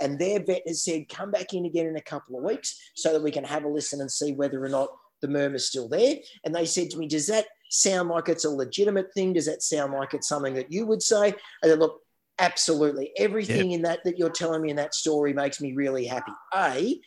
and 0.00 0.18
their 0.18 0.42
vet 0.42 0.62
has 0.66 0.82
said 0.82 1.08
come 1.08 1.30
back 1.30 1.54
in 1.54 1.64
again 1.64 1.86
in 1.86 1.96
a 1.96 2.02
couple 2.02 2.36
of 2.36 2.44
weeks 2.44 2.78
so 2.94 3.12
that 3.12 3.22
we 3.22 3.30
can 3.30 3.44
have 3.44 3.64
a 3.64 3.68
listen 3.68 4.00
and 4.00 4.10
see 4.10 4.32
whether 4.32 4.62
or 4.62 4.68
not 4.68 4.88
the 5.20 5.28
murmur's 5.28 5.66
still 5.66 5.88
there. 5.88 6.16
And 6.44 6.54
they 6.54 6.64
said 6.64 6.90
to 6.90 6.98
me, 6.98 7.06
"Does 7.06 7.26
that 7.28 7.46
sound 7.70 8.08
like 8.08 8.28
it's 8.28 8.44
a 8.44 8.50
legitimate 8.50 9.12
thing? 9.14 9.32
Does 9.32 9.46
that 9.46 9.62
sound 9.62 9.92
like 9.92 10.14
it's 10.14 10.28
something 10.28 10.54
that 10.54 10.72
you 10.72 10.86
would 10.86 11.02
say?" 11.02 11.34
And 11.62 11.78
look, 11.78 12.02
absolutely 12.38 13.12
everything 13.18 13.72
in 13.72 13.82
that 13.82 14.00
that 14.04 14.18
you're 14.18 14.30
telling 14.30 14.62
me 14.62 14.70
in 14.70 14.76
that 14.76 14.94
story 14.94 15.32
makes 15.32 15.60
me 15.60 15.72
really 15.72 16.06
happy. 16.06 16.32
A, 16.54 17.00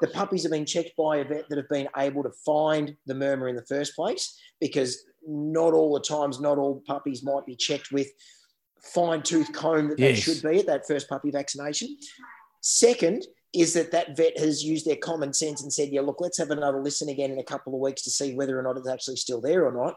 the 0.00 0.08
puppies 0.08 0.42
have 0.42 0.52
been 0.52 0.66
checked 0.66 0.96
by 0.96 1.18
a 1.18 1.24
vet 1.24 1.48
that 1.48 1.58
have 1.58 1.68
been 1.68 1.88
able 1.96 2.22
to 2.22 2.30
find 2.44 2.96
the 3.06 3.14
murmur 3.14 3.48
in 3.48 3.56
the 3.56 3.66
first 3.66 3.94
place 3.94 4.38
because 4.60 5.04
not 5.26 5.74
all 5.74 5.92
the 5.94 6.00
times, 6.00 6.40
not 6.40 6.58
all 6.58 6.82
puppies 6.86 7.22
might 7.22 7.44
be 7.46 7.56
checked 7.56 7.90
with 7.92 8.08
fine 8.82 9.22
tooth 9.22 9.52
comb 9.52 9.88
that 9.88 9.98
they 9.98 10.14
should 10.14 10.42
be 10.42 10.60
at 10.60 10.66
that 10.66 10.86
first 10.86 11.08
puppy 11.08 11.30
vaccination. 11.30 11.96
Second 12.60 13.26
is 13.54 13.72
that 13.74 13.90
that 13.92 14.16
vet 14.16 14.38
has 14.38 14.62
used 14.62 14.86
their 14.86 14.96
common 14.96 15.32
sense 15.32 15.62
and 15.62 15.72
said, 15.72 15.88
yeah, 15.90 16.00
look, 16.00 16.20
let's 16.20 16.38
have 16.38 16.50
another 16.50 16.82
listen 16.82 17.08
again 17.08 17.30
in 17.30 17.38
a 17.38 17.44
couple 17.44 17.74
of 17.74 17.80
weeks 17.80 18.02
to 18.02 18.10
see 18.10 18.34
whether 18.34 18.58
or 18.58 18.62
not 18.62 18.76
it's 18.76 18.88
actually 18.88 19.16
still 19.16 19.40
there 19.40 19.66
or 19.66 19.72
not. 19.72 19.94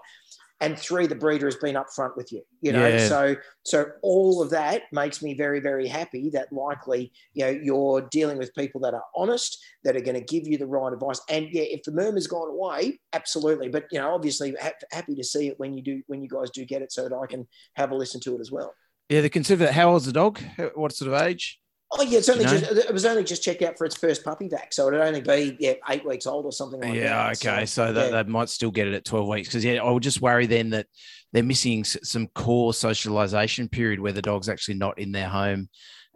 And 0.61 0.77
three, 0.79 1.07
the 1.07 1.15
breeder 1.15 1.45
has 1.47 1.55
been 1.57 1.75
upfront 1.75 2.15
with 2.15 2.31
you. 2.31 2.41
You 2.61 2.71
know, 2.71 2.87
Yeah. 2.87 3.07
so 3.07 3.35
so 3.63 3.87
all 4.01 4.41
of 4.41 4.49
that 4.51 4.83
makes 4.93 5.21
me 5.21 5.33
very 5.33 5.59
very 5.59 5.87
happy 5.87 6.29
that 6.29 6.53
likely 6.53 7.11
you 7.33 7.45
know 7.45 7.51
you're 7.51 8.01
dealing 8.11 8.37
with 8.37 8.53
people 8.55 8.79
that 8.81 8.93
are 8.93 9.03
honest, 9.15 9.61
that 9.83 9.95
are 9.95 10.01
going 10.01 10.17
to 10.19 10.23
give 10.23 10.47
you 10.47 10.57
the 10.57 10.67
right 10.67 10.93
advice. 10.93 11.19
And 11.29 11.47
yeah, 11.51 11.63
if 11.63 11.83
the 11.83 11.91
murmur's 11.91 12.27
gone 12.27 12.49
away, 12.49 12.99
absolutely. 13.13 13.69
But 13.69 13.85
you 13.91 13.99
know, 13.99 14.13
obviously 14.13 14.55
ha- 14.61 14.71
happy 14.91 15.15
to 15.15 15.23
see 15.23 15.47
it 15.47 15.59
when 15.59 15.73
you 15.73 15.81
do 15.83 16.01
when 16.07 16.21
you 16.21 16.29
guys 16.29 16.49
do 16.51 16.63
get 16.65 16.81
it, 16.81 16.91
so 16.91 17.09
that 17.09 17.15
I 17.15 17.25
can 17.25 17.47
have 17.73 17.91
a 17.91 17.95
listen 17.95 18.21
to 18.21 18.35
it 18.35 18.39
as 18.41 18.51
well. 18.51 18.73
Yeah, 19.09 19.21
they 19.21 19.29
consider 19.29 19.65
that. 19.65 19.73
How 19.73 19.91
old's 19.91 20.05
the 20.05 20.13
dog? 20.13 20.39
What 20.75 20.93
sort 20.93 21.11
of 21.13 21.21
age? 21.21 21.60
Oh 21.93 22.03
yeah, 22.03 22.19
it's 22.19 22.29
only 22.29 22.45
You 22.45 22.51
know? 22.51 22.57
just 22.59 22.71
it 22.89 22.93
was 22.93 23.05
only 23.05 23.23
just 23.23 23.43
checked 23.43 23.61
out 23.61 23.77
for 23.77 23.85
its 23.85 23.97
first 23.97 24.23
puppy 24.23 24.47
vac, 24.47 24.71
so 24.71 24.87
it'd 24.87 25.01
only 25.01 25.21
be 25.21 25.57
yeah 25.59 25.73
eight 25.89 26.05
weeks 26.05 26.25
old 26.25 26.45
or 26.45 26.51
something 26.51 26.79
like 26.79 26.91
that. 26.91 26.95
yeah, 26.97 27.33
that. 27.33 27.45
okay. 27.45 27.65
So, 27.65 27.91
that 27.91 28.11
yeah. 28.11 28.23
they 28.23 28.29
might 28.29 28.47
still 28.49 28.71
get 28.71 28.87
it 28.87 28.93
at 28.93 29.03
12 29.03 29.27
weeks. 29.27 29.49
Because, 29.49 29.65
yeah, 29.65 29.83
I 29.83 29.89
would 29.91 30.03
just 30.03 30.21
worry 30.21 30.45
then 30.45 30.69
that 30.69 30.87
they're 31.33 31.43
missing 31.43 31.83
some 31.83 32.27
core 32.27 32.73
socialization 32.73 33.67
period 33.67 33.99
where 33.99 34.13
the 34.13 34.21
dog's 34.21 34.47
actually 34.47 34.75
not 34.75 34.99
in 34.99 35.11
their 35.11 35.27
home 35.27 35.67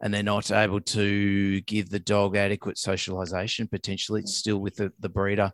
and 0.01 0.13
they're 0.13 0.23
not 0.23 0.49
able 0.51 0.79
to 0.81 1.59
give 1.61 1.89
the 1.89 1.99
dog 1.99 2.37
adequate 2.37 2.77
socialization. 2.77 3.67
Potentially, 3.67 4.21
it's 4.21 4.35
still 4.37 4.59
with 4.59 4.75
the, 4.75 4.93
the 4.99 5.09
breeder. 5.09 5.51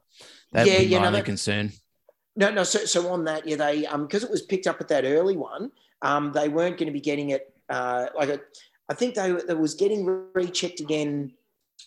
That 0.51 0.67
Yeah, 0.67 0.73
would 0.73 0.79
be 0.81 0.85
yeah, 0.85 0.97
my 0.97 1.01
no, 1.03 1.07
only 1.07 1.19
that- 1.21 1.25
concern. 1.25 1.71
No, 2.35 2.49
no. 2.51 2.63
So, 2.63 2.85
so 2.85 3.09
on 3.11 3.25
that, 3.25 3.47
yeah, 3.47 3.55
they 3.57 3.85
um 3.87 4.05
because 4.07 4.23
it 4.23 4.31
was 4.31 4.43
picked 4.43 4.65
up 4.67 4.79
at 4.79 4.87
that 4.87 5.03
early 5.03 5.35
one, 5.35 5.71
um, 6.01 6.31
they 6.31 6.47
weren't 6.47 6.77
going 6.77 6.87
to 6.87 6.93
be 6.93 7.01
getting 7.01 7.31
it. 7.31 7.53
Uh, 7.69 8.07
like 8.17 8.29
a, 8.29 8.39
I 8.91 8.93
think 8.93 9.15
they 9.15 9.31
they 9.47 9.53
was 9.53 9.73
getting 9.75 10.05
rechecked 10.33 10.81
again. 10.81 11.31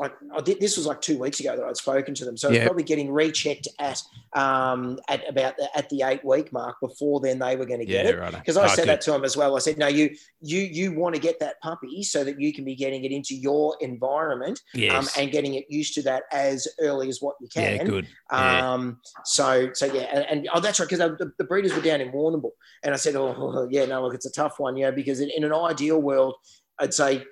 Like 0.01 0.13
I 0.37 0.41
did, 0.41 0.59
this 0.59 0.77
was 0.77 0.87
like 0.87 1.01
two 1.01 1.19
weeks 1.21 1.39
ago 1.39 1.55
that 1.57 1.65
I'd 1.65 1.77
spoken 1.77 2.15
to 2.15 2.25
them, 2.25 2.37
so 2.37 2.49
it's 2.49 2.57
Yeah. 2.59 2.65
probably 2.65 2.83
getting 2.83 3.13
rechecked 3.13 3.69
at 3.79 4.03
um 4.33 4.99
at 5.09 5.21
about 5.29 5.57
the, 5.57 5.69
at 5.79 5.89
the 5.89 6.03
eight 6.03 6.25
week 6.25 6.53
mark. 6.53 6.81
Before 6.81 7.21
then, 7.21 7.39
they 7.39 7.55
were 7.55 7.65
going 7.67 7.79
to 7.79 7.87
get 7.87 8.05
Yeah, 8.07 8.11
it. 8.13 8.19
right. 8.19 8.33
because 8.33 8.57
I 8.57 8.67
said 8.75 8.89
that 8.89 9.03
to 9.03 9.13
them 9.13 9.23
as 9.23 9.37
well. 9.37 9.55
I 9.55 9.61
said, 9.61 9.79
"No, 9.79 9.87
you 9.87 10.17
you 10.41 10.63
you 10.63 10.95
want 10.99 11.15
to 11.15 11.21
get 11.21 11.39
that 11.39 11.61
puppy 11.61 12.03
so 12.03 12.25
that 12.25 12.41
you 12.41 12.53
can 12.53 12.65
be 12.65 12.75
getting 12.75 13.05
it 13.05 13.13
into 13.13 13.37
your 13.37 13.77
environment 13.81 14.61
um, 14.91 15.07
and 15.17 15.31
getting 15.31 15.55
it 15.55 15.67
used 15.69 15.95
to 15.95 16.03
that 16.03 16.25
as 16.33 16.67
early 16.81 17.09
as 17.09 17.21
what 17.21 17.37
you 17.41 17.47
can." 17.49 17.77
yeah, 17.77 17.85
good. 17.85 18.09
Yeah. 18.33 18.73
Um, 18.73 18.99
so, 19.25 19.71
so 19.75 19.87
yeah, 19.87 20.09
and, 20.13 20.25
and 20.31 20.49
oh, 20.53 20.59
that's 20.59 20.81
right, 20.81 20.89
because 20.89 21.19
the, 21.19 21.31
the 21.39 21.45
breeders 21.45 21.73
were 21.73 21.83
down 21.83 22.01
in 22.01 22.11
Warrnambool, 22.11 22.51
and 22.83 22.93
I 22.93 22.97
said, 22.97 23.15
oh, 23.15 23.69
yeah, 23.71 23.85
no, 23.85 24.03
look, 24.03 24.15
it's 24.15 24.27
a 24.27 24.33
tough 24.33 24.59
one, 24.59 24.77
yeah, 24.77 24.91
because 24.91 25.21
in, 25.21 25.31
in 25.31 25.45
an 25.45 25.53
ideal 25.53 26.01
world, 26.03 26.35
I'd 26.79 26.95
say, 26.95 27.25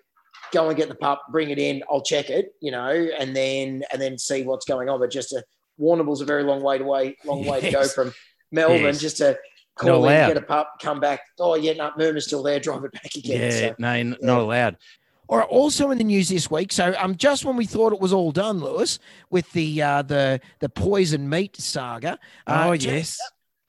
go 0.53 0.69
and 0.69 0.77
get 0.77 0.89
the 0.89 0.95
pup, 0.95 1.23
bring 1.31 1.51
it 1.51 1.59
in, 1.59 1.83
I'll 1.91 2.03
check 2.03 2.31
it, 2.31 2.55
you 2.61 2.71
know, 2.71 2.89
and 2.91 3.35
then 3.35 3.83
and 3.93 4.01
then 4.01 4.19
see 4.19 4.43
what's 4.45 4.67
going 4.67 4.89
on. 4.89 5.01
But 5.01 5.11
just 5.11 5.33
a 5.33 5.43
Warrnambool's 5.81 6.21
a 6.21 6.25
very 6.27 6.45
long 6.45 6.63
way 6.63 6.79
to 6.79 6.85
way, 6.85 7.17
long 7.25 7.45
way 7.45 7.61
to 7.61 7.71
go 7.71 7.85
from 7.89 8.13
Melbourne, 8.51 8.83
Yes. 8.85 9.01
just 9.01 9.17
to 9.19 9.29
Not 9.31 9.39
call 9.77 9.89
in, 10.07 10.13
allowed. 10.13 10.29
get 10.29 10.37
a 10.37 10.43
pup, 10.43 10.73
come 10.81 11.01
back. 11.01 11.21
Oh 11.41 11.55
yeah, 11.55 11.73
no, 11.73 11.91
Murmur's 11.99 12.27
still 12.27 12.43
there, 12.43 12.61
drive 12.61 12.85
it 12.85 12.93
back 12.93 13.15
again. 13.17 13.41
yeah, 13.41 13.51
So, 13.51 13.75
no, 13.79 13.89
n- 13.89 14.17
not 14.21 14.41
allowed. 14.41 14.77
All 15.29 15.39
right, 15.39 15.49
also 15.49 15.91
in 15.91 15.97
the 15.99 16.05
news 16.05 16.29
this 16.29 16.51
week. 16.51 16.71
So, 16.73 16.95
um, 16.99 17.17
just 17.17 17.47
when 17.47 17.57
we 17.57 17.65
thought 17.65 17.95
it 17.95 18.01
was 18.01 18.13
all 18.13 18.33
done, 18.33 18.61
Lewis, 18.61 18.99
with 19.31 19.51
the 19.53 19.81
uh, 19.81 20.03
the 20.03 20.41
the 20.61 20.69
poison 20.69 21.27
meat 21.29 21.57
saga. 21.57 22.19
uh, 22.47 22.67
oh, 22.69 22.77
ju- 22.77 22.91
yes. 22.91 23.19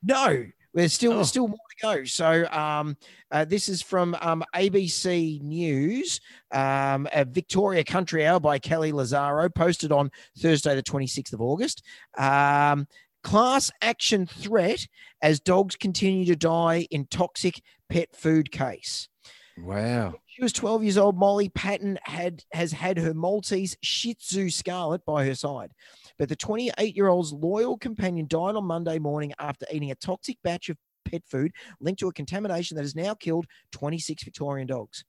No, 0.04 0.46
there's 0.74 0.92
still 0.94 1.14
Oh. 1.14 1.16
there's 1.16 1.30
still 1.30 1.48
more 1.48 1.58
to 1.58 1.63
go. 1.84 2.04
So, 2.06 2.48
um, 2.52 2.98
uh, 3.32 3.46
this 3.46 3.68
is 3.70 3.82
from 3.82 4.16
um, 4.22 4.44
ABC 4.56 5.42
News, 5.42 6.20
um, 6.52 7.08
a 7.14 7.26
Victoria 7.26 7.84
Country 7.84 8.26
Hour 8.26 8.40
by 8.40 8.58
Kelly 8.58 8.92
Lazaro, 8.92 9.50
posted 9.50 9.92
on 9.92 10.10
Thursday, 10.40 10.76
the 10.76 10.84
26th 10.84 11.34
of 11.34 11.42
August. 11.42 11.84
Um, 12.18 12.88
class 13.24 13.70
action 13.82 14.26
threat 14.26 14.86
as 15.22 15.40
dogs 15.40 15.76
continue 15.76 16.26
to 16.26 16.36
die 16.36 16.88
in 16.90 17.06
toxic 17.08 17.62
pet 17.90 18.10
food 18.16 18.52
case. 18.52 19.08
Wow. 19.58 20.16
She 20.28 20.42
was 20.42 20.54
12 20.54 20.84
years 20.84 20.98
old. 20.98 21.16
Molly 21.16 21.50
Patton 21.50 22.00
had 22.04 22.44
has 22.54 22.72
had 22.72 22.98
her 22.98 23.14
Maltese 23.14 23.78
Shih 23.84 24.16
Tzu 24.16 24.50
Scarlet 24.50 25.06
by 25.06 25.26
her 25.26 25.36
side. 25.36 25.72
But 26.18 26.30
the 26.30 26.36
28 26.36 26.96
year 26.96 27.08
old's 27.08 27.32
loyal 27.32 27.78
companion 27.78 28.26
died 28.28 28.56
on 28.56 28.66
Monday 28.66 28.98
morning 28.98 29.32
after 29.38 29.68
eating 29.72 29.92
a 29.92 29.96
toxic 29.96 30.38
batch 30.44 30.70
of 30.70 30.78
pet 31.14 31.24
food 31.30 31.52
linked 31.80 32.00
to 32.00 32.08
a 32.08 32.14
contamination 32.14 32.76
that 32.76 32.84
has 32.84 32.96
now 32.96 33.14
killed 33.14 33.46
26 33.72 34.24
Victorian 34.24 34.68
dogs. 34.68 35.04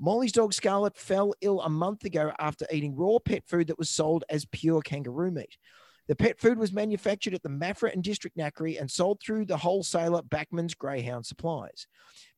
Molly's 0.00 0.32
dog 0.32 0.54
Scarlet 0.54 0.96
fell 0.96 1.34
ill 1.40 1.60
a 1.62 1.68
month 1.68 2.04
ago 2.04 2.32
after 2.38 2.66
eating 2.70 2.94
raw 2.94 3.18
pet 3.18 3.42
food 3.46 3.66
that 3.66 3.78
was 3.78 3.90
sold 3.90 4.24
as 4.30 4.46
pure 4.46 4.80
kangaroo 4.80 5.32
meat. 5.32 5.56
The 6.06 6.16
pet 6.16 6.40
food 6.40 6.56
was 6.56 6.72
manufactured 6.72 7.34
at 7.34 7.42
the 7.42 7.50
Maffra 7.50 7.92
and 7.92 8.02
District 8.02 8.34
Knackery 8.34 8.80
and 8.80 8.90
sold 8.90 9.20
through 9.20 9.44
the 9.44 9.58
wholesaler 9.58 10.22
Backman's 10.22 10.74
Greyhound 10.74 11.26
Supplies. 11.26 11.86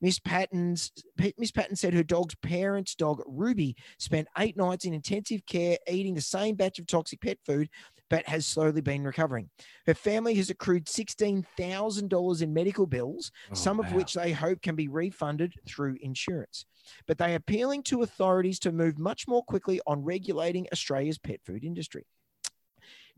Miss 0.01 0.19
Patton's 0.19 0.91
Miss 1.39 1.53
Patton 1.53 1.77
said 1.77 1.95
her 1.95 2.03
dog's 2.03 2.35
parents' 2.37 2.97
dog 2.97 3.23
Ruby 3.27 3.77
spent 3.99 4.27
eight 4.39 4.57
nights 4.57 4.87
in 4.87 4.93
intensive 4.93 5.47
care 5.47 5.79
eating 5.89 6.15
the 6.15 6.21
same 6.21 6.57
batch 6.57 6.81
of 6.81 6.87
toxic 6.89 7.21
pet 7.21 7.39
food, 7.47 7.69
but 8.11 8.29
has 8.29 8.47
slowly 8.47 8.83
been 8.83 9.05
recovering. 9.05 9.49
Her 9.87 9.95
family 9.95 10.35
has 10.35 10.51
accrued 10.51 10.89
sixteen 10.89 11.47
thousand 11.57 12.11
dollars 12.11 12.43
in 12.43 12.53
medical 12.53 12.87
bills, 12.87 13.31
Oh, 13.51 13.55
some 13.55 13.81
of 13.81 13.93
which 13.93 14.13
they 14.15 14.33
hope 14.33 14.61
can 14.61 14.77
be 14.77 14.89
refunded 14.89 15.55
through 15.67 15.97
insurance. 16.03 16.67
But 17.07 17.17
they 17.19 17.33
are 17.33 17.37
appealing 17.37 17.85
to 17.85 18.03
authorities 18.03 18.59
to 18.61 18.73
move 18.73 18.99
much 18.99 19.27
more 19.29 19.45
quickly 19.45 19.81
on 19.87 20.05
regulating 20.05 20.67
Australia's 20.73 21.19
pet 21.19 21.41
food 21.45 21.65
industry. 21.65 22.05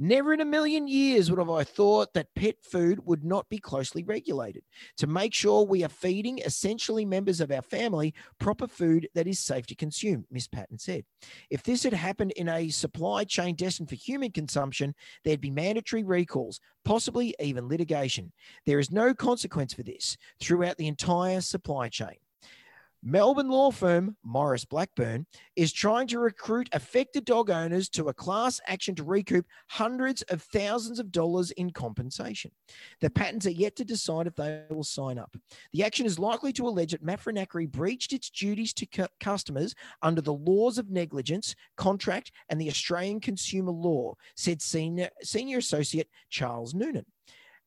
Never 0.04 0.34
in 0.34 0.40
a 0.40 0.44
million 0.44 0.88
years 0.88 1.30
would 1.30 1.38
have 1.38 1.48
I 1.48 1.62
thought 1.62 2.12
that 2.14 2.34
pet 2.34 2.56
food 2.60 3.06
would 3.06 3.22
not 3.22 3.48
be 3.48 3.58
closely 3.58 4.02
regulated 4.02 4.64
to 4.96 5.06
make 5.06 5.32
sure 5.32 5.64
we 5.64 5.84
are 5.84 5.88
feeding 5.88 6.38
essentially 6.38 7.04
members 7.04 7.40
of 7.40 7.52
our 7.52 7.62
family 7.62 8.12
proper 8.40 8.66
food 8.66 9.08
that 9.14 9.28
is 9.28 9.38
safe 9.38 9.64
to 9.66 9.76
consume, 9.76 10.26
Miss 10.28 10.48
Patton 10.48 10.80
said. 10.80 11.04
If 11.50 11.62
this 11.62 11.84
had 11.84 11.92
happened 11.92 12.32
in 12.32 12.48
a 12.48 12.68
supply 12.70 13.22
chain 13.22 13.54
destined 13.54 13.90
for 13.90 13.94
human 13.94 14.32
consumption, 14.32 14.92
there'd 15.22 15.40
be 15.40 15.52
mandatory 15.52 16.02
recalls, 16.02 16.58
possibly 16.84 17.36
even 17.38 17.68
litigation. 17.68 18.32
There 18.66 18.80
is 18.80 18.90
no 18.90 19.14
consequence 19.14 19.72
for 19.72 19.84
this 19.84 20.16
throughout 20.40 20.78
the 20.78 20.88
entire 20.88 21.40
supply 21.40 21.88
chain. 21.90 22.16
Melbourne 23.04 23.48
law 23.48 23.72
firm 23.72 24.16
Maurice 24.22 24.64
Blackburn 24.64 25.26
is 25.56 25.72
trying 25.72 26.06
to 26.06 26.20
recruit 26.20 26.68
affected 26.72 27.24
dog 27.24 27.50
owners 27.50 27.88
to 27.90 28.08
a 28.08 28.14
class 28.14 28.60
action 28.68 28.94
to 28.94 29.02
recoup 29.02 29.44
hundreds 29.68 30.22
of 30.22 30.40
thousands 30.40 31.00
of 31.00 31.10
dollars 31.10 31.50
in 31.52 31.70
compensation. 31.70 32.52
The 33.00 33.10
Pattons 33.10 33.44
are 33.46 33.50
yet 33.50 33.74
to 33.76 33.84
decide 33.84 34.28
if 34.28 34.36
they 34.36 34.62
will 34.70 34.84
sign 34.84 35.18
up. 35.18 35.36
The 35.72 35.82
action 35.82 36.06
is 36.06 36.20
likely 36.20 36.52
to 36.52 36.68
allege 36.68 36.92
that 36.92 37.04
Maffra 37.04 37.34
Knackery 37.36 37.68
breached 37.68 38.12
its 38.12 38.30
duties 38.30 38.72
to 38.74 38.86
cu- 38.86 39.06
customers 39.18 39.74
under 40.02 40.20
the 40.20 40.34
laws 40.34 40.78
of 40.78 40.88
negligence, 40.88 41.56
contract, 41.76 42.30
and 42.50 42.60
the 42.60 42.68
Australian 42.68 43.18
consumer 43.18 43.72
law, 43.72 44.14
said 44.36 44.62
senior, 44.62 45.10
senior 45.22 45.58
associate 45.58 46.08
Charles 46.30 46.72
Noonan. 46.72 47.06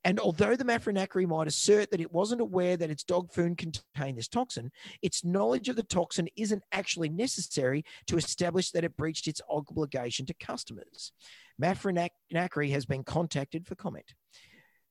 And 0.06 0.20
although 0.20 0.56
the 0.56 0.64
Maffra 0.64 0.94
Knackery 0.94 1.28
might 1.28 1.48
assert 1.48 1.90
that 1.90 2.00
it 2.00 2.14
wasn't 2.14 2.40
aware 2.40 2.78
that 2.78 2.92
its 2.92 3.04
dog 3.04 3.34
food 3.34 3.58
contained 3.58 4.20
this 4.20 4.28
toxin, 4.28 4.72
its 5.02 5.26
knowledge 5.26 5.68
of 5.68 5.76
the 5.76 5.84
toxin 5.84 6.30
isn't 6.38 6.64
actually 6.72 7.10
necessary 7.10 7.84
to 8.06 8.16
establish 8.16 8.70
that 8.72 8.84
it 8.84 8.96
breached 8.96 9.28
its 9.28 9.42
obligation 9.50 10.28
to 10.28 10.34
customers. 10.36 11.12
Maffra 11.60 12.10
Knackery 12.32 12.70
has 12.70 12.86
been 12.86 13.04
contacted 13.04 13.66
for 13.66 13.74
comment. 13.74 14.14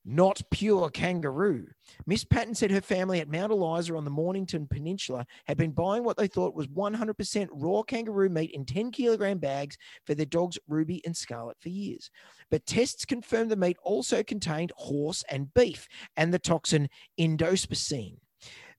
Not 0.07 0.43
pure 0.51 0.91
kangaroo. 0.91 1.67
Miss 2.07 2.25
Patton 2.25 2.55
said 2.55 2.71
her 2.71 2.83
family 2.83 3.21
at 3.21 3.31
Mount 3.31 3.51
Eliza 3.51 3.97
on 3.97 4.05
the 4.05 4.11
Mornington 4.11 4.67
Peninsula 4.67 5.27
had 5.47 5.57
been 5.57 5.71
buying 5.71 6.05
what 6.05 6.19
they 6.19 6.27
thought 6.27 6.55
was 6.55 6.67
100% 6.67 7.49
raw 7.53 7.83
kangaroo 7.83 8.29
meat 8.29 8.51
in 8.53 8.67
10 8.67 8.91
kilogram 8.91 9.39
bags 9.39 9.79
for 10.05 10.15
their 10.15 10.27
dogs 10.27 10.59
Ruby 10.69 11.01
and 11.07 11.17
Scarlet 11.17 11.57
for 11.59 11.71
years. 11.71 12.11
But 12.51 12.67
tests 12.67 13.07
confirmed 13.07 13.51
the 13.51 13.57
meat 13.57 13.79
also 13.83 14.23
contained 14.23 14.73
horse 14.77 15.25
and 15.31 15.53
beef 15.55 15.89
and 16.19 16.35
the 16.35 16.39
toxin 16.39 16.91
indospicine. 17.19 18.17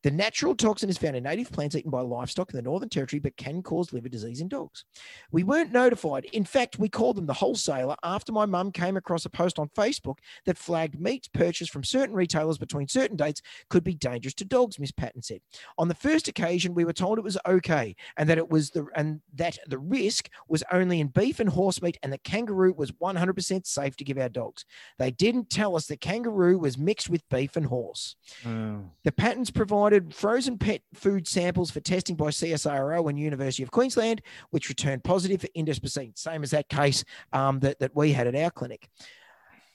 The 0.05 0.11
natural 0.11 0.53
toxin 0.53 0.87
is 0.87 0.99
found 0.99 1.15
in 1.15 1.23
native 1.23 1.51
plants 1.51 1.75
eaten 1.75 1.89
by 1.89 2.01
livestock 2.01 2.51
in 2.53 2.57
the 2.57 2.61
Northern 2.61 2.89
Territory, 2.89 3.19
but 3.19 3.35
can 3.37 3.63
cause 3.63 3.91
liver 3.91 4.07
disease 4.07 4.39
in 4.39 4.47
dogs. 4.47 4.85
We 5.31 5.43
weren't 5.43 5.71
notified. 5.71 6.25
In 6.25 6.45
fact, 6.45 6.77
we 6.77 6.89
called 6.89 7.15
them 7.15 7.25
the 7.25 7.33
wholesaler 7.33 7.95
after 8.03 8.31
my 8.31 8.45
mum 8.45 8.71
came 8.71 8.97
across 8.97 9.25
a 9.25 9.31
post 9.31 9.57
on 9.57 9.67
Facebook 9.69 10.19
that 10.45 10.59
flagged 10.59 10.99
meats 10.99 11.27
purchased 11.27 11.71
from 11.71 11.83
certain 11.83 12.15
retailers 12.15 12.59
between 12.59 12.87
certain 12.87 13.17
dates 13.17 13.41
could 13.71 13.83
be 13.83 13.95
dangerous 13.95 14.35
to 14.35 14.45
dogs, 14.45 14.77
Miss 14.77 14.91
Patton 14.91 15.23
said. 15.23 15.39
On 15.79 15.87
the 15.87 15.95
first 15.95 16.27
occasion, 16.27 16.75
we 16.75 16.85
were 16.85 16.93
told 16.93 17.17
it 17.17 17.23
was 17.23 17.39
okay 17.47 17.95
and 18.15 18.29
that 18.29 18.37
it 18.37 18.47
was 18.47 18.69
the 18.69 18.85
and 18.95 19.21
that 19.33 19.57
the 19.65 19.79
risk 19.79 20.29
was 20.47 20.63
only 20.71 20.99
in 20.99 21.07
beef 21.07 21.39
and 21.39 21.49
horse 21.49 21.81
meat 21.81 21.97
and 22.03 22.13
the 22.13 22.19
kangaroo 22.19 22.75
was 22.77 22.91
100% 22.91 23.65
safe 23.65 23.95
to 23.95 24.03
give 24.03 24.19
our 24.19 24.29
dogs. 24.29 24.65
They 24.99 25.09
didn't 25.09 25.49
tell 25.49 25.75
us 25.75 25.87
the 25.87 25.97
kangaroo 25.97 26.59
was 26.59 26.77
mixed 26.77 27.09
with 27.09 27.27
beef 27.29 27.55
and 27.55 27.65
horse. 27.65 28.15
Oh. 28.45 28.83
The 29.03 29.11
Pattons 29.11 29.49
provided 29.49 29.94
frozen 30.13 30.57
pet 30.57 30.81
food 30.93 31.27
samples 31.27 31.71
for 31.71 31.79
testing 31.79 32.15
by 32.15 32.27
CSIRO 32.27 33.09
and 33.09 33.19
University 33.19 33.63
of 33.63 33.71
Queensland, 33.71 34.21
which 34.51 34.69
returned 34.69 35.03
positive 35.03 35.41
for 35.41 35.47
indospicine, 35.55 36.17
same 36.17 36.43
as 36.43 36.51
that 36.51 36.69
case 36.69 37.03
um, 37.33 37.59
that, 37.59 37.79
that 37.79 37.95
we 37.95 38.13
had 38.13 38.27
at 38.27 38.35
our 38.35 38.51
clinic. 38.51 38.89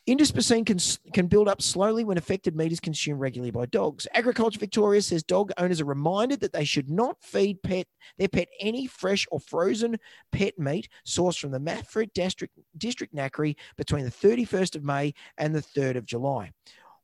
Indisposine 0.07 0.65
can, 0.65 0.79
can 1.13 1.27
build 1.27 1.47
up 1.47 1.61
slowly 1.61 2.05
when 2.05 2.19
affected 2.19 2.57
meat 2.57 2.73
is 2.73 2.81
consumed 2.81 3.21
regularly 3.21 3.51
by 3.51 3.67
dogs. 3.67 4.09
Agriculture 4.15 4.59
Victoria 4.59 5.03
says 5.03 5.23
dog 5.23 5.53
owners 5.59 5.81
are 5.81 5.85
reminded 5.85 6.41
that 6.41 6.53
they 6.53 6.65
should 6.65 6.91
not 6.91 7.23
feed 7.23 7.63
pet 7.63 7.87
their 8.19 8.29
pet 8.29 8.49
any 8.61 8.87
fresh 8.87 9.27
or 9.31 9.39
frozen 9.39 9.99
pet 10.33 10.59
meat 10.59 10.89
sourced 11.07 11.39
from 11.39 11.51
the 11.51 11.61
Maffra 11.61 12.13
District, 12.15 12.53
District 12.77 13.15
Knackery 13.15 13.57
between 13.77 14.05
the 14.05 14.11
31st 14.11 14.75
of 14.75 14.85
May 14.85 15.13
and 15.37 15.55
the 15.55 15.63
3rd 15.63 15.97
of 15.97 16.07
July. 16.07 16.51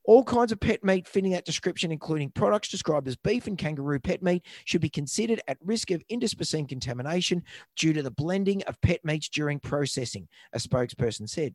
All 0.07 0.23
kinds 0.23 0.53
of 0.53 0.61
pet 0.61 0.85
meat 0.85 1.09
fitting 1.09 1.33
that 1.33 1.45
description, 1.45 1.91
including 1.91 2.31
products 2.31 2.69
described 2.69 3.09
as 3.09 3.17
beef 3.17 3.49
and 3.49 3.59
kangaroo 3.59 3.99
pet 3.99 4.23
meat, 4.23 4.47
should 4.65 4.81
be 4.81 4.89
considered 4.89 5.41
at 5.49 5.59
risk 5.65 5.91
of 5.91 6.03
indisposine 6.09 6.67
contamination 6.67 7.43
due 7.75 7.93
to 7.93 8.03
the 8.03 8.11
blending 8.11 8.63
of 8.65 8.81
pet 8.83 9.05
meats 9.05 9.29
during 9.29 9.59
processing, 9.59 10.29
a 10.53 10.59
spokesperson 10.59 11.29
said. 11.29 11.55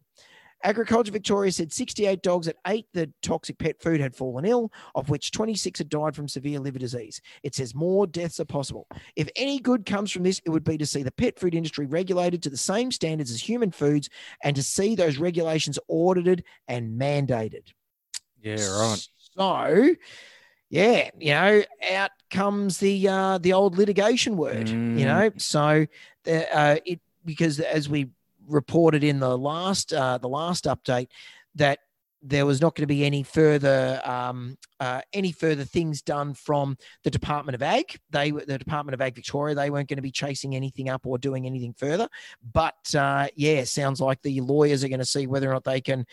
Agriculture 0.63 1.11
Victoria 1.11 1.51
said 1.51 1.73
68 1.73 2.21
dogs 2.21 2.45
that 2.45 2.57
ate 2.67 2.85
the 2.93 3.11
toxic 3.23 3.57
pet 3.57 3.81
food 3.81 3.99
had 3.99 4.15
fallen 4.15 4.45
ill, 4.45 4.71
of 4.93 5.09
which 5.09 5.31
26 5.31 5.79
had 5.79 5.89
died 5.89 6.15
from 6.15 6.27
severe 6.27 6.59
liver 6.59 6.77
disease. 6.77 7.19
It 7.41 7.55
says 7.55 7.73
more 7.73 8.05
deaths 8.05 8.39
are 8.39 8.45
possible. 8.45 8.85
If 9.15 9.29
any 9.35 9.59
good 9.59 9.85
comes 9.85 10.11
from 10.11 10.23
this, 10.23 10.41
it 10.45 10.49
would 10.49 10.63
be 10.63 10.77
to 10.77 10.85
see 10.85 11.03
the 11.03 11.11
pet 11.11 11.39
food 11.39 11.55
industry 11.55 11.87
regulated 11.87 12.43
to 12.43 12.49
the 12.49 12.57
same 12.57 12.91
standards 12.91 13.31
as 13.31 13.41
human 13.41 13.71
foods 13.71 14.09
and 14.43 14.55
to 14.55 14.61
see 14.61 14.93
those 14.93 15.17
regulations 15.17 15.79
audited 15.87 16.43
and 16.67 16.99
mandated. 16.99 17.71
Yeah, 18.41 18.53
right. 18.53 19.07
So, 19.37 19.95
yeah, 20.69 21.09
you 21.19 21.33
know, 21.33 21.63
out 21.91 22.11
comes 22.29 22.77
the 22.77 23.07
uh, 23.07 23.37
the 23.37 23.53
old 23.53 23.77
litigation 23.77 24.37
word. 24.37 24.67
Mm. 24.67 24.97
You 24.97 25.05
know, 25.05 25.31
so 25.37 25.85
the, 26.23 26.57
uh, 26.57 26.77
it 26.85 27.01
because 27.25 27.59
as 27.59 27.89
we 27.89 28.09
reported 28.47 29.03
in 29.03 29.19
the 29.19 29.37
last 29.37 29.93
uh, 29.93 30.17
the 30.17 30.29
last 30.29 30.65
update 30.65 31.07
that 31.55 31.79
there 32.23 32.45
was 32.45 32.61
not 32.61 32.75
going 32.75 32.83
to 32.83 32.87
be 32.87 33.03
any 33.03 33.23
further 33.23 33.99
um, 34.05 34.57
uh, 34.79 35.01
any 35.11 35.31
further 35.31 35.63
things 35.63 36.01
done 36.01 36.33
from 36.33 36.77
the 37.03 37.09
Department 37.09 37.55
of 37.55 37.63
Ag. 37.63 37.97
They 38.11 38.31
the 38.31 38.57
Department 38.57 38.93
of 38.93 39.01
Ag 39.01 39.15
Victoria 39.15 39.55
they 39.55 39.69
weren't 39.69 39.89
going 39.89 39.97
to 39.97 40.03
be 40.03 40.11
chasing 40.11 40.55
anything 40.55 40.89
up 40.89 41.05
or 41.05 41.17
doing 41.17 41.45
anything 41.45 41.73
further. 41.73 42.07
But 42.53 42.93
uh, 42.95 43.27
yeah, 43.35 43.63
sounds 43.63 43.99
like 43.99 44.21
the 44.21 44.41
lawyers 44.41 44.83
are 44.83 44.89
going 44.89 44.99
to 44.99 45.05
see 45.05 45.27
whether 45.27 45.49
or 45.49 45.53
not 45.53 45.63
they 45.63 45.81
can 45.81 46.05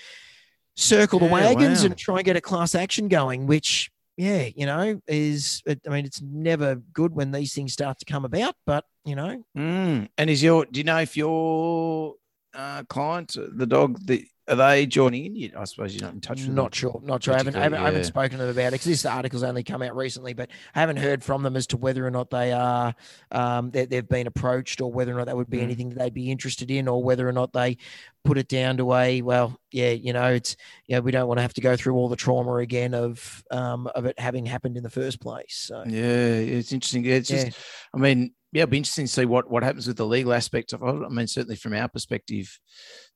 circle 0.79 1.19
the 1.19 1.27
wagons 1.27 1.81
wow. 1.81 1.87
and 1.87 1.99
try 1.99 2.17
and 2.17 2.25
get 2.25 2.37
a 2.37 2.41
class 2.41 2.75
action 2.75 3.09
going. 3.09 3.47
Which 3.47 3.91
yeah, 4.17 4.49
you 4.55 4.67
know 4.67 5.01
is 5.07 5.63
I 5.67 5.89
mean 5.89 6.07
it's 6.07 6.23
never 6.23 6.77
good 6.93 7.15
when 7.15 7.33
these 7.33 7.53
things 7.53 7.73
start 7.73 7.99
to 7.99 8.05
come 8.05 8.25
about, 8.25 8.55
but 8.67 8.85
you 9.05 9.17
know 9.17 9.45
Mm. 9.57 10.09
And 10.17 10.31
is 10.31 10.43
your 10.43 10.67
do 10.67 10.81
you 10.81 10.85
know 10.85 10.99
if 10.99 11.17
your 11.17 12.15
uh, 12.55 12.83
client, 12.89 13.37
the 13.37 13.67
dog, 13.67 13.99
the 14.07 14.27
are 14.49 14.57
they 14.57 14.87
joining 14.87 15.27
in? 15.27 15.37
You, 15.37 15.53
I 15.59 15.65
suppose 15.65 15.95
you're 15.95 16.03
not 16.05 16.15
in 16.15 16.21
touch 16.21 16.41
with 16.41 16.49
Not 16.55 16.73
them. 16.73 16.73
sure. 16.73 17.01
Not 17.05 17.23
sure. 17.23 17.35
I 17.35 17.37
haven't, 17.39 17.57
I 17.57 17.63
haven't, 17.65 17.79
I 17.81 17.85
haven't 17.87 18.05
spoken 18.05 18.39
to 18.39 18.47
them 18.47 18.51
about 18.51 18.69
it 18.69 18.73
because 18.73 18.87
this 18.87 19.05
article's 19.07 19.43
only 19.43 19.63
come 19.63 19.83
out 19.83 19.95
recently, 19.95 20.33
but 20.33 20.51
I 20.75 20.81
haven't 20.81 20.97
heard 20.99 21.23
from 21.23 21.43
them 21.43 21.57
as 21.57 21.67
to 21.69 21.77
whether 21.77 22.07
or 22.07 22.11
not 22.11 22.31
they 22.31 22.53
are 22.53 22.95
um, 23.31 23.71
that 23.73 23.91
they've 23.91 24.09
been 24.09 24.27
approached 24.27 24.81
or 24.81 24.91
whether 24.93 25.13
or 25.13 25.17
not 25.19 25.27
that 25.27 25.37
would 25.37 25.51
be 25.51 25.59
Mm. 25.59 25.63
anything 25.63 25.89
that 25.91 25.99
they'd 25.99 26.15
be 26.15 26.31
interested 26.31 26.71
in 26.71 26.89
or 26.89 27.03
whether 27.03 27.29
or 27.29 27.33
not 27.33 27.53
they 27.53 27.77
put 28.25 28.39
it 28.39 28.49
down 28.49 28.77
to 28.79 28.93
a 28.95 29.23
well, 29.23 29.59
yeah, 29.71 29.91
you 29.91 30.13
know, 30.13 30.27
it's 30.33 30.57
you 30.87 30.97
know, 30.97 31.01
we 31.03 31.11
don't 31.13 31.29
want 31.29 31.39
to 31.39 31.43
have 31.43 31.55
to 31.55 31.61
go 31.61 31.77
through 31.77 31.95
all 31.95 32.09
the 32.09 32.17
trauma 32.17 32.55
again 32.57 32.95
of 32.95 33.43
um, 33.51 33.87
of 33.95 34.07
it 34.07 34.19
having 34.19 34.47
happened 34.47 34.77
in 34.77 34.83
the 34.83 34.91
first 34.91 35.21
place. 35.21 35.55
So 35.69 35.85
Yeah, 35.87 36.03
it's 36.03 36.73
interesting. 36.73 37.05
It's 37.05 37.31
yeah, 37.31 37.45
just, 37.47 37.59
I 37.95 37.99
mean, 37.99 38.33
yeah, 38.53 38.63
it'll 38.63 38.71
be 38.71 38.79
interesting 38.79 39.07
to 39.07 39.13
see 39.13 39.25
what 39.25 39.51
what 39.51 39.63
happens 39.63 39.87
with 39.87 39.97
the 39.97 40.07
legal 40.07 40.33
aspect 40.33 40.73
of 40.73 40.83
it. 40.83 40.87
I 40.87 41.09
mean, 41.09 41.27
certainly 41.27 41.57
from 41.57 41.75
our 41.75 41.89
perspective, 41.89 42.59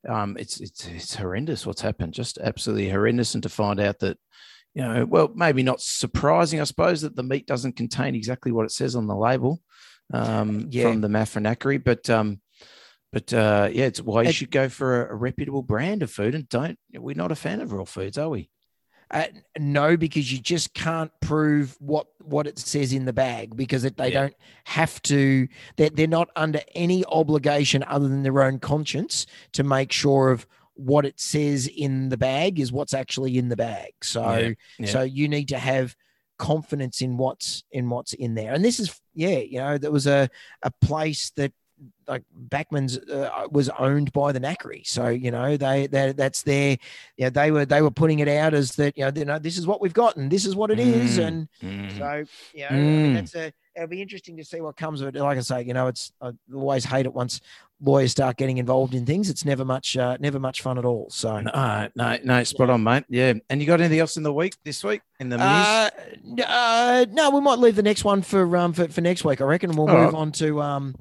um, 0.08 0.36
it's 0.38 0.60
it's 0.60 0.86
it's 0.86 1.14
horrendous 1.14 1.66
what's 1.66 1.80
happened. 1.80 2.12
Just 2.14 2.38
absolutely 2.38 2.90
horrendous, 2.90 3.34
and 3.34 3.42
to 3.42 3.48
find 3.48 3.80
out 3.80 3.98
that, 4.00 4.18
you 4.74 4.82
know, 4.82 5.06
well, 5.06 5.30
maybe 5.34 5.62
not 5.62 5.80
surprising, 5.80 6.60
I 6.60 6.64
suppose, 6.64 7.00
that 7.02 7.16
the 7.16 7.22
meat 7.22 7.46
doesn't 7.46 7.76
contain 7.76 8.14
exactly 8.14 8.52
what 8.52 8.66
it 8.66 8.72
says 8.72 8.94
on 8.94 9.06
the 9.06 9.16
label 9.16 9.60
um, 10.12 10.66
Yeah. 10.70 10.90
from 10.90 11.00
the 11.00 11.08
Maffra 11.08 11.40
Knackery, 11.42 11.82
but 11.82 12.08
um, 12.10 12.40
but 13.12 13.32
uh, 13.32 13.68
yeah, 13.72 13.86
it's 13.86 14.00
why 14.00 14.22
you 14.22 14.32
should 14.32 14.50
go 14.50 14.68
for 14.68 15.06
a, 15.06 15.12
a 15.12 15.16
reputable 15.16 15.62
brand 15.62 16.02
of 16.02 16.10
food, 16.10 16.34
and 16.34 16.48
don't. 16.48 16.78
We're 16.94 17.14
not 17.16 17.32
a 17.32 17.36
fan 17.36 17.60
of 17.60 17.72
raw 17.72 17.84
foods, 17.84 18.18
are 18.18 18.28
we? 18.28 18.50
Uh, 19.12 19.26
no, 19.58 19.96
because 19.96 20.32
you 20.32 20.38
just 20.38 20.72
can't 20.72 21.10
prove 21.20 21.76
what 21.80 22.06
what 22.22 22.46
it 22.46 22.58
says 22.58 22.92
in 22.94 23.04
the 23.04 23.12
bag 23.12 23.54
because 23.56 23.84
it, 23.84 23.96
they 23.96 24.10
Yeah. 24.10 24.22
don't 24.22 24.34
have 24.64 25.02
to. 25.02 25.46
They're, 25.76 25.90
they're 25.90 26.06
not 26.06 26.30
under 26.34 26.60
any 26.74 27.04
obligation 27.04 27.84
other 27.86 28.08
than 28.08 28.22
their 28.22 28.42
own 28.42 28.58
conscience 28.58 29.26
to 29.52 29.62
make 29.64 29.92
sure 29.92 30.30
of 30.30 30.46
what 30.74 31.04
it 31.04 31.20
says 31.20 31.66
in 31.66 32.08
the 32.08 32.16
bag 32.16 32.58
is 32.58 32.72
what's 32.72 32.94
actually 32.94 33.36
in 33.36 33.50
the 33.50 33.56
bag. 33.56 33.92
So 34.02 34.22
Yeah, 34.38 34.50
yeah. 34.78 34.86
so 34.86 35.02
you 35.02 35.28
need 35.28 35.48
to 35.48 35.58
have 35.58 35.94
confidence 36.38 37.02
in 37.02 37.18
what's 37.18 37.62
in 37.70 37.90
what's 37.90 38.14
in 38.14 38.34
there. 38.34 38.54
And 38.54 38.64
this 38.64 38.80
is 38.80 38.98
yeah, 39.14 39.38
you 39.38 39.58
know, 39.58 39.76
there 39.76 39.92
was 39.92 40.06
a 40.06 40.30
a 40.62 40.70
place 40.80 41.30
that 41.36 41.52
like 42.08 42.22
Backman's 42.48 42.98
uh, 42.98 43.46
was 43.50 43.68
owned 43.78 44.12
by 44.12 44.32
the 44.32 44.40
Knackery, 44.40 44.86
so 44.86 45.08
you 45.08 45.30
know 45.30 45.56
they 45.56 45.86
they 45.86 46.12
that's 46.12 46.42
their 46.42 46.76
yeah 47.16 47.30
they 47.30 47.50
were 47.50 47.64
they 47.64 47.82
were 47.82 47.90
putting 47.90 48.18
it 48.20 48.28
out 48.28 48.54
as 48.54 48.72
that 48.76 48.96
you 48.96 49.04
know, 49.04 49.12
you 49.14 49.24
know 49.24 49.38
this 49.38 49.56
is 49.58 49.66
what 49.66 49.80
we've 49.80 49.94
got 49.94 50.16
and 50.16 50.30
this 50.30 50.44
is 50.44 50.54
what 50.56 50.70
it 50.70 50.78
is 50.78 51.18
Mm. 51.18 51.26
and 51.26 51.48
Mm. 51.62 51.98
so 51.98 52.24
you 52.54 52.60
know 52.62 52.68
I 52.68 52.76
mean, 52.76 53.10
Mm. 53.12 53.14
that's 53.14 53.34
a 53.34 53.52
it'll 53.74 53.88
be 53.88 54.02
interesting 54.02 54.36
to 54.36 54.44
see 54.44 54.60
what 54.60 54.76
comes 54.76 55.00
of 55.00 55.08
it. 55.08 55.14
Like 55.18 55.38
I 55.38 55.40
say, 55.40 55.62
you 55.62 55.72
know, 55.74 55.86
it's 55.86 56.12
I 56.20 56.32
always 56.54 56.84
hate 56.84 57.06
it 57.06 57.14
once 57.14 57.40
lawyers 57.80 58.12
start 58.12 58.36
getting 58.36 58.58
involved 58.58 58.94
in 58.94 59.04
things. 59.06 59.30
It's 59.30 59.44
never 59.44 59.64
much 59.64 59.96
uh, 59.96 60.16
never 60.20 60.38
much 60.38 60.60
fun 60.60 60.78
at 60.78 60.84
all. 60.84 61.08
So. 61.10 61.40
No, 61.40 61.88
no, 61.96 62.18
no, 62.22 62.44
spot 62.44 62.68
on, 62.70 62.82
mate. 62.84 63.04
Yeah. 63.08 63.32
And 63.48 63.60
you 63.60 63.66
got 63.66 63.80
anything 63.80 63.98
else 63.98 64.16
in 64.16 64.22
the 64.22 64.32
week 64.32 64.54
this 64.64 64.84
week 64.84 65.00
in 65.20 65.30
the 65.30 65.38
news? 65.38 65.46
Uh, 65.46 65.90
uh, 66.46 67.06
no, 67.10 67.30
we 67.30 67.40
might 67.40 67.58
leave 67.58 67.76
the 67.76 67.82
next 67.82 68.04
one 68.04 68.22
for 68.22 68.56
um 68.56 68.72
for, 68.72 68.88
for 68.88 69.00
next 69.00 69.24
week, 69.24 69.40
I 69.40 69.44
reckon, 69.44 69.70
we'll 69.72 69.88
All 69.88 69.96
move 69.96 70.12
right. 70.12 70.14
on 70.14 70.32
to 70.32 70.60
um 70.60 70.94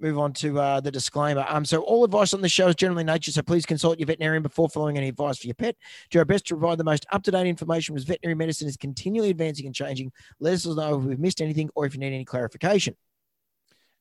move 0.00 0.18
on 0.18 0.32
to 0.34 0.58
uh, 0.58 0.80
the 0.80 0.90
disclaimer. 0.90 1.44
Um, 1.48 1.64
so 1.64 1.80
all 1.82 2.04
advice 2.04 2.34
on 2.34 2.40
the 2.40 2.48
show 2.48 2.68
is 2.68 2.74
generally 2.74 3.04
nature, 3.04 3.30
so 3.30 3.42
please 3.42 3.66
consult 3.66 3.98
your 3.98 4.06
veterinarian 4.06 4.42
before 4.42 4.68
following 4.68 4.96
any 4.96 5.08
advice 5.08 5.38
for 5.38 5.46
your 5.46 5.54
pet. 5.54 5.76
Do 6.10 6.18
our 6.18 6.24
best 6.24 6.46
to 6.48 6.56
provide 6.56 6.78
the 6.78 6.84
most 6.84 7.06
up 7.12 7.22
to 7.24 7.30
date 7.30 7.46
information 7.46 7.96
as 7.96 8.04
veterinary 8.04 8.34
medicine 8.34 8.68
is 8.68 8.76
continually 8.76 9.30
advancing 9.30 9.66
and 9.66 9.74
changing. 9.74 10.12
Let 10.40 10.54
us 10.54 10.66
know 10.66 10.98
if 10.98 11.04
we've 11.04 11.18
missed 11.18 11.40
anything 11.40 11.70
or 11.74 11.86
if 11.86 11.94
you 11.94 12.00
need 12.00 12.14
any 12.14 12.24
clarification. 12.24 12.96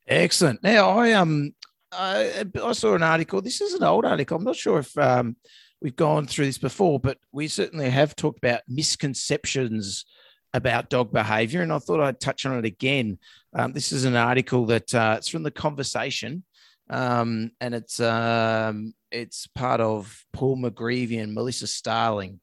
Excellent. 0.08 0.64
Now, 0.64 0.90
I 0.90 1.14
um, 1.14 1.54
I, 1.92 2.46
I 2.64 2.72
saw 2.74 2.96
an 2.96 3.04
article. 3.04 3.42
This 3.42 3.62
is 3.62 3.74
an 3.74 3.84
old 3.84 4.06
article. 4.06 4.38
I'm 4.38 4.44
not 4.44 4.56
sure 4.56 4.80
if 4.80 4.98
um, 4.98 5.36
we've 5.82 5.96
gone 5.96 6.26
through 6.26 6.46
this 6.46 6.58
before, 6.58 7.00
but 7.00 7.18
we 7.32 7.48
certainly 7.48 7.90
have 7.90 8.16
talked 8.16 8.40
about 8.40 8.62
misconceptions 8.68 10.06
about 10.54 10.90
dog 10.90 11.12
behavior, 11.12 11.62
and 11.62 11.72
I 11.72 11.80
thought 11.80 12.02
I'd 12.02 12.20
touch 12.20 12.46
on 12.46 12.58
it 12.58 12.66
again. 12.66 13.20
Um, 13.54 13.74
this 13.74 13.92
is 13.92 14.06
an 14.06 14.16
article 14.16 14.66
that 14.68 14.94
uh, 14.94 15.16
it's 15.18 15.28
from 15.28 15.44
the 15.44 15.52
conversation, 15.52 16.44
um, 16.90 17.52
and 17.60 17.74
it's 17.74 18.00
um, 18.00 18.94
it's 19.12 19.48
part 19.48 19.82
of 19.82 20.24
Paul 20.34 20.58
McGreevy 20.58 21.22
and 21.22 21.34
Melissa 21.34 21.68
Starling, 21.68 22.40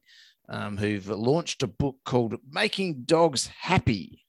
um, 0.49 0.77
who've 0.77 1.07
launched 1.07 1.63
a 1.63 1.67
book 1.67 1.97
called 2.05 2.35
"Making 2.51 3.03
Dogs 3.05 3.47
Happy." 3.47 4.25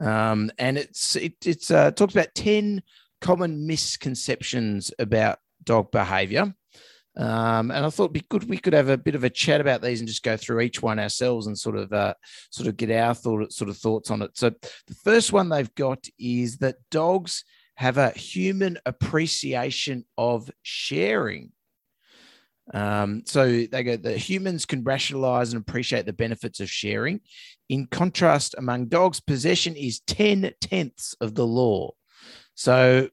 um, 0.00 0.50
and 0.58 0.78
it's 0.78 1.16
it 1.16 1.34
it's 1.44 1.70
uh, 1.70 1.90
talks 1.90 2.14
about 2.14 2.34
ten 2.34 2.82
common 3.20 3.66
misconceptions 3.66 4.90
about 4.98 5.38
dog 5.62 5.90
behavior. 5.90 6.54
Um, 7.16 7.70
and 7.70 7.84
I 7.84 7.90
thought 7.90 8.04
it'd 8.04 8.12
be 8.12 8.26
good 8.28 8.48
we 8.48 8.58
could 8.58 8.72
have 8.72 8.88
a 8.88 8.96
bit 8.96 9.16
of 9.16 9.24
a 9.24 9.30
chat 9.30 9.60
about 9.60 9.82
these 9.82 10.00
and 10.00 10.08
just 10.08 10.22
go 10.22 10.36
through 10.36 10.60
each 10.60 10.80
one 10.80 10.98
ourselves 10.98 11.48
and 11.48 11.58
sort 11.58 11.76
of 11.76 11.92
uh, 11.92 12.14
sort 12.50 12.68
of 12.68 12.76
get 12.76 12.90
our 12.90 13.14
thought 13.14 13.52
sort 13.52 13.68
of 13.68 13.76
thoughts 13.76 14.10
on 14.10 14.22
it. 14.22 14.30
So 14.34 14.50
the 14.86 14.94
first 14.94 15.32
one 15.32 15.48
they've 15.48 15.74
got 15.74 16.06
is 16.18 16.58
that 16.58 16.76
dogs 16.90 17.44
have 17.74 17.98
a 17.98 18.10
human 18.10 18.78
appreciation 18.86 20.04
of 20.16 20.50
sharing. 20.62 21.50
Um, 22.72 23.22
so 23.26 23.46
they 23.46 23.82
go, 23.82 23.96
the 23.96 24.16
humans 24.16 24.64
can 24.64 24.84
rationalize 24.84 25.52
and 25.52 25.60
appreciate 25.60 26.06
the 26.06 26.12
benefits 26.12 26.60
of 26.60 26.70
sharing. 26.70 27.20
In 27.68 27.86
contrast, 27.86 28.54
among 28.58 28.86
dogs, 28.86 29.20
possession 29.20 29.74
is 29.76 30.00
10 30.06 30.52
tenths 30.60 31.14
of 31.20 31.34
the 31.34 31.46
law. 31.46 31.90
So 32.54 33.08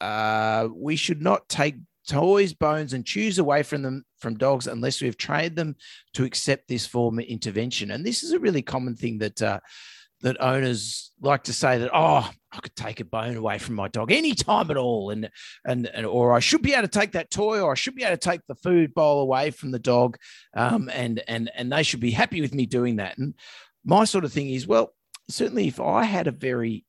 uh, 0.00 0.68
we 0.74 0.96
should 0.96 1.22
not 1.22 1.48
take 1.48 1.76
toys, 2.08 2.52
bones, 2.52 2.92
and 2.92 3.04
chews 3.04 3.38
away 3.38 3.62
from 3.62 3.82
them 3.82 4.04
from 4.18 4.36
dogs 4.36 4.66
unless 4.66 5.00
we've 5.00 5.16
trained 5.16 5.56
them 5.56 5.76
to 6.14 6.24
accept 6.24 6.68
this 6.68 6.86
form 6.86 7.18
of 7.18 7.24
intervention. 7.24 7.90
And 7.90 8.04
this 8.04 8.22
is 8.22 8.32
a 8.32 8.38
really 8.38 8.62
common 8.62 8.96
thing 8.96 9.18
that 9.18 9.40
uh, 9.42 9.60
that 10.22 10.40
owners 10.40 11.12
like 11.20 11.44
to 11.44 11.52
say 11.52 11.78
that, 11.78 11.90
oh, 11.94 12.30
I 12.52 12.60
could 12.60 12.76
take 12.76 13.00
a 13.00 13.04
bone 13.04 13.36
away 13.36 13.58
from 13.58 13.74
my 13.74 13.88
dog 13.88 14.12
anytime 14.12 14.70
at 14.70 14.76
all. 14.76 15.10
And, 15.10 15.30
and, 15.64 15.86
and, 15.86 16.06
or 16.06 16.34
I 16.34 16.40
should 16.40 16.62
be 16.62 16.72
able 16.72 16.88
to 16.88 16.98
take 16.98 17.12
that 17.12 17.30
toy 17.30 17.60
or 17.60 17.72
I 17.72 17.74
should 17.74 17.94
be 17.94 18.04
able 18.04 18.16
to 18.16 18.28
take 18.28 18.40
the 18.46 18.54
food 18.54 18.92
bowl 18.92 19.22
away 19.22 19.50
from 19.50 19.70
the 19.70 19.78
dog. 19.78 20.18
Um, 20.54 20.90
and, 20.92 21.22
and, 21.26 21.50
and 21.54 21.72
they 21.72 21.82
should 21.82 22.00
be 22.00 22.10
happy 22.10 22.40
with 22.40 22.54
me 22.54 22.66
doing 22.66 22.96
that. 22.96 23.16
And 23.18 23.34
my 23.84 24.04
sort 24.04 24.24
of 24.24 24.32
thing 24.32 24.50
is, 24.50 24.66
well, 24.66 24.92
certainly 25.28 25.68
if 25.68 25.80
I 25.80 26.04
had 26.04 26.26
a 26.26 26.32
very 26.32 26.84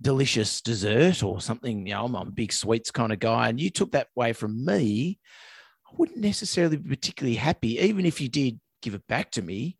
delicious 0.00 0.60
dessert 0.60 1.22
or 1.22 1.40
something, 1.40 1.86
you 1.86 1.94
know, 1.94 2.04
I'm, 2.04 2.14
a 2.14 2.24
big 2.26 2.52
sweets 2.52 2.90
kind 2.90 3.12
of 3.12 3.18
guy, 3.18 3.48
and 3.48 3.60
you 3.60 3.70
took 3.70 3.92
that 3.92 4.08
away 4.16 4.32
from 4.32 4.64
me, 4.64 5.18
I 5.86 5.94
wouldn't 5.96 6.18
necessarily 6.18 6.76
be 6.76 6.96
particularly 6.96 7.36
happy, 7.36 7.78
even 7.78 8.06
if 8.06 8.20
you 8.20 8.28
did 8.28 8.60
give 8.82 8.94
it 8.94 9.06
back 9.06 9.30
to 9.32 9.42
me. 9.42 9.76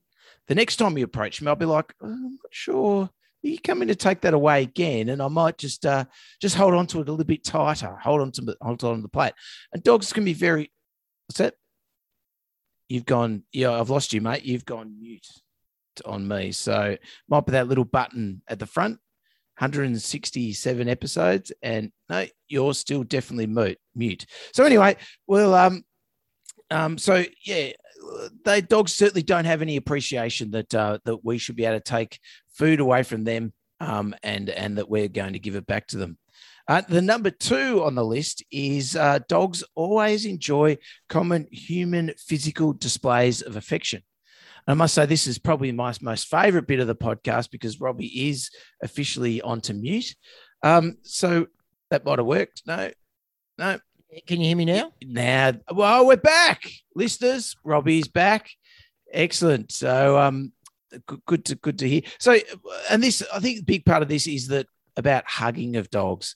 The 0.49 0.55
next 0.55 0.77
time 0.77 0.99
you 0.99 1.05
approach 1.05 1.41
me, 1.41 1.49
I'll 1.49 1.57
be 1.57 1.65
like, 1.65 1.95
"Oh, 2.03 2.07
I'm 2.07 2.33
not 2.33 2.51
sure. 2.51 3.03
Are 3.43 3.49
you 3.49 3.59
coming 3.59 3.89
to 3.89 3.95
take 3.95 4.21
that 4.23 4.35
away 4.35 4.63
again? 4.63 5.09
And 5.09 5.23
I 5.23 5.29
might 5.29 5.57
just 5.57 5.87
uh, 5.87 6.05
just 6.41 6.57
hold 6.57 6.75
on 6.75 6.87
to 6.89 6.99
it 6.99 7.09
a 7.09 7.13
little 7.13 7.25
bit 7.25 7.45
tighter, 7.45 7.97
hold 8.03 8.21
on 8.21 8.33
to 8.33 8.41
the 8.43 8.57
hold 8.61 8.85
on 8.85 8.97
to 8.97 9.03
the 9.03 9.09
plate. 9.09 9.33
And 9.73 9.83
dogs 9.83 10.13
can 10.13 10.25
be 10.25 10.35
very 10.35 10.71
what's 11.27 11.39
that? 11.39 11.55
You've 12.89 13.07
gone, 13.07 13.45
yeah, 13.53 13.71
I've 13.71 13.91
lost 13.91 14.13
you, 14.13 14.21
mate. 14.21 14.45
You've 14.45 14.65
gone 14.65 15.01
mute 15.01 15.29
on 16.05 16.27
me. 16.27 16.51
So 16.51 16.97
might 17.29 17.47
be 17.47 17.53
that 17.53 17.69
little 17.69 17.85
button 17.85 18.43
at 18.49 18.59
the 18.59 18.67
front. 18.67 18.99
167 19.61 20.89
episodes, 20.89 21.53
and 21.63 21.93
no, 22.09 22.27
you're 22.49 22.73
still 22.73 23.03
definitely 23.05 23.77
mute. 23.95 24.27
So 24.55 24.65
anyway, 24.65 24.97
well, 25.27 25.55
um, 25.55 25.85
um, 26.71 26.97
so 26.97 27.25
yeah, 27.45 27.73
they 28.45 28.63
dogs 28.63 28.95
certainly 28.95 29.23
don't 29.23 29.45
have 29.45 29.61
any 29.61 29.77
appreciation 29.77 30.51
that 30.53 30.75
uh, 30.75 30.99
that 31.05 31.25
we 31.25 31.37
should 31.37 31.57
be 31.57 31.67
able 31.67 31.79
to 31.79 31.85
take 31.85 32.19
food 32.55 32.81
away 32.81 33.03
from 33.03 33.25
them, 33.25 33.53
um, 33.81 34.15
and 34.23 34.49
and 34.49 34.79
that 34.79 34.89
we're 34.89 35.09
going 35.09 35.35
to 35.35 35.39
give 35.39 35.57
it 35.57 35.67
back 35.67 35.87
to 35.89 35.99
them. 35.99 36.17
Uh, 36.67 36.83
the 36.89 37.03
number 37.03 37.31
two 37.31 37.83
on 37.83 37.95
the 37.95 38.05
list 38.05 38.45
is 38.51 38.97
uh, 38.97 39.19
dogs 39.29 39.65
always 39.75 40.25
enjoy 40.25 40.79
common 41.09 41.47
human 41.51 42.13
physical 42.17 42.73
displays 42.73 43.43
of 43.43 43.57
affection. 43.57 44.03
I 44.71 44.75
must 44.75 44.95
say, 44.95 45.07
this 45.07 45.27
is 45.27 45.39
probably 45.39 45.73
my 45.73 45.95
most 46.01 46.29
favorite 46.29 46.67
bit 46.67 46.81
of 46.81 46.87
the 46.87 46.95
podcast 46.95 47.51
because 47.51 47.81
Robbie 47.81 48.29
is 48.29 48.51
officially 48.83 49.41
onto 49.41 49.73
mute. 49.73 50.15
Um, 50.63 50.99
so 51.03 51.47
that 51.91 52.05
might 52.05 52.19
have 52.19 52.27
worked. 52.27 52.63
No, 52.67 52.91
no. 53.59 53.79
Can 54.27 54.41
you 54.41 54.47
hear 54.47 54.57
me 54.57 54.65
now? 54.65 54.93
Now, 55.03 55.53
well, 55.73 56.07
we're 56.07 56.17
back, 56.17 56.69
listeners. 56.97 57.55
Robbie's 57.65 58.09
back. 58.09 58.51
Excellent. 59.13 59.71
So, 59.73 60.19
um, 60.19 60.53
good, 61.07 61.25
good 61.27 61.45
to 61.45 61.55
good 61.55 61.79
to 61.79 61.89
hear. 61.89 62.03
So, 62.19 62.37
and 62.91 63.03
this, 63.03 63.23
I 63.33 63.39
think, 63.39 63.65
big 63.67 63.85
part 63.85 64.03
of 64.03 64.09
this 64.09 64.27
is 64.27 64.49
that 64.49 64.67
about 64.97 65.29
hugging 65.29 65.77
of 65.77 65.91
dogs. 65.91 66.35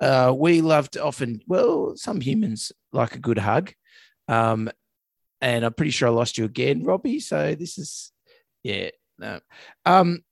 Uh, 0.00 0.32
we 0.36 0.60
love 0.60 0.90
to 0.90 1.02
often, 1.02 1.40
well, 1.46 1.96
some 1.96 2.20
humans 2.20 2.70
like 2.92 3.14
a 3.14 3.20
good 3.20 3.38
hug. 3.38 3.72
Um, 4.28 4.70
and 5.40 5.64
I'm 5.64 5.74
pretty 5.74 5.90
sure 5.90 6.08
I 6.08 6.12
lost 6.12 6.38
you 6.38 6.44
again, 6.44 6.84
Robbie. 6.84 7.20
So 7.20 7.54
this 7.54 7.78
is, 7.78 8.12
yeah, 8.62 8.90
no. 9.18 9.40
Um, 9.84 10.22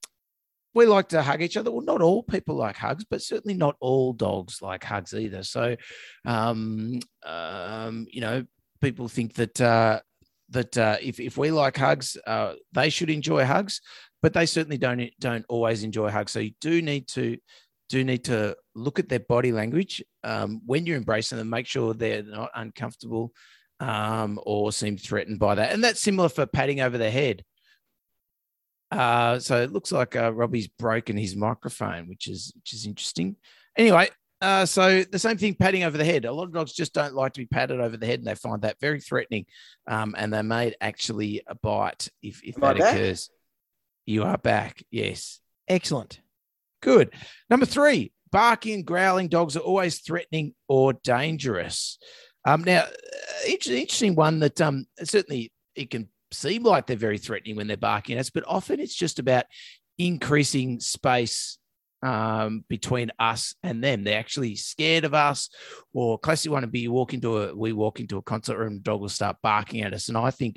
we 0.74 0.86
like 0.86 1.08
to 1.10 1.22
hug 1.22 1.40
each 1.40 1.56
other. 1.56 1.70
Well, 1.70 1.84
not 1.84 2.02
all 2.02 2.22
people 2.22 2.56
like 2.56 2.76
hugs, 2.76 3.04
but 3.08 3.22
certainly 3.22 3.54
not 3.54 3.76
all 3.80 4.12
dogs 4.12 4.60
like 4.60 4.82
hugs 4.82 5.14
either. 5.14 5.44
So, 5.44 5.76
um, 6.24 6.98
um, 7.24 8.06
you 8.10 8.20
know, 8.20 8.44
people 8.80 9.08
think 9.08 9.34
that 9.34 9.60
uh, 9.60 10.00
that 10.50 10.76
uh, 10.76 10.96
if 11.00 11.20
if 11.20 11.38
we 11.38 11.50
like 11.50 11.76
hugs, 11.76 12.16
uh, 12.26 12.54
they 12.72 12.90
should 12.90 13.10
enjoy 13.10 13.44
hugs, 13.44 13.80
but 14.20 14.32
they 14.32 14.46
certainly 14.46 14.78
don't 14.78 15.10
don't 15.20 15.46
always 15.48 15.84
enjoy 15.84 16.10
hugs. 16.10 16.32
So 16.32 16.40
you 16.40 16.52
do 16.60 16.82
need 16.82 17.06
to 17.08 17.38
do 17.88 18.02
need 18.02 18.24
to 18.24 18.56
look 18.74 18.98
at 18.98 19.08
their 19.08 19.20
body 19.20 19.52
language 19.52 20.02
um, 20.24 20.60
when 20.66 20.86
you're 20.86 20.96
embracing 20.96 21.38
them. 21.38 21.50
Make 21.50 21.66
sure 21.66 21.94
they're 21.94 22.24
not 22.24 22.50
uncomfortable 22.54 23.32
um, 23.80 24.40
or 24.44 24.72
seem 24.72 24.96
threatened 24.96 25.38
by 25.38 25.56
that. 25.56 25.72
And 25.72 25.82
that's 25.82 26.00
similar 26.00 26.28
for 26.28 26.46
patting 26.46 26.80
over 26.80 26.98
the 26.98 27.10
head. 27.10 27.44
Uh, 28.90 29.38
so 29.38 29.60
it 29.60 29.72
looks 29.72 29.90
like 29.90 30.14
uh, 30.14 30.32
Robbie's 30.32 30.68
broken 30.68 31.16
his 31.16 31.34
microphone, 31.34 32.08
which 32.08 32.28
is 32.28 32.52
which 32.54 32.72
is 32.72 32.86
interesting. 32.86 33.36
Anyway, 33.76 34.08
uh, 34.40 34.66
so 34.66 35.02
the 35.02 35.18
same 35.18 35.36
thing, 35.36 35.54
patting 35.54 35.82
over 35.84 35.98
the 35.98 36.04
head. 36.04 36.24
A 36.24 36.32
lot 36.32 36.44
of 36.44 36.52
dogs 36.52 36.72
just 36.72 36.92
don't 36.92 37.14
like 37.14 37.32
to 37.32 37.40
be 37.40 37.46
patted 37.46 37.80
over 37.80 37.96
the 37.96 38.06
head, 38.06 38.20
and 38.20 38.28
they 38.28 38.34
find 38.34 38.62
that 38.62 38.78
very 38.80 39.00
threatening. 39.00 39.46
Um, 39.88 40.14
and 40.16 40.32
they 40.32 40.42
may 40.42 40.74
actually 40.80 41.42
bite 41.62 42.08
if 42.22 42.42
if 42.44 42.56
Am 42.56 42.60
that 42.60 42.76
occurs. 42.76 43.30
You 44.06 44.24
are 44.24 44.38
back, 44.38 44.84
yes. 44.90 45.40
Excellent. 45.66 46.20
Good. 46.82 47.14
Number 47.48 47.64
three, 47.64 48.12
barking 48.30 48.74
and 48.74 48.84
growling 48.84 49.28
dogs 49.28 49.56
are 49.56 49.60
always 49.60 50.00
threatening 50.00 50.54
or 50.68 50.92
dangerous. 50.92 51.98
Um, 52.44 52.64
now, 52.64 52.82
uh, 52.82 53.46
interesting 53.46 54.14
one 54.14 54.40
that 54.40 54.60
um, 54.60 54.86
certainly 55.02 55.52
it 55.74 55.90
can 55.90 56.08
seem 56.32 56.62
like 56.62 56.86
they're 56.86 56.96
very 56.96 57.18
threatening 57.18 57.56
when 57.56 57.66
they're 57.66 57.76
barking 57.76 58.16
at 58.16 58.20
us, 58.20 58.30
but 58.30 58.44
often 58.46 58.80
it's 58.80 58.94
just 58.94 59.18
about 59.18 59.46
increasing 59.98 60.80
space 60.80 61.58
um, 62.02 62.64
between 62.68 63.10
us 63.18 63.54
and 63.62 63.82
them. 63.82 64.04
They're 64.04 64.18
actually 64.18 64.56
scared 64.56 65.04
of 65.04 65.14
us, 65.14 65.48
or 65.94 66.18
classic 66.18 66.52
one 66.52 66.60
would 66.62 66.70
be 66.70 66.80
you 66.80 66.92
walk 66.92 67.14
into 67.14 67.38
a 67.38 67.54
we 67.54 67.72
walk 67.72 67.98
into 67.98 68.18
a 68.18 68.22
concert 68.22 68.58
room, 68.58 68.80
dog 68.80 69.00
will 69.00 69.08
start 69.08 69.38
barking 69.42 69.82
at 69.82 69.94
us, 69.94 70.08
and 70.08 70.18
I 70.18 70.30
think 70.30 70.56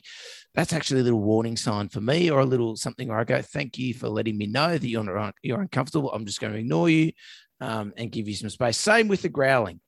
that's 0.53 0.73
actually 0.73 1.01
a 1.01 1.03
little 1.03 1.21
warning 1.21 1.55
sign 1.55 1.87
for 1.87 2.01
me, 2.01 2.29
or 2.29 2.41
a 2.41 2.45
little 2.45 2.75
something 2.75 3.07
where 3.07 3.19
I 3.19 3.23
go, 3.23 3.41
"Thank 3.41 3.77
you 3.77 3.93
for 3.93 4.09
letting 4.09 4.37
me 4.37 4.47
know 4.47 4.77
that 4.77 4.87
you're 4.87 5.31
you're 5.41 5.61
uncomfortable. 5.61 6.11
I'm 6.11 6.25
just 6.25 6.41
going 6.41 6.51
to 6.51 6.59
ignore 6.59 6.89
you 6.89 7.13
um, 7.61 7.93
and 7.95 8.11
give 8.11 8.27
you 8.27 8.35
some 8.35 8.49
space." 8.49 8.77
Same 8.77 9.07
with 9.07 9.21
the 9.21 9.29
growling. 9.29 9.79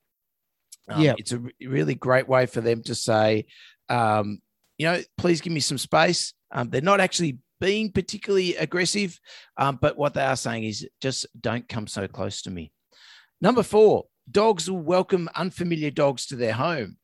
Um, 0.88 1.02
Yeah. 1.02 1.14
it's 1.18 1.32
a 1.32 1.42
really 1.62 1.96
great 1.96 2.28
way 2.28 2.46
for 2.46 2.62
them 2.62 2.82
to 2.84 2.96
say, 2.96 3.46
um, 3.90 4.42
you 4.78 4.86
know, 4.86 5.02
please 5.18 5.42
give 5.42 5.54
me 5.54 5.60
some 5.60 5.78
space. 5.78 6.34
Um, 6.52 6.70
they're 6.70 6.82
not 6.82 7.00
actually 7.00 7.40
being 7.60 7.92
particularly 7.92 8.56
aggressive, 8.56 9.20
um, 9.58 9.78
but 9.82 9.98
what 9.98 10.14
they 10.14 10.24
are 10.24 10.38
saying 10.38 10.64
is 10.64 10.88
just 11.02 11.26
don't 11.40 11.68
come 11.68 11.88
so 11.88 12.08
close 12.08 12.42
to 12.44 12.50
me. 12.50 12.72
Number 13.42 13.64
four, 13.64 14.06
dogs 14.32 14.70
will 14.70 14.80
welcome 14.80 15.30
unfamiliar 15.36 15.92
dogs 15.92 16.26
to 16.28 16.36
their 16.36 16.54
home. 16.54 16.98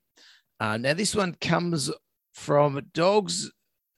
Uh, 0.59 0.77
now, 0.77 0.93
this 0.93 1.13
one 1.13 1.35
comes 1.41 1.91
from 2.33 2.81
dogs. 2.93 3.51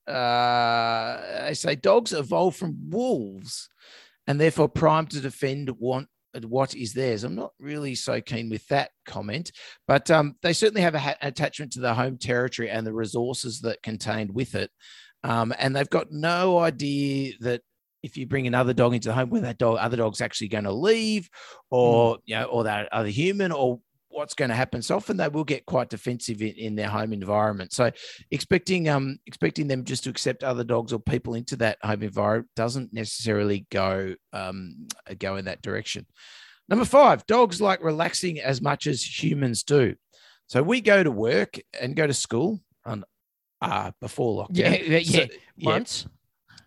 Uh, 0.08 1.22
I 1.44 1.52
say 1.54 1.76
dogs 1.76 2.14
evolve 2.14 2.56
from 2.56 2.90
wolves 2.90 3.70
and 4.26 4.40
therefore 4.40 4.70
primed 4.70 5.12
to 5.12 5.20
defend 5.22 5.70
want, 5.80 6.08
what 6.46 6.76
is 6.76 6.94
theirs. 6.94 7.24
I'm 7.24 7.36
not 7.36 7.52
really 7.60 7.96
so 7.96 8.22
keen 8.22 8.50
with 8.50 8.66
that 8.68 8.92
comment, 9.06 9.52
but 9.88 10.10
um, 10.12 10.36
they 10.42 10.54
certainly 10.54 10.82
have 10.82 10.96
a 10.96 11.00
ha- 11.00 11.16
attachment 11.22 11.74
to 11.74 11.80
the 11.80 11.94
home 11.94 12.18
territory 12.18 12.70
and 12.70 12.86
the 12.86 12.94
resources 12.94 13.62
that 13.62 13.82
contained 13.82 14.34
with 14.34 14.56
it. 14.56 14.72
Um, 15.24 15.54
and 15.58 15.76
they've 15.76 15.90
got 15.90 16.12
no 16.12 16.60
idea 16.60 17.34
that 17.42 17.62
if 18.04 18.18
you 18.18 18.28
bring 18.28 18.48
another 18.48 18.74
dog 18.74 18.94
into 18.94 19.10
the 19.10 19.16
home, 19.16 19.30
where 19.30 19.42
that 19.42 19.58
dog, 19.58 19.78
other 19.80 19.98
dog's 19.98 20.22
actually 20.22 20.50
going 20.50 20.64
to 20.66 20.72
leave, 20.72 21.30
or 21.72 22.20
you 22.26 22.36
know, 22.36 22.46
or 22.46 22.66
that 22.66 22.88
other 22.92 23.10
human, 23.10 23.52
or 23.52 23.80
what's 24.18 24.34
going 24.34 24.50
to 24.50 24.56
happen. 24.56 24.82
So 24.82 24.96
often 24.96 25.16
they 25.18 25.28
will 25.28 25.44
get 25.44 25.66
quite 25.68 25.90
defensive 25.90 26.42
in, 26.42 26.54
in 26.56 26.76
their 26.76 26.90
home 26.90 27.14
environment. 27.14 27.72
So 27.72 27.92
expecting 28.32 28.90
um 28.90 29.20
expecting 29.28 29.68
them 29.68 29.84
just 29.84 30.04
to 30.06 30.10
accept 30.10 30.44
other 30.44 30.64
dogs 30.64 30.92
or 30.92 31.00
people 31.00 31.36
into 31.36 31.56
that 31.58 31.78
home 31.84 32.02
environment 32.04 32.50
doesn't 32.56 32.92
necessarily 32.94 33.68
go 33.72 34.16
um 34.34 34.88
go 35.20 35.36
in 35.38 35.46
that 35.46 35.62
direction. 35.62 36.06
Number 36.68 36.84
five, 36.86 37.26
dogs 37.28 37.62
like 37.62 37.82
relaxing 37.84 38.40
as 38.40 38.62
much 38.62 38.88
as 38.88 39.02
humans 39.24 39.64
do. 39.64 39.96
So 40.48 40.64
we 40.64 40.82
go 40.82 41.04
to 41.04 41.12
work 41.12 41.60
and 41.80 41.96
go 41.96 42.08
to 42.08 42.14
school 42.14 42.60
on 42.86 43.04
uh 43.62 43.92
before 44.02 44.46
lockdown. 44.46 44.58
Yeah, 44.58 44.76
yeah, 45.00 45.00
So- 45.00 45.34
yeah. 45.56 45.72
Once. 45.72 46.08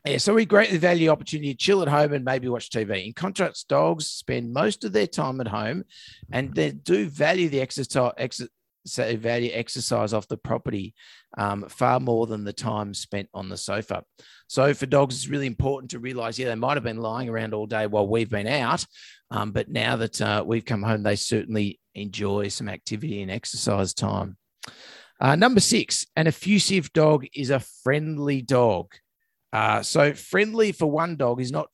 Yeah, 0.04 0.18
so 0.18 0.34
we 0.34 0.46
greatly 0.46 0.78
value 0.78 1.10
opportunity 1.10 1.52
to 1.52 1.58
chill 1.58 1.82
at 1.82 1.88
home 1.88 2.12
and 2.12 2.24
maybe 2.24 2.48
watch 2.48 2.70
TV. 2.70 3.06
In 3.06 3.12
contrast, 3.12 3.68
dogs 3.68 4.06
spend 4.06 4.52
most 4.52 4.84
of 4.84 4.92
their 4.92 5.06
time 5.06 5.40
at 5.40 5.48
home, 5.48 5.84
and 6.32 6.54
they 6.54 6.70
do 6.70 7.08
value 7.08 7.48
the 7.48 7.60
exercise. 7.60 8.12
Exer- 8.18 8.48
so 8.86 9.14
value 9.16 9.50
exercise 9.52 10.14
off 10.14 10.26
the 10.28 10.38
property 10.38 10.94
um, 11.36 11.66
far 11.68 12.00
more 12.00 12.26
than 12.26 12.44
the 12.44 12.52
time 12.52 12.94
spent 12.94 13.28
on 13.34 13.50
the 13.50 13.56
sofa. 13.56 14.04
So 14.46 14.72
for 14.72 14.86
dogs, 14.86 15.16
it's 15.16 15.28
really 15.28 15.46
important 15.46 15.90
to 15.90 15.98
realize, 15.98 16.38
yeah, 16.38 16.48
they 16.48 16.54
might 16.54 16.78
have 16.78 16.84
been 16.84 16.96
lying 16.96 17.28
around 17.28 17.52
all 17.52 17.66
day 17.66 17.86
while 17.86 18.08
we've 18.08 18.30
been 18.30 18.46
out, 18.46 18.84
um, 19.30 19.52
but 19.52 19.68
now 19.68 19.96
that 19.96 20.20
uh, 20.20 20.42
we've 20.46 20.64
come 20.64 20.82
home, 20.82 21.02
they 21.02 21.16
certainly 21.16 21.78
enjoy 21.94 22.48
some 22.48 22.68
activity 22.68 23.22
and 23.22 23.30
exercise 23.30 23.92
time. 23.92 24.36
Uh, 25.20 25.36
number 25.36 25.60
six, 25.60 26.06
an 26.16 26.26
effusive 26.26 26.92
dog 26.92 27.26
is 27.34 27.50
a 27.50 27.60
friendly 27.60 28.40
dog. 28.40 28.94
Uh, 29.52 29.82
so 29.82 30.14
friendly 30.14 30.72
for 30.72 30.86
one 30.90 31.16
dog 31.16 31.40
is 31.40 31.50
not 31.50 31.68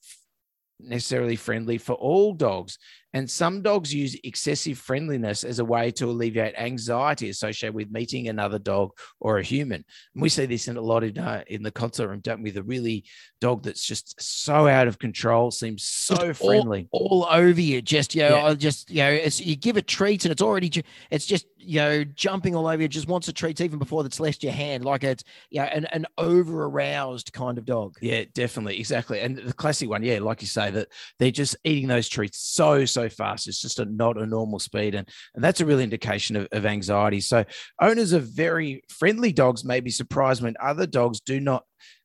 necessarily 0.81 1.37
friendly 1.37 1.79
for 1.79 1.95
all 1.95 2.33
dogs. 2.33 2.79
And 3.15 3.31
some 3.31 3.63
dogs 3.63 3.95
use 3.95 4.19
excessive 4.25 4.77
friendliness 4.77 5.45
as 5.45 5.59
a 5.59 5.65
way 5.65 5.91
to 5.93 6.07
alleviate 6.07 6.55
anxiety 6.59 7.31
associated 7.31 7.75
with 7.75 7.91
meeting 7.91 8.29
another 8.29 8.59
dog 8.59 8.91
or 9.21 9.39
a 9.39 9.43
human. 9.43 9.85
And 10.15 10.23
we 10.23 10.29
see 10.29 10.45
this 10.45 10.69
in 10.69 10.77
a 10.77 10.81
lot 10.83 11.05
in, 11.05 11.17
uh, 11.17 11.43
in 11.47 11.63
the 11.63 11.71
concert 11.71 12.09
room, 12.09 12.21
don't 12.21 12.43
we? 12.43 12.51
The 12.51 12.63
really 12.63 13.05
dog 13.41 13.63
that's 13.63 13.87
just 13.87 14.21
so 14.21 14.67
out 14.69 14.89
of 14.89 14.99
control, 14.99 15.51
seems 15.51 15.85
so 15.85 16.17
Just 16.17 16.43
friendly. 16.45 16.89
all 16.91 17.27
over 17.31 17.61
you. 17.61 17.81
Just 17.81 18.15
you 18.15 18.23
know, 18.23 18.49
Yeah. 18.49 18.55
Just 18.55 18.91
you 18.91 18.97
know, 19.03 19.11
it's 19.11 19.41
you 19.41 19.57
give 19.57 19.77
a 19.77 19.83
treat 19.83 20.25
and 20.25 20.33
it's 20.33 20.43
already 20.43 20.69
ju- 20.69 20.83
it's 21.11 21.27
just 21.27 21.47
you 21.57 21.81
know 21.81 22.05
jumping 22.05 22.55
all 22.55 22.67
over 22.67 22.83
you. 22.83 22.89
Just 22.89 23.09
wants 23.09 23.29
a 23.29 23.33
treat 23.33 23.61
even 23.61 23.79
before 23.79 24.05
it's 24.05 24.21
left 24.21 24.43
your 24.43 24.53
hand. 24.53 24.85
Like 24.85 25.05
it's 25.05 25.25
yeah, 25.51 25.65
an 25.65 25.87
an 25.87 26.07
over 26.19 26.65
aroused 26.65 27.33
kind 27.33 27.57
of 27.57 27.65
dog. 27.65 27.97
Yeah, 28.03 28.25
definitely, 28.35 28.79
exactly. 28.79 29.21
And 29.21 29.39
the 29.39 29.53
classic 29.53 29.89
one, 29.89 30.03
yeah, 30.03 30.19
like 30.19 30.43
you 30.43 30.49
say, 30.49 30.57
say 30.57 30.71
that 30.71 30.89
they're 31.19 31.31
just 31.31 31.57
eating 31.65 31.89
those 31.89 32.09
treats 32.09 32.39
so 32.39 32.87
so 32.97 33.09
fast. 33.09 33.47
It's 33.49 33.61
just 33.61 33.79
a, 33.79 33.85
not 33.85 34.17
a 34.17 34.27
normal 34.27 34.59
speed, 34.59 34.95
and 34.95 35.09
and 35.35 35.45
that's 35.45 35.61
a 35.61 35.67
real 35.67 35.81
indication 35.81 36.37
of, 36.37 36.49
of 36.53 36.67
anxiety. 36.67 37.21
So 37.21 37.45
owners 37.81 38.13
of 38.13 38.25
very 38.25 38.83
friendly 38.89 39.33
dogs 39.33 39.65
may 39.65 39.81
be 39.81 39.91
surprised 39.91 40.43
when 40.43 40.57
other 40.61 40.87
dogs 40.87 41.21
do 41.21 41.39
not 41.41 41.65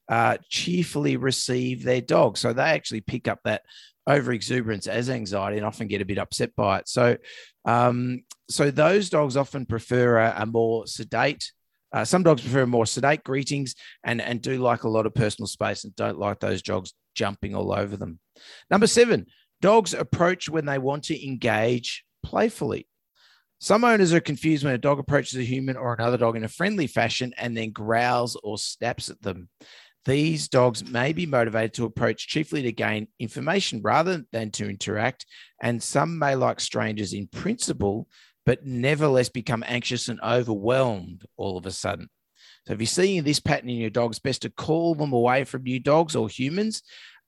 uh, 0.10 0.38
cheerfully 0.50 1.16
receive 1.18 1.84
their 1.84 2.02
dog. 2.02 2.38
So 2.38 2.54
they 2.54 2.64
actually 2.64 3.02
pick 3.02 3.28
up 3.28 3.40
that 3.46 3.62
over 4.06 4.34
exuberance 4.34 4.88
as 4.88 5.10
anxiety 5.10 5.58
and 5.58 5.66
often 5.66 5.88
get 5.88 6.02
a 6.02 6.06
bit 6.06 6.18
upset 6.18 6.56
by 6.56 6.80
it. 6.80 6.90
So, 6.90 7.18
um, 7.66 8.24
so 8.50 8.72
those 8.72 9.10
dogs 9.10 9.38
often 9.38 9.66
prefer 9.66 10.18
a, 10.18 10.34
a 10.40 10.46
more 10.46 10.86
sedate. 10.88 11.52
Uh, 11.94 12.06
some 12.06 12.24
dogs 12.24 12.42
prefer 12.42 12.66
more 12.66 12.86
sedate 12.86 13.24
greetings 13.24 13.76
and 14.04 14.22
and 14.22 14.42
do 14.42 14.58
like 14.58 14.84
a 14.84 14.90
lot 14.90 15.06
of 15.06 15.14
personal 15.14 15.48
space 15.48 15.84
and 15.84 15.96
don't 15.96 16.20
like 16.20 16.40
those 16.40 16.62
dogs 16.62 16.94
jumping 17.16 17.56
all 17.56 17.72
over 17.74 17.98
them. 17.98 18.20
Number 18.70 18.88
seven, 18.88 19.28
dogs 19.62 19.94
approach 19.94 20.50
when 20.50 20.66
they 20.66 20.78
want 20.78 21.06
to 21.06 21.26
engage 21.26 22.04
playfully. 22.24 22.88
Some 23.60 23.84
owners 23.84 24.12
are 24.12 24.20
confused 24.20 24.64
when 24.64 24.74
a 24.74 24.80
dog 24.80 25.00
approaches 25.00 25.38
a 25.38 25.44
human 25.44 25.78
or 25.78 25.94
another 25.94 26.18
dog 26.18 26.36
in 26.36 26.44
a 26.44 26.50
friendly 26.50 26.88
fashion 26.88 27.32
and 27.38 27.56
then 27.56 27.72
growls 27.72 28.36
or 28.44 28.58
snaps 28.58 29.10
at 29.10 29.22
them. 29.22 29.50
These 30.06 30.48
dogs 30.48 30.84
may 30.84 31.14
be 31.14 31.28
motivated 31.28 31.76
to 31.76 31.86
approach 31.86 32.28
chiefly 32.28 32.64
to 32.64 32.72
gain 32.72 33.08
information 33.20 33.82
rather 33.84 34.24
than 34.32 34.50
to 34.52 34.68
interact, 34.68 35.28
and 35.62 35.82
some 35.82 36.18
may 36.18 36.34
like 36.36 36.60
strangers 36.60 37.14
in 37.14 37.28
principle, 37.28 38.08
but 38.44 38.66
nevertheless 38.66 39.30
become 39.30 39.64
anxious 39.68 40.08
and 40.08 40.20
overwhelmed 40.22 41.24
all 41.38 41.56
of 41.56 41.68
a 41.68 41.72
sudden. 41.72 42.10
So, 42.66 42.74
if 42.74 42.80
you're 42.80 42.88
seeing 42.88 43.24
this 43.24 43.40
pattern 43.40 43.70
in 43.70 43.78
your 43.78 43.92
dog, 43.92 44.10
it's 44.10 44.20
best 44.20 44.42
to 44.42 44.50
call 44.50 44.96
them 44.96 45.14
away 45.14 45.44
from 45.44 45.64
new 45.64 45.80
dogs 45.80 46.16
or 46.16 46.28
humans 46.28 46.82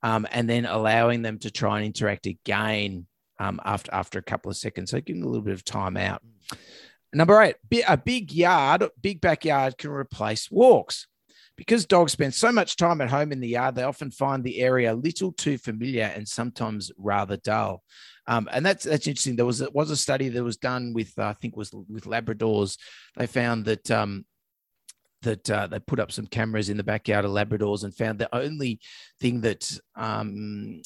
um, 0.04 0.28
and 0.32 0.50
then 0.50 0.66
allowing 0.66 1.22
them 1.22 1.40
to 1.40 1.50
try 1.50 1.78
and 1.78 1.86
interact 1.86 2.28
again 2.28 3.08
um, 3.40 3.60
after, 3.66 3.94
after 3.94 4.20
a 4.20 4.24
couple 4.24 4.52
of 4.52 4.58
seconds. 4.58 4.92
So, 4.92 5.00
them 5.00 5.24
a 5.24 5.26
little 5.26 5.42
bit 5.42 5.54
of 5.54 5.64
time 5.64 5.98
out. 5.98 6.22
Number 7.14 7.42
eight, 7.42 7.56
a 7.88 7.98
big 7.98 8.32
yard, 8.32 8.90
big 9.02 9.22
backyard 9.22 9.78
can 9.78 9.92
replace 9.92 10.52
walks. 10.52 11.08
Because 11.56 11.86
dogs 11.86 12.12
spend 12.12 12.34
so 12.34 12.52
much 12.52 12.78
time 12.78 13.00
at 13.00 13.12
home 13.12 13.32
in 13.32 13.40
the 13.40 13.48
yard, 13.48 13.76
they 13.76 13.84
often 13.84 14.10
find 14.10 14.44
the 14.44 14.60
area 14.60 14.92
a 14.92 14.96
little 14.96 15.32
too 15.32 15.60
familiar 15.60 16.12
and 16.16 16.28
sometimes 16.28 16.92
rather 16.98 17.38
dull. 17.38 17.84
Um, 18.26 18.50
and 18.52 18.66
that's 18.66 18.86
that's 18.86 19.06
interesting. 19.06 19.36
There 19.36 19.46
was 19.46 19.62
a, 19.62 19.70
was 19.72 19.92
a 19.92 19.98
study 19.98 20.30
that 20.30 20.44
was 20.44 20.58
done 20.58 20.94
with 20.94 21.14
uh, 21.20 21.26
I 21.26 21.34
think 21.34 21.56
was 21.56 21.72
with 21.72 22.06
Labradors. 22.06 22.78
They 23.18 23.28
found 23.28 23.66
that 23.66 23.92
um, 23.92 24.26
that 25.24 25.50
uh, 25.50 25.68
they 25.68 25.80
put 25.80 26.00
up 26.00 26.12
some 26.12 26.28
cameras 26.28 26.70
in 26.70 26.78
the 26.78 26.84
backyard 26.84 27.26
of 27.26 27.32
Labradors 27.32 27.84
and 27.84 27.96
found 27.96 28.20
the 28.20 28.34
only 28.36 28.80
thing 29.20 29.42
that 29.42 29.70
um, 29.96 30.82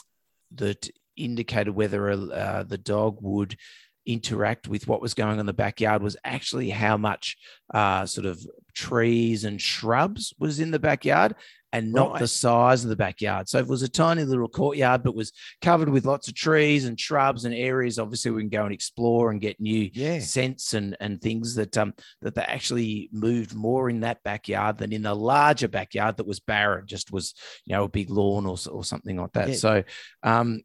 that 0.55 0.89
indicated 1.15 1.71
whether 1.71 2.11
uh, 2.11 2.63
the 2.63 2.77
dog 2.77 3.17
would 3.21 3.57
interact 4.05 4.67
with 4.67 4.87
what 4.87 5.01
was 5.01 5.13
going 5.13 5.31
on 5.31 5.39
in 5.39 5.45
the 5.45 5.53
backyard 5.53 6.01
was 6.01 6.15
actually 6.23 6.69
how 6.69 6.95
much 6.95 7.37
uh, 7.73 8.05
sort 8.05 8.25
of 8.25 8.39
trees 8.73 9.43
and 9.43 9.61
shrubs 9.61 10.33
was 10.39 10.59
in 10.59 10.71
the 10.71 10.79
backyard 10.79 11.35
and 11.73 11.91
not 11.91 12.11
right. 12.11 12.19
the 12.19 12.27
size 12.27 12.83
of 12.83 12.89
the 12.89 12.95
backyard. 12.95 13.49
So 13.49 13.57
if 13.57 13.65
it 13.65 13.69
was 13.69 13.83
a 13.83 13.89
tiny 13.89 14.23
little 14.23 14.47
courtyard, 14.47 15.03
but 15.03 15.15
was 15.15 15.31
covered 15.61 15.89
with 15.89 16.05
lots 16.05 16.27
of 16.27 16.35
trees 16.35 16.85
and 16.85 16.99
shrubs 16.99 17.45
and 17.45 17.53
areas, 17.53 17.99
obviously 17.99 18.31
we 18.31 18.41
can 18.41 18.49
go 18.49 18.63
and 18.63 18.73
explore 18.73 19.31
and 19.31 19.41
get 19.41 19.59
new 19.59 19.89
yeah. 19.93 20.19
scents 20.19 20.73
and, 20.73 20.95
and 20.99 21.21
things 21.21 21.55
that 21.55 21.77
um 21.77 21.93
that 22.21 22.35
they 22.35 22.41
actually 22.41 23.09
moved 23.11 23.53
more 23.53 23.89
in 23.89 24.01
that 24.01 24.23
backyard 24.23 24.77
than 24.77 24.93
in 24.93 25.03
the 25.03 25.13
larger 25.13 25.67
backyard 25.67 26.17
that 26.17 26.27
was 26.27 26.39
barren, 26.39 26.87
just 26.87 27.11
was 27.11 27.33
you 27.65 27.75
know 27.75 27.83
a 27.83 27.89
big 27.89 28.09
lawn 28.09 28.45
or, 28.45 28.57
or 28.71 28.83
something 28.83 29.17
like 29.17 29.33
that. 29.33 29.49
Yeah. 29.49 29.55
So 29.55 29.83
um 30.23 30.61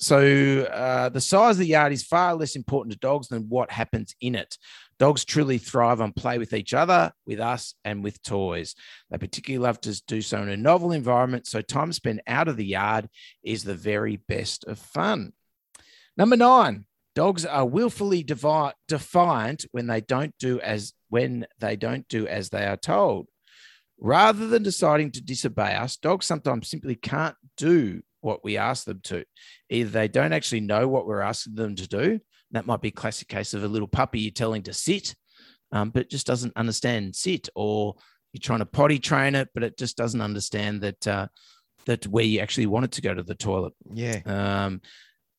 so 0.00 0.62
uh, 0.62 1.08
the 1.08 1.20
size 1.20 1.54
of 1.54 1.60
the 1.60 1.66
yard 1.66 1.92
is 1.92 2.02
far 2.02 2.34
less 2.34 2.56
important 2.56 2.92
to 2.92 2.98
dogs 2.98 3.28
than 3.28 3.48
what 3.48 3.70
happens 3.70 4.14
in 4.20 4.34
it. 4.34 4.58
Dogs 4.98 5.24
truly 5.24 5.58
thrive 5.58 6.00
on 6.00 6.12
play 6.12 6.38
with 6.38 6.52
each 6.52 6.72
other, 6.72 7.12
with 7.26 7.40
us, 7.40 7.74
and 7.84 8.02
with 8.02 8.22
toys. 8.22 8.74
They 9.10 9.18
particularly 9.18 9.64
love 9.64 9.80
to 9.82 10.02
do 10.06 10.22
so 10.22 10.42
in 10.42 10.48
a 10.48 10.56
novel 10.56 10.92
environment, 10.92 11.46
so 11.46 11.60
time 11.60 11.92
spent 11.92 12.20
out 12.26 12.48
of 12.48 12.56
the 12.56 12.64
yard 12.64 13.08
is 13.42 13.64
the 13.64 13.74
very 13.74 14.16
best 14.16 14.64
of 14.64 14.78
fun. 14.78 15.32
Number 16.16 16.36
nine, 16.36 16.86
dogs 17.14 17.44
are 17.44 17.66
willfully 17.66 18.22
devi- 18.22 18.72
defiant 18.88 19.66
when 19.72 19.86
they 19.86 20.00
don't 20.00 20.34
do 20.38 20.60
as 20.60 20.92
when 21.08 21.46
they 21.58 21.76
don't 21.76 22.06
do 22.08 22.26
as 22.26 22.50
they 22.50 22.66
are 22.66 22.76
told. 22.76 23.26
Rather 23.98 24.46
than 24.48 24.62
deciding 24.62 25.10
to 25.12 25.22
disobey 25.22 25.74
us, 25.74 25.96
dogs 25.96 26.26
sometimes 26.26 26.68
simply 26.68 26.94
can't 26.94 27.36
do 27.56 28.02
what 28.20 28.42
we 28.44 28.56
ask 28.56 28.84
them 28.84 29.00
to. 29.04 29.24
Either 29.70 29.90
they 29.90 30.08
don't 30.08 30.32
actually 30.32 30.60
know 30.60 30.88
what 30.88 31.06
we're 31.06 31.20
asking 31.20 31.54
them 31.54 31.76
to 31.76 31.86
do. 31.86 32.20
That 32.54 32.66
might 32.66 32.80
be 32.80 32.88
a 32.88 32.92
classic 32.92 33.28
case 33.28 33.54
of 33.54 33.62
a 33.62 33.68
little 33.68 33.88
puppy 33.88 34.20
you're 34.20 34.32
telling 34.32 34.62
to 34.62 34.72
sit, 34.72 35.14
um, 35.72 35.90
but 35.90 36.10
just 36.10 36.26
doesn't 36.26 36.56
understand 36.56 37.14
sit, 37.14 37.48
or 37.54 37.94
you're 38.32 38.40
trying 38.40 38.60
to 38.60 38.66
potty 38.66 38.98
train 38.98 39.34
it, 39.34 39.48
but 39.54 39.62
it 39.62 39.78
just 39.78 39.96
doesn't 39.96 40.20
understand 40.20 40.80
that 40.80 41.06
uh, 41.06 41.28
that 41.86 42.06
where 42.06 42.24
you 42.24 42.40
actually 42.40 42.66
want 42.66 42.84
it 42.84 42.92
to 42.92 43.02
go 43.02 43.14
to 43.14 43.22
the 43.22 43.34
toilet. 43.34 43.74
Yeah. 43.92 44.20
Um, 44.26 44.80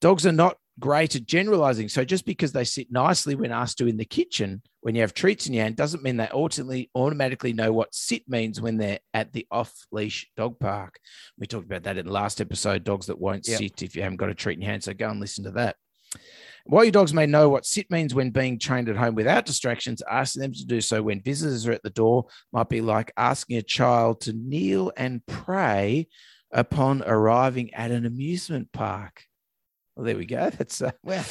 dogs 0.02 0.26
are 0.26 0.32
not 0.32 0.58
great 0.80 1.16
at 1.16 1.26
generalizing. 1.26 1.90
So 1.90 2.04
just 2.04 2.26
because 2.26 2.52
they 2.52 2.64
sit 2.64 2.92
nicely 2.92 3.36
when 3.36 3.52
asked 3.52 3.78
to 3.78 3.88
in 3.88 3.98
the 3.98 4.06
kitchen, 4.06 4.62
when 4.82 4.96
you 4.96 5.02
have 5.02 5.14
treats 5.14 5.48
in 5.48 5.54
your 5.54 5.64
hand, 5.64 5.76
doesn't 5.76 6.04
mean 6.04 6.18
they 6.18 6.28
automatically 6.30 6.90
automatically 6.96 7.54
know 7.54 7.72
what 7.72 7.96
sit 7.96 8.28
means 8.28 8.60
when 8.60 8.78
they're 8.78 9.00
at 9.14 9.32
the 9.34 9.48
off 9.52 9.74
leash 9.92 10.28
dog 10.36 10.60
park. 10.60 11.00
We 11.38 11.48
talked 11.48 11.66
about 11.66 11.84
that 11.84 11.98
in 11.98 12.06
the 12.08 12.12
last 12.12 12.42
episode. 12.42 12.84
Dogs 12.84 13.08
that 13.08 13.20
won't 13.20 13.48
yep. 13.48 13.60
sit 13.60 13.84
if 13.84 13.96
you 13.96 14.04
haven't 14.04 14.18
got 14.18 14.30
a 14.30 14.36
treat 14.36 14.58
in 14.58 14.62
your 14.62 14.72
hand. 14.72 14.84
So 14.84 14.94
go 14.94 15.10
and 15.10 15.20
listen 15.20 15.46
to 15.46 15.52
that. 15.52 15.78
While 16.68 16.84
your 16.84 16.92
dogs 16.92 17.14
may 17.14 17.28
know 17.28 17.48
what 17.50 17.66
sit 17.66 17.92
means 17.92 18.16
when 18.16 18.32
being 18.32 18.58
trained 18.58 18.90
at 18.90 18.98
home 18.98 19.14
without 19.14 19.46
distractions, 19.46 20.02
asking 20.10 20.42
them 20.42 20.54
to 20.54 20.66
do 20.66 20.82
so 20.82 21.02
when 21.04 21.22
visitors 21.22 21.68
are 21.68 21.72
at 21.72 21.84
the 21.84 21.92
door 21.92 22.26
might 22.52 22.70
be 22.70 22.82
like 22.82 23.14
asking 23.18 23.58
a 23.58 23.62
child 23.62 24.22
to 24.22 24.34
kneel 24.34 24.92
and 24.98 25.24
pray 25.28 26.08
upon 26.52 27.04
arriving 27.04 27.72
at 27.76 27.92
an 27.92 28.08
amusement 28.08 28.72
park. 28.72 29.26
Well, 29.96 30.06
there 30.06 30.18
we 30.18 30.26
go. 30.26 30.50
That's 30.58 30.82
uh, 30.82 30.92
well, 31.04 31.24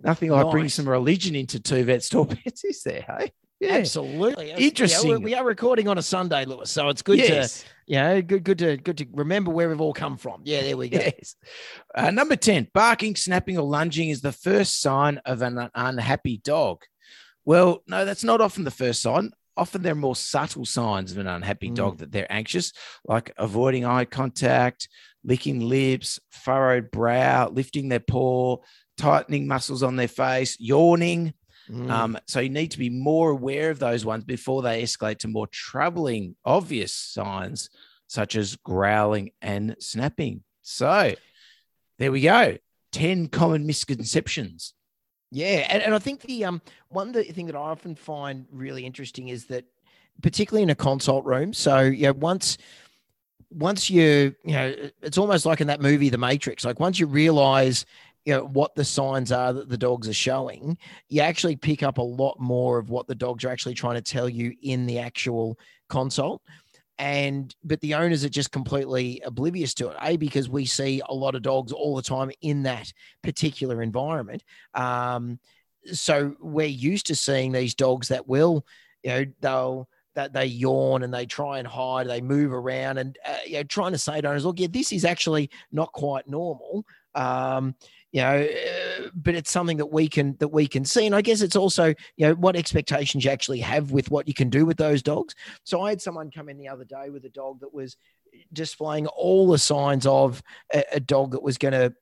nothing 0.00 0.30
like 0.30 0.46
nice. 0.46 0.52
bringing 0.52 0.68
some 0.70 0.88
religion 0.88 1.36
into 1.36 1.60
Two 1.60 1.84
Vets 1.84 2.08
Talk 2.08 2.30
Pets, 2.30 2.64
is 2.64 2.82
there? 2.82 3.04
Hey, 3.06 3.30
yeah, 3.60 3.74
absolutely. 3.74 4.50
Interesting. 4.52 5.22
We 5.22 5.34
are 5.34 5.44
recording 5.44 5.86
on 5.86 5.98
a 5.98 6.02
Sunday, 6.02 6.44
Lewis, 6.44 6.70
so 6.70 6.88
it's 6.88 7.02
good 7.02 7.18
yes. 7.18 7.62
to, 7.62 7.68
you 7.86 7.96
know, 7.96 8.22
good, 8.22 8.42
good 8.42 8.58
to, 8.58 8.76
good 8.78 8.98
to 8.98 9.06
remember 9.12 9.50
where 9.50 9.68
we've 9.68 9.80
all 9.80 9.92
come 9.92 10.16
from. 10.16 10.40
Yeah, 10.44 10.62
there 10.62 10.76
we 10.76 10.88
go. 10.88 10.98
Yes. 10.98 11.36
Uh, 11.94 12.10
number 12.10 12.36
ten: 12.36 12.68
barking, 12.72 13.16
snapping, 13.16 13.58
or 13.58 13.64
lunging 13.64 14.08
is 14.08 14.22
the 14.22 14.32
first 14.32 14.80
sign 14.80 15.20
of 15.24 15.42
an 15.42 15.70
unhappy 15.74 16.38
dog. 16.38 16.82
Well, 17.44 17.82
no, 17.86 18.04
that's 18.04 18.24
not 18.24 18.40
often 18.40 18.64
the 18.64 18.70
first 18.70 19.02
sign. 19.02 19.30
Often 19.56 19.82
there 19.82 19.92
are 19.92 19.96
more 19.96 20.16
subtle 20.16 20.64
signs 20.64 21.12
of 21.12 21.18
an 21.18 21.26
unhappy 21.26 21.70
mm. 21.70 21.74
dog 21.74 21.98
that 21.98 22.12
they're 22.12 22.30
anxious, 22.32 22.72
like 23.04 23.32
avoiding 23.36 23.84
eye 23.84 24.06
contact, 24.06 24.88
licking 25.22 25.60
lips, 25.60 26.18
furrowed 26.30 26.90
brow, 26.90 27.48
lifting 27.48 27.88
their 27.88 28.00
paw, 28.00 28.56
tightening 28.96 29.46
muscles 29.46 29.82
on 29.82 29.96
their 29.96 30.08
face, 30.08 30.56
yawning. 30.58 31.34
Mm. 31.70 31.90
Um, 31.90 32.18
so 32.26 32.40
you 32.40 32.50
need 32.50 32.72
to 32.72 32.78
be 32.78 32.90
more 32.90 33.30
aware 33.30 33.70
of 33.70 33.78
those 33.78 34.04
ones 34.04 34.24
before 34.24 34.62
they 34.62 34.82
escalate 34.82 35.18
to 35.18 35.28
more 35.28 35.46
troubling, 35.46 36.36
obvious 36.44 36.92
signs 36.92 37.70
such 38.08 38.34
as 38.34 38.56
growling 38.56 39.30
and 39.40 39.76
snapping. 39.78 40.42
So 40.62 41.14
there 41.98 42.10
we 42.10 42.22
go. 42.22 42.56
10 42.92 43.28
common 43.28 43.66
misconceptions. 43.66 44.74
Yeah. 45.30 45.66
And, 45.68 45.80
and 45.82 45.94
I 45.94 46.00
think 46.00 46.22
the 46.22 46.44
um 46.44 46.60
one 46.88 47.12
thing 47.12 47.46
that 47.46 47.54
I 47.54 47.60
often 47.60 47.94
find 47.94 48.46
really 48.50 48.84
interesting 48.84 49.28
is 49.28 49.46
that 49.46 49.64
particularly 50.22 50.64
in 50.64 50.70
a 50.70 50.74
consult 50.74 51.24
room. 51.24 51.52
So 51.52 51.82
yeah, 51.82 52.10
once 52.10 52.58
once 53.50 53.90
you 53.90 54.34
you 54.44 54.52
know 54.52 54.74
it's 55.02 55.18
almost 55.18 55.46
like 55.46 55.60
in 55.60 55.66
that 55.68 55.80
movie 55.80 56.08
the 56.08 56.18
matrix 56.18 56.64
like 56.64 56.78
once 56.78 57.00
you 57.00 57.06
realize 57.06 57.84
you 58.24 58.34
know 58.34 58.44
what 58.44 58.74
the 58.74 58.84
signs 58.84 59.32
are 59.32 59.52
that 59.52 59.68
the 59.68 59.78
dogs 59.78 60.08
are 60.08 60.14
showing 60.14 60.76
you 61.08 61.20
actually 61.20 61.56
pick 61.56 61.82
up 61.82 61.98
a 61.98 62.02
lot 62.02 62.38
more 62.38 62.78
of 62.78 62.90
what 62.90 63.06
the 63.06 63.14
dogs 63.14 63.44
are 63.44 63.50
actually 63.50 63.74
trying 63.74 63.96
to 63.96 64.02
tell 64.02 64.28
you 64.28 64.52
in 64.62 64.86
the 64.86 64.98
actual 64.98 65.58
consult 65.88 66.42
and 66.98 67.54
but 67.64 67.80
the 67.80 67.94
owners 67.94 68.24
are 68.24 68.30
just 68.30 68.52
completely 68.52 69.22
oblivious 69.24 69.72
to 69.72 69.88
it 69.88 69.96
a 70.02 70.16
because 70.16 70.48
we 70.48 70.66
see 70.66 71.00
a 71.08 71.14
lot 71.14 71.34
of 71.34 71.42
dogs 71.42 71.72
all 71.72 71.96
the 71.96 72.02
time 72.02 72.30
in 72.42 72.62
that 72.62 72.92
particular 73.22 73.82
environment 73.82 74.42
um 74.74 75.38
so 75.92 76.34
we're 76.40 76.66
used 76.66 77.06
to 77.06 77.14
seeing 77.14 77.52
these 77.52 77.74
dogs 77.74 78.08
that 78.08 78.28
will 78.28 78.64
you 79.02 79.10
know 79.10 79.24
they'll 79.40 79.88
that 80.14 80.32
they 80.32 80.46
yawn 80.46 81.02
and 81.02 81.14
they 81.14 81.26
try 81.26 81.58
and 81.58 81.68
hide, 81.68 82.08
they 82.08 82.20
move 82.20 82.52
around 82.52 82.98
and 82.98 83.18
uh, 83.26 83.36
you 83.46 83.54
know, 83.54 83.62
trying 83.62 83.92
to 83.92 83.98
say 83.98 84.20
to 84.20 84.28
owners, 84.28 84.44
look, 84.44 84.58
yeah, 84.58 84.66
this 84.70 84.92
is 84.92 85.04
actually 85.04 85.50
not 85.72 85.92
quite 85.92 86.28
normal. 86.28 86.84
Um, 87.14 87.74
you 88.12 88.20
know, 88.22 88.42
uh, 88.42 89.08
but 89.14 89.34
it's 89.34 89.50
something 89.50 89.76
that 89.76 89.86
we 89.86 90.08
can 90.08 90.36
that 90.40 90.48
we 90.48 90.66
can 90.66 90.84
see, 90.84 91.06
and 91.06 91.14
I 91.14 91.22
guess 91.22 91.42
it's 91.42 91.56
also 91.56 91.94
you 92.16 92.26
know 92.26 92.34
what 92.34 92.56
expectations 92.56 93.24
you 93.24 93.30
actually 93.30 93.60
have 93.60 93.92
with 93.92 94.10
what 94.10 94.26
you 94.26 94.34
can 94.34 94.50
do 94.50 94.66
with 94.66 94.76
those 94.76 95.02
dogs. 95.02 95.34
So 95.64 95.80
I 95.82 95.90
had 95.90 96.02
someone 96.02 96.30
come 96.30 96.48
in 96.48 96.58
the 96.58 96.68
other 96.68 96.84
day 96.84 97.10
with 97.10 97.24
a 97.24 97.30
dog 97.30 97.60
that 97.60 97.72
was 97.72 97.96
displaying 98.52 99.06
all 99.08 99.48
the 99.48 99.58
signs 99.58 100.06
of 100.06 100.42
a, 100.72 100.84
a 100.92 101.00
dog 101.00 101.32
that 101.32 101.42
was 101.42 101.58
going 101.58 101.72
to 101.72 101.94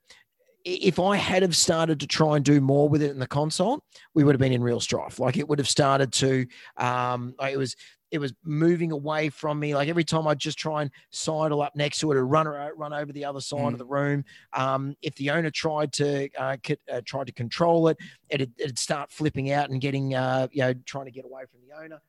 if 0.65 0.99
I 0.99 1.17
had 1.17 1.43
have 1.43 1.57
started 1.57 2.01
to 2.01 2.07
try 2.07 2.37
and 2.37 2.45
do 2.45 2.61
more 2.61 2.89
with 2.89 3.03
it 3.03 3.11
in 3.11 3.19
the 3.19 3.27
console, 3.27 3.83
we 4.15 4.25
would 4.25 4.35
have 4.35 4.41
been 4.41 4.53
in 4.53 4.63
real 4.63 4.81
strife. 4.81 5.19
Like 5.19 5.37
it 5.37 5.49
would 5.49 5.59
have 5.59 5.69
started 5.69 6.13
to, 6.15 6.47
um, 6.77 7.35
it 7.41 7.57
was 7.57 7.77
it 8.11 8.19
was 8.19 8.33
moving 8.45 8.93
away 8.93 9.29
from 9.29 9.59
me. 9.59 9.75
Like 9.75 9.89
every 9.89 10.05
time 10.05 10.27
I'd 10.27 10.39
just 10.39 10.59
try 10.59 10.83
and 10.83 10.91
sidle 11.11 11.63
up 11.63 11.77
next 11.77 11.99
to 12.01 12.13
it 12.13 12.17
or 12.17 12.27
run 12.27 12.47
run 12.47 12.93
over 12.93 13.13
the 13.13 13.25
other 13.25 13.41
side 13.41 13.61
mm. 13.61 13.73
of 13.73 13.79
the 13.79 13.85
room. 13.85 14.25
Um, 14.53 14.97
if 15.03 15.15
the 15.17 15.31
owner 15.31 15.51
tried 15.51 15.93
to 15.95 16.29
uh, 16.39 16.57
uh, 16.91 17.01
tried 17.05 17.27
to 17.27 17.33
control 17.33 17.89
it, 17.89 17.99
it'd, 18.29 18.53
it'd, 18.59 18.79
start 18.79 19.11
flipping 19.11 19.53
out 19.53 19.71
and 19.71 19.81
getting 19.81 20.15
uh, 20.15 20.49
you 20.53 20.63
know 20.63 20.75
trying 20.87 21.07
to 21.07 21.11
get 21.11 21.25
away 21.25 21.43
from 21.51 21.61
the 21.67 21.83
owner. 21.83 22.01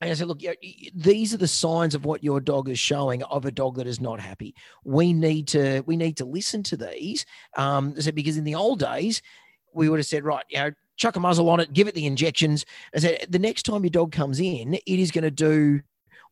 And 0.00 0.10
I 0.10 0.14
said, 0.14 0.26
look, 0.26 0.40
these 0.96 1.32
are 1.32 1.36
the 1.36 1.46
signs 1.46 1.94
of 1.94 2.04
what 2.04 2.24
your 2.24 2.40
dog 2.40 2.68
is 2.68 2.80
showing 2.80 3.22
of 3.22 3.44
a 3.44 3.52
dog 3.52 3.76
that 3.76 3.86
is 3.86 4.00
not 4.00 4.18
happy. 4.18 4.52
We 4.84 5.12
need 5.12 5.46
to 5.48 5.82
we 5.86 5.96
need 5.96 6.16
to 6.16 6.24
listen 6.24 6.64
to 6.64 6.76
these. 6.76 7.24
Um, 7.56 7.94
I 7.96 8.00
said 8.00 8.16
because 8.16 8.36
in 8.36 8.42
the 8.42 8.56
old 8.56 8.80
days, 8.80 9.22
we 9.72 9.88
would 9.88 10.00
have 10.00 10.06
said, 10.06 10.24
right, 10.24 10.44
you 10.48 10.58
know, 10.58 10.70
chuck 11.02 11.16
a 11.16 11.20
muzzle 11.20 11.50
on 11.50 11.58
it, 11.58 11.72
give 11.72 11.88
it 11.88 11.96
the 11.96 12.06
injections. 12.06 12.64
I 12.94 13.00
said, 13.00 13.26
the 13.28 13.40
next 13.40 13.64
time 13.64 13.82
your 13.82 13.90
dog 13.90 14.12
comes 14.12 14.38
in, 14.38 14.74
it 14.74 14.80
is 14.86 15.10
going 15.10 15.24
to 15.24 15.32
do 15.32 15.80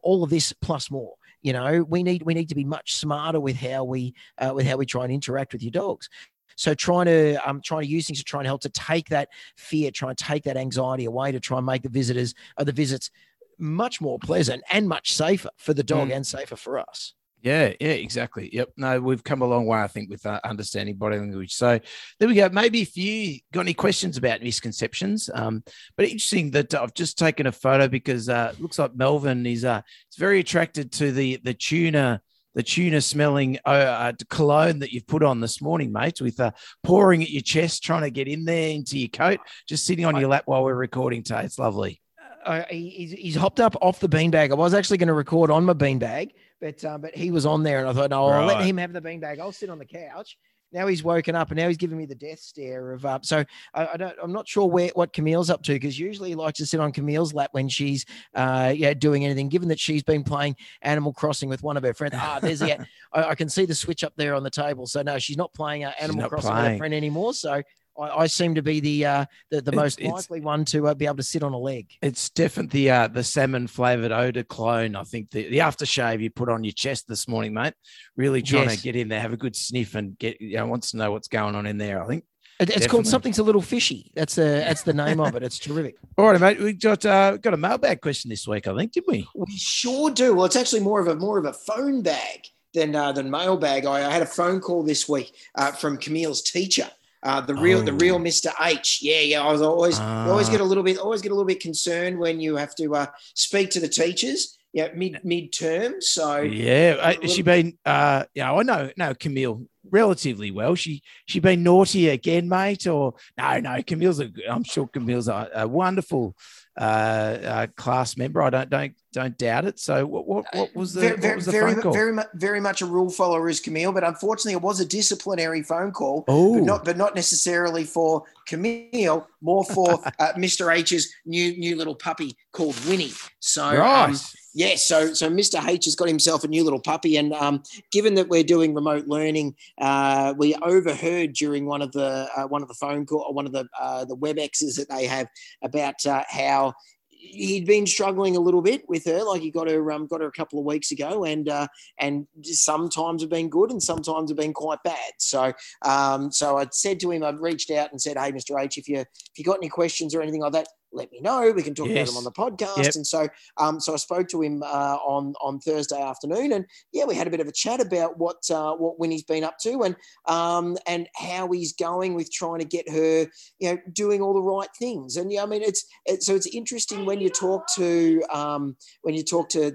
all 0.00 0.22
of 0.22 0.30
this 0.30 0.52
plus 0.52 0.92
more. 0.92 1.14
You 1.42 1.52
know, 1.52 1.82
we 1.88 2.04
need 2.04 2.22
we 2.22 2.34
need 2.34 2.50
to 2.50 2.54
be 2.54 2.64
much 2.64 2.94
smarter 2.94 3.40
with 3.40 3.56
how 3.56 3.82
we 3.82 4.14
uh, 4.38 4.52
with 4.54 4.66
how 4.66 4.76
we 4.76 4.86
try 4.86 5.04
and 5.04 5.12
interact 5.12 5.52
with 5.52 5.62
your 5.62 5.72
dogs. 5.72 6.08
So 6.54 6.74
trying 6.74 7.06
to 7.06 7.36
um, 7.48 7.62
trying 7.64 7.82
to 7.82 7.88
use 7.88 8.06
things 8.06 8.18
to 8.18 8.24
try 8.24 8.40
and 8.40 8.46
help 8.46 8.60
to 8.60 8.68
take 8.68 9.08
that 9.08 9.30
fear, 9.56 9.90
try 9.90 10.10
and 10.10 10.18
take 10.18 10.44
that 10.44 10.58
anxiety 10.58 11.06
away, 11.06 11.32
to 11.32 11.40
try 11.40 11.56
and 11.56 11.66
make 11.66 11.82
the 11.82 11.88
visitors 11.88 12.34
uh, 12.58 12.64
the 12.64 12.72
visits 12.72 13.10
much 13.58 14.00
more 14.00 14.18
pleasant 14.18 14.62
and 14.70 14.86
much 14.86 15.14
safer 15.14 15.50
for 15.56 15.74
the 15.74 15.82
dog 15.82 16.08
mm. 16.08 16.16
and 16.16 16.26
safer 16.26 16.56
for 16.56 16.78
us. 16.78 17.14
Yeah, 17.42 17.72
yeah, 17.80 17.92
exactly. 17.92 18.50
Yep. 18.52 18.72
No, 18.76 19.00
we've 19.00 19.24
come 19.24 19.42
a 19.42 19.46
long 19.46 19.66
way, 19.66 19.80
I 19.80 19.86
think, 19.86 20.10
with 20.10 20.24
uh, 20.26 20.40
understanding 20.44 20.96
body 20.96 21.18
language. 21.18 21.54
So 21.54 21.80
there 22.18 22.28
we 22.28 22.34
go. 22.34 22.48
Maybe 22.50 22.82
if 22.82 22.96
you 22.96 23.38
got 23.52 23.60
any 23.60 23.74
questions 23.74 24.16
about 24.16 24.42
misconceptions, 24.42 25.30
um, 25.32 25.64
but 25.96 26.04
interesting 26.04 26.50
that 26.52 26.74
I've 26.74 26.94
just 26.94 27.18
taken 27.18 27.46
a 27.46 27.52
photo 27.52 27.88
because 27.88 28.28
uh, 28.28 28.52
looks 28.58 28.78
like 28.78 28.94
Melvin 28.94 29.46
is 29.46 29.64
uh, 29.64 29.80
it's 30.08 30.18
very 30.18 30.40
attracted 30.40 30.92
to 30.92 31.12
the 31.12 31.40
the 31.42 31.54
tuna 31.54 32.20
the 32.54 32.62
tuna 32.62 33.00
smelling 33.00 33.58
uh, 33.64 33.68
uh, 33.68 34.12
cologne 34.28 34.80
that 34.80 34.92
you've 34.92 35.06
put 35.06 35.22
on 35.22 35.40
this 35.40 35.62
morning, 35.62 35.92
mate, 35.92 36.20
with 36.20 36.40
uh, 36.40 36.50
pouring 36.82 37.22
at 37.22 37.30
your 37.30 37.42
chest, 37.42 37.82
trying 37.82 38.02
to 38.02 38.10
get 38.10 38.26
in 38.26 38.44
there 38.44 38.70
into 38.70 38.98
your 38.98 39.08
coat, 39.08 39.38
just 39.68 39.86
sitting 39.86 40.04
on 40.04 40.18
your 40.18 40.28
lap 40.28 40.42
while 40.46 40.64
we're 40.64 40.74
recording 40.74 41.22
today. 41.22 41.44
It's 41.44 41.60
lovely 41.60 42.00
uh, 42.44 42.62
he's, 42.70 43.12
he's 43.12 43.36
hopped 43.36 43.60
up 43.60 43.76
off 43.80 44.00
the 44.00 44.08
beanbag. 44.08 44.50
I 44.50 44.54
was 44.54 44.74
actually 44.74 44.98
going 44.98 45.08
to 45.08 45.14
record 45.14 45.50
on 45.50 45.64
my 45.64 45.74
beanbag, 45.74 46.30
but 46.60 46.84
uh, 46.84 46.98
but 46.98 47.14
he 47.14 47.30
was 47.30 47.46
on 47.46 47.62
there, 47.62 47.80
and 47.80 47.88
I 47.88 47.92
thought, 47.92 48.10
no, 48.10 48.26
I'll 48.26 48.46
let 48.46 48.64
him 48.64 48.76
have 48.76 48.92
the 48.92 49.00
beanbag. 49.00 49.40
I'll 49.40 49.52
sit 49.52 49.70
on 49.70 49.78
the 49.78 49.86
couch. 49.86 50.36
Now 50.72 50.86
he's 50.86 51.02
woken 51.02 51.34
up, 51.34 51.50
and 51.50 51.58
now 51.58 51.66
he's 51.66 51.76
giving 51.76 51.98
me 51.98 52.06
the 52.06 52.14
death 52.14 52.38
stare 52.38 52.92
of 52.92 53.04
up. 53.04 53.22
Uh, 53.22 53.24
so 53.24 53.44
I, 53.74 53.88
I, 53.94 53.96
don't. 53.96 54.16
I'm 54.22 54.32
not 54.32 54.46
sure 54.46 54.66
where 54.68 54.90
what 54.94 55.12
Camille's 55.12 55.50
up 55.50 55.62
to 55.64 55.72
because 55.72 55.98
usually 55.98 56.28
he 56.28 56.34
likes 56.36 56.58
to 56.58 56.66
sit 56.66 56.78
on 56.78 56.92
Camille's 56.92 57.34
lap 57.34 57.50
when 57.52 57.68
she's 57.68 58.06
uh 58.34 58.72
yeah 58.76 58.94
doing 58.94 59.24
anything. 59.24 59.48
Given 59.48 59.68
that 59.68 59.80
she's 59.80 60.04
been 60.04 60.22
playing 60.22 60.56
Animal 60.82 61.12
Crossing 61.12 61.48
with 61.48 61.62
one 61.62 61.76
of 61.76 61.82
her 61.82 61.94
friends, 61.94 62.14
ah, 62.16 62.38
there's 62.40 62.60
the 62.60 62.78
I, 63.12 63.24
I, 63.24 63.34
can 63.34 63.48
see 63.48 63.64
the 63.64 63.74
switch 63.74 64.04
up 64.04 64.12
there 64.16 64.34
on 64.34 64.44
the 64.44 64.50
table. 64.50 64.86
So 64.86 65.02
no, 65.02 65.18
she's 65.18 65.36
not 65.36 65.52
playing 65.54 65.84
uh, 65.84 65.92
Animal 65.98 66.28
Crossing 66.28 66.50
playing. 66.50 66.64
with 66.64 66.72
her 66.72 66.78
friend 66.78 66.94
anymore. 66.94 67.34
So 67.34 67.62
I, 68.00 68.20
I 68.20 68.26
seem 68.26 68.54
to 68.54 68.62
be 68.62 68.80
the 68.80 69.06
uh, 69.06 69.24
the, 69.50 69.60
the 69.60 69.72
most 69.72 70.00
likely 70.00 70.40
one 70.40 70.64
to 70.66 70.88
uh, 70.88 70.94
be 70.94 71.06
able 71.06 71.16
to 71.16 71.22
sit 71.22 71.42
on 71.42 71.52
a 71.52 71.58
leg. 71.58 71.88
It's 72.02 72.30
definitely 72.30 72.84
the 72.84 72.90
uh, 72.90 73.08
the 73.08 73.24
salmon 73.24 73.66
flavored 73.66 74.12
eau 74.12 74.30
de 74.30 74.44
cologne. 74.44 74.96
I 74.96 75.04
think 75.04 75.30
the, 75.30 75.48
the 75.48 75.58
aftershave 75.58 76.20
you 76.20 76.30
put 76.30 76.48
on 76.48 76.64
your 76.64 76.72
chest 76.72 77.06
this 77.08 77.28
morning, 77.28 77.54
mate, 77.54 77.74
really 78.16 78.42
trying 78.42 78.70
yes. 78.70 78.76
to 78.76 78.82
get 78.82 78.96
in 78.96 79.08
there, 79.08 79.20
have 79.20 79.32
a 79.32 79.38
good 79.38 79.56
sniff, 79.56 79.94
and 79.94 80.18
get 80.18 80.40
you 80.40 80.56
know 80.56 80.66
wants 80.66 80.92
to 80.92 80.96
know 80.96 81.12
what's 81.12 81.28
going 81.28 81.54
on 81.54 81.66
in 81.66 81.78
there. 81.78 82.02
I 82.02 82.06
think. 82.06 82.24
It's 82.58 82.68
Definitely. 82.68 82.88
called 82.88 83.06
something's 83.06 83.38
a 83.38 83.42
little 83.42 83.62
fishy. 83.62 84.10
That's 84.14 84.36
a 84.36 84.42
that's 84.42 84.82
the 84.82 84.92
name 84.92 85.18
of 85.18 85.34
it. 85.34 85.42
It's 85.42 85.58
terrific. 85.58 85.96
All 86.18 86.26
right, 86.26 86.38
mate. 86.38 86.60
We 86.60 86.74
got 86.74 87.06
uh, 87.06 87.38
got 87.38 87.54
a 87.54 87.56
mailbag 87.56 88.02
question 88.02 88.28
this 88.28 88.46
week. 88.46 88.68
I 88.68 88.76
think, 88.76 88.92
did 88.92 89.04
we? 89.08 89.26
We 89.34 89.56
sure 89.56 90.10
do. 90.10 90.34
Well, 90.34 90.44
it's 90.44 90.56
actually 90.56 90.82
more 90.82 91.00
of 91.00 91.08
a 91.08 91.16
more 91.16 91.38
of 91.38 91.46
a 91.46 91.54
phone 91.54 92.02
bag 92.02 92.48
than 92.74 92.94
uh, 92.94 93.12
than 93.12 93.30
mailbag. 93.30 93.86
I, 93.86 94.06
I 94.06 94.12
had 94.12 94.20
a 94.20 94.26
phone 94.26 94.60
call 94.60 94.82
this 94.82 95.08
week 95.08 95.34
uh, 95.54 95.72
from 95.72 95.96
Camille's 95.96 96.42
teacher, 96.42 96.90
uh, 97.22 97.40
the 97.40 97.54
real, 97.54 97.78
oh. 97.78 97.82
the 97.82 97.92
real 97.92 98.16
oh. 98.16 98.18
Mr. 98.18 98.52
H. 98.60 99.00
Yeah, 99.02 99.20
yeah. 99.20 99.42
I 99.42 99.52
was 99.52 99.62
always, 99.62 99.98
always 99.98 100.48
get 100.48 100.60
a 100.60 100.64
little 100.64 100.82
bit, 100.82 100.98
always 100.98 101.22
get 101.22 101.32
a 101.32 101.34
little 101.34 101.46
bit 101.46 101.60
concerned 101.60 102.18
when 102.18 102.40
you 102.40 102.56
have 102.56 102.74
to 102.76 102.94
uh, 102.94 103.06
speak 103.34 103.70
to 103.70 103.80
the 103.80 103.88
teachers. 103.88 104.56
Yeah, 104.72 104.88
mid 104.94 105.20
midterm. 105.24 106.00
So 106.00 106.42
yeah, 106.42 106.94
little... 107.04 107.28
she 107.28 107.42
been. 107.42 107.76
Uh, 107.84 108.24
yeah, 108.34 108.52
I 108.52 108.62
know, 108.62 108.90
no, 108.96 109.14
Camille 109.14 109.66
relatively 109.90 110.50
well. 110.50 110.76
She 110.76 111.02
she 111.26 111.40
been 111.40 111.64
naughty 111.64 112.08
again, 112.08 112.48
mate, 112.48 112.86
or 112.86 113.14
no, 113.36 113.58
no. 113.58 113.82
Camille's 113.82 114.20
a. 114.20 114.30
I'm 114.48 114.62
sure 114.62 114.86
Camille's 114.86 115.26
a, 115.26 115.50
a 115.54 115.68
wonderful 115.68 116.36
uh, 116.78 117.38
uh, 117.44 117.66
class 117.76 118.16
member. 118.16 118.42
I 118.42 118.50
don't 118.50 118.70
don't 118.70 118.94
don't 119.12 119.36
doubt 119.38 119.64
it. 119.64 119.78
So 119.78 120.06
what 120.06 120.26
what, 120.26 120.46
what 120.52 120.74
was 120.74 120.94
the, 120.94 121.00
very, 121.00 121.16
what 121.16 121.36
was 121.36 121.46
the 121.46 121.52
very, 121.52 121.72
phone 121.74 121.82
call? 121.82 121.92
Very 121.92 122.12
much 122.12 122.28
very 122.34 122.60
much 122.60 122.82
a 122.82 122.86
rule 122.86 123.10
follower 123.10 123.48
is 123.48 123.60
Camille, 123.60 123.92
but 123.92 124.04
unfortunately 124.04 124.52
it 124.52 124.62
was 124.62 124.80
a 124.80 124.86
disciplinary 124.86 125.62
phone 125.62 125.90
call. 125.90 126.24
Oh, 126.28 126.54
but 126.54 126.64
not 126.64 126.84
but 126.84 126.96
not 126.96 127.14
necessarily 127.14 127.84
for 127.84 128.24
Camille, 128.46 129.26
more 129.40 129.64
for 129.64 129.94
uh, 130.18 130.32
Mr. 130.36 130.74
H's 130.74 131.12
new 131.26 131.56
new 131.56 131.76
little 131.76 131.94
puppy 131.94 132.36
called 132.52 132.76
Winnie. 132.86 133.12
So 133.40 133.64
um, 133.66 133.76
right. 133.78 134.10
Um, 134.10 134.16
yeah, 134.52 134.74
so 134.76 135.14
so 135.14 135.30
Mr. 135.30 135.64
H 135.66 135.84
has 135.84 135.94
got 135.94 136.08
himself 136.08 136.42
a 136.42 136.48
new 136.48 136.64
little 136.64 136.80
puppy, 136.80 137.16
and 137.16 137.32
um, 137.34 137.62
given 137.92 138.14
that 138.14 138.28
we're 138.28 138.42
doing 138.42 138.74
remote 138.74 139.06
learning, 139.06 139.54
uh, 139.80 140.34
we 140.36 140.56
overheard 140.56 141.34
during 141.34 141.66
one 141.66 141.82
of 141.82 141.92
the 141.92 142.28
uh, 142.36 142.48
one 142.48 142.62
of 142.62 142.68
the 142.68 142.74
phone 142.74 143.06
call, 143.06 143.24
or 143.28 143.32
one 143.32 143.46
of 143.46 143.52
the 143.52 143.68
uh, 143.78 144.04
the 144.04 144.16
WebExes 144.16 144.76
that 144.76 144.88
they 144.88 145.06
have 145.06 145.28
about 145.62 146.04
uh, 146.04 146.24
how 146.28 146.74
he'd 147.20 147.66
been 147.66 147.86
struggling 147.86 148.36
a 148.36 148.40
little 148.40 148.62
bit 148.62 148.88
with 148.88 149.04
her. 149.04 149.22
Like 149.22 149.42
he 149.42 149.50
got 149.50 149.68
her, 149.68 149.92
um, 149.92 150.06
got 150.06 150.20
her 150.20 150.26
a 150.26 150.32
couple 150.32 150.58
of 150.58 150.64
weeks 150.64 150.90
ago, 150.90 151.24
and 151.24 151.48
uh, 151.48 151.68
and 151.98 152.26
sometimes 152.42 153.22
have 153.22 153.30
been 153.30 153.48
good, 153.48 153.70
and 153.70 153.82
sometimes 153.82 154.30
have 154.30 154.38
been 154.38 154.54
quite 154.54 154.82
bad. 154.84 155.12
So, 155.18 155.52
um, 155.84 156.32
so 156.32 156.58
I 156.58 156.66
said 156.72 157.00
to 157.00 157.10
him, 157.10 157.22
I'd 157.22 157.40
reached 157.40 157.70
out 157.70 157.90
and 157.90 158.00
said, 158.00 158.16
"Hey, 158.18 158.32
Mr. 158.32 158.60
H, 158.62 158.78
if 158.78 158.88
you 158.88 158.98
if 158.98 159.38
you 159.38 159.44
got 159.44 159.58
any 159.58 159.68
questions 159.68 160.14
or 160.14 160.22
anything 160.22 160.40
like 160.40 160.52
that, 160.52 160.68
let 160.92 161.10
me 161.12 161.20
know. 161.20 161.52
We 161.54 161.62
can 161.62 161.74
talk 161.74 161.88
yes. 161.88 161.96
about 161.96 162.06
them 162.06 162.16
on 162.18 162.24
the 162.24 162.32
podcast. 162.32 162.84
Yep. 162.84 162.94
And 162.96 163.06
so, 163.06 163.28
um, 163.56 163.80
so 163.80 163.94
I 163.94 163.96
spoke 163.96 164.28
to 164.28 164.42
him 164.42 164.62
uh, 164.62 164.96
on 164.96 165.34
on 165.40 165.60
Thursday 165.60 166.00
afternoon, 166.00 166.52
and 166.52 166.66
yeah, 166.92 167.04
we 167.04 167.14
had 167.14 167.26
a 167.26 167.30
bit 167.30 167.40
of 167.40 167.48
a 167.48 167.52
chat 167.52 167.80
about 167.80 168.18
what 168.18 168.38
uh, 168.50 168.74
what 168.74 168.98
Winnie's 168.98 169.22
been 169.22 169.44
up 169.44 169.58
to, 169.62 169.82
and 169.82 169.96
um, 170.26 170.76
and 170.86 171.08
how 171.16 171.50
he's 171.50 171.72
going 171.72 172.14
with 172.14 172.32
trying 172.32 172.58
to 172.58 172.64
get 172.64 172.88
her, 172.88 173.26
you 173.58 173.70
know, 173.70 173.78
doing 173.92 174.20
all 174.20 174.34
the 174.34 174.42
right 174.42 174.68
things. 174.78 175.16
And 175.16 175.30
yeah, 175.32 175.42
I 175.42 175.46
mean, 175.46 175.62
it's, 175.62 175.84
it's 176.06 176.26
so 176.26 176.34
it's 176.34 176.46
interesting 176.46 177.04
when 177.04 177.20
you 177.20 177.30
talk 177.30 177.66
to 177.76 178.22
um, 178.32 178.76
when 179.02 179.14
you 179.14 179.22
talk 179.22 179.48
to. 179.50 179.72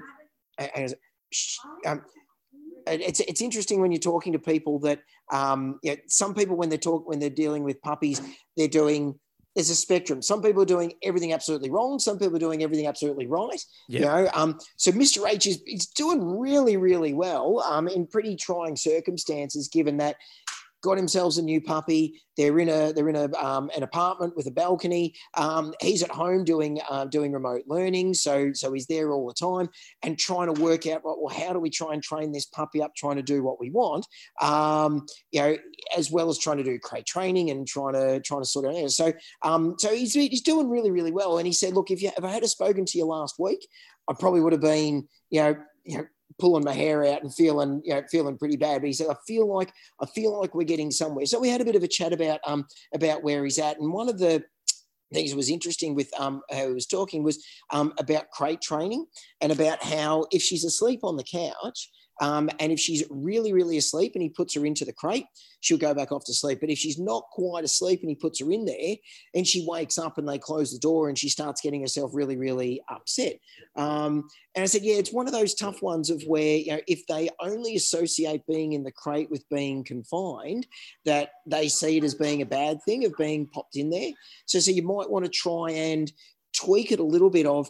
Um, 1.85 2.01
it's 2.87 3.19
it's 3.19 3.41
interesting 3.41 3.81
when 3.81 3.91
you're 3.91 3.99
talking 3.99 4.33
to 4.33 4.39
people 4.39 4.79
that 4.79 4.99
um, 5.31 5.79
you 5.81 5.91
know, 5.91 5.97
some 6.07 6.33
people 6.33 6.55
when 6.55 6.69
they 6.69 6.77
talk 6.77 7.07
when 7.07 7.19
they're 7.19 7.29
dealing 7.29 7.63
with 7.63 7.81
puppies, 7.81 8.21
they're 8.55 8.67
doing 8.67 9.19
there's 9.55 9.69
a 9.69 9.75
spectrum. 9.75 10.21
Some 10.21 10.41
people 10.41 10.61
are 10.61 10.65
doing 10.65 10.93
everything 11.01 11.33
absolutely 11.33 11.69
wrong. 11.71 11.97
Some 11.97 12.19
people 12.19 12.35
are 12.35 12.39
doing 12.39 12.61
everything 12.61 12.87
absolutely 12.87 13.25
right. 13.25 13.63
Yep. 13.87 14.01
You 14.01 14.05
know, 14.05 14.29
um, 14.33 14.59
so 14.75 14.91
Mr. 14.91 15.27
H 15.27 15.47
is, 15.47 15.61
is 15.65 15.87
doing 15.87 16.39
really, 16.39 16.75
really 16.77 17.13
well 17.13 17.61
um, 17.61 17.87
in 17.87 18.05
pretty 18.05 18.35
trying 18.35 18.75
circumstances, 18.75 19.69
given 19.69 19.97
that 19.97 20.17
got 20.85 20.97
themselves 20.97 21.37
a 21.37 21.41
new 21.41 21.59
puppy. 21.59 22.21
They're 22.37 22.59
in 22.59 22.69
a 22.69 22.93
they're 22.93 23.09
in 23.09 23.15
a 23.15 23.31
um, 23.37 23.69
an 23.75 23.83
apartment 23.83 24.35
with 24.35 24.47
a 24.47 24.51
balcony. 24.51 25.15
Um, 25.35 25.73
he's 25.81 26.03
at 26.03 26.11
home 26.11 26.43
doing 26.43 26.79
uh, 26.89 27.05
doing 27.05 27.33
remote 27.33 27.63
learning, 27.67 28.13
so 28.13 28.51
so 28.53 28.71
he's 28.73 28.87
there 28.87 29.11
all 29.11 29.27
the 29.27 29.33
time 29.33 29.69
and 30.03 30.17
trying 30.17 30.53
to 30.53 30.61
work 30.61 30.87
out 30.87 31.01
well 31.03 31.27
how 31.29 31.53
do 31.53 31.59
we 31.59 31.69
try 31.69 31.93
and 31.93 32.03
train 32.03 32.31
this 32.31 32.45
puppy 32.45 32.81
up, 32.81 32.95
trying 32.95 33.15
to 33.17 33.23
do 33.23 33.43
what 33.43 33.59
we 33.59 33.69
want, 33.69 34.05
um, 34.41 35.05
you 35.31 35.41
know, 35.41 35.57
as 35.97 36.11
well 36.11 36.29
as 36.29 36.37
trying 36.37 36.57
to 36.57 36.63
do 36.63 36.79
crate 36.79 37.05
training 37.05 37.49
and 37.49 37.67
trying 37.67 37.93
to 37.93 38.19
trying 38.21 38.41
to 38.41 38.47
sort 38.47 38.65
it 38.65 38.83
out. 38.83 38.91
So 38.91 39.13
um, 39.41 39.75
so 39.77 39.93
he's 39.93 40.13
he's 40.13 40.41
doing 40.41 40.69
really 40.69 40.91
really 40.91 41.11
well. 41.11 41.37
And 41.37 41.47
he 41.47 41.53
said, 41.53 41.73
look, 41.73 41.91
if 41.91 42.01
you 42.01 42.11
if 42.17 42.23
I 42.23 42.29
had 42.29 42.45
spoken 42.45 42.85
to 42.85 42.97
you 42.97 43.05
last 43.05 43.35
week, 43.39 43.67
I 44.07 44.13
probably 44.13 44.41
would 44.41 44.53
have 44.53 44.61
been 44.61 45.07
you 45.29 45.41
know 45.41 45.55
you 45.83 45.97
know 45.97 46.05
pulling 46.39 46.63
my 46.63 46.73
hair 46.73 47.05
out 47.05 47.21
and 47.21 47.33
feeling, 47.33 47.81
you 47.83 47.93
know, 47.93 48.01
feeling 48.09 48.37
pretty 48.37 48.57
bad. 48.57 48.81
But 48.81 48.87
he 48.87 48.93
said, 48.93 49.07
I 49.09 49.15
feel 49.27 49.51
like 49.53 49.71
I 50.01 50.05
feel 50.05 50.39
like 50.39 50.53
we're 50.55 50.63
getting 50.63 50.91
somewhere. 50.91 51.25
So 51.25 51.39
we 51.39 51.49
had 51.49 51.61
a 51.61 51.65
bit 51.65 51.75
of 51.75 51.83
a 51.83 51.87
chat 51.87 52.13
about 52.13 52.39
um 52.45 52.65
about 52.93 53.23
where 53.23 53.43
he's 53.43 53.59
at. 53.59 53.79
And 53.79 53.93
one 53.93 54.09
of 54.09 54.19
the 54.19 54.43
things 55.13 55.35
was 55.35 55.49
interesting 55.49 55.95
with 55.95 56.09
um, 56.19 56.41
how 56.51 56.67
he 56.67 56.73
was 56.73 56.87
talking 56.87 57.23
was 57.23 57.43
um, 57.71 57.93
about 57.99 58.29
crate 58.31 58.61
training 58.61 59.05
and 59.41 59.51
about 59.51 59.81
how 59.83 60.25
if 60.31 60.41
she's 60.41 60.65
asleep 60.65 61.01
on 61.03 61.15
the 61.15 61.23
couch, 61.23 61.89
Um, 62.21 62.49
and 62.59 62.71
if 62.71 62.79
she's 62.79 63.03
really, 63.09 63.53
really 63.53 63.77
asleep 63.77 64.13
and 64.15 64.21
he 64.21 64.29
puts 64.29 64.53
her 64.55 64.65
into 64.65 64.85
the 64.85 64.93
crate, 64.93 65.25
she'll 65.59 65.77
go 65.77 65.93
back 65.93 66.11
off 66.11 66.25
to 66.25 66.33
sleep. 66.33 66.59
But 66.61 66.69
if 66.69 66.77
she's 66.77 66.99
not 66.99 67.23
quite 67.31 67.63
asleep 67.63 68.01
and 68.01 68.09
he 68.09 68.15
puts 68.15 68.39
her 68.39 68.51
in 68.51 68.65
there 68.65 68.95
and 69.33 69.45
she 69.45 69.65
wakes 69.67 69.97
up 69.97 70.17
and 70.17 70.27
they 70.27 70.37
close 70.37 70.71
the 70.71 70.79
door 70.79 71.09
and 71.09 71.17
she 71.17 71.29
starts 71.29 71.61
getting 71.61 71.81
herself 71.81 72.11
really, 72.13 72.37
really 72.37 72.81
upset. 72.89 73.39
Um, 73.75 74.27
and 74.55 74.63
I 74.63 74.65
said, 74.65 74.83
yeah, 74.83 74.95
it's 74.95 75.11
one 75.11 75.27
of 75.27 75.33
those 75.33 75.53
tough 75.53 75.81
ones 75.81 76.09
of 76.09 76.23
where, 76.23 76.57
you 76.57 76.71
know, 76.71 76.81
if 76.87 77.05
they 77.07 77.29
only 77.41 77.75
associate 77.75 78.47
being 78.47 78.73
in 78.73 78.83
the 78.83 78.91
crate 78.91 79.29
with 79.29 79.47
being 79.49 79.83
confined, 79.83 80.67
that 81.03 81.31
they 81.45 81.67
see 81.67 81.97
it 81.97 82.03
as 82.03 82.15
being 82.15 82.41
a 82.41 82.45
bad 82.45 82.79
thing 82.83 83.03
of 83.05 83.17
being 83.17 83.47
popped 83.47 83.75
in 83.75 83.89
there. 83.89 84.11
So, 84.45 84.59
so 84.59 84.71
you 84.71 84.83
might 84.83 85.09
want 85.09 85.25
to 85.25 85.31
try 85.31 85.71
and 85.71 86.11
tweak 86.55 86.91
it 86.91 86.99
a 86.99 87.03
little 87.03 87.29
bit 87.29 87.45
of 87.45 87.69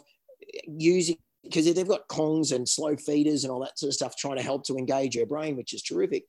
using 0.66 1.16
because 1.48 1.72
they've 1.72 1.88
got 1.88 2.08
Kongs 2.08 2.54
and 2.54 2.68
slow 2.68 2.96
feeders 2.96 3.44
and 3.44 3.52
all 3.52 3.60
that 3.60 3.78
sort 3.78 3.88
of 3.88 3.94
stuff 3.94 4.16
trying 4.16 4.36
to 4.36 4.42
help 4.42 4.64
to 4.66 4.76
engage 4.76 5.16
her 5.16 5.26
brain, 5.26 5.56
which 5.56 5.74
is 5.74 5.82
terrific. 5.82 6.24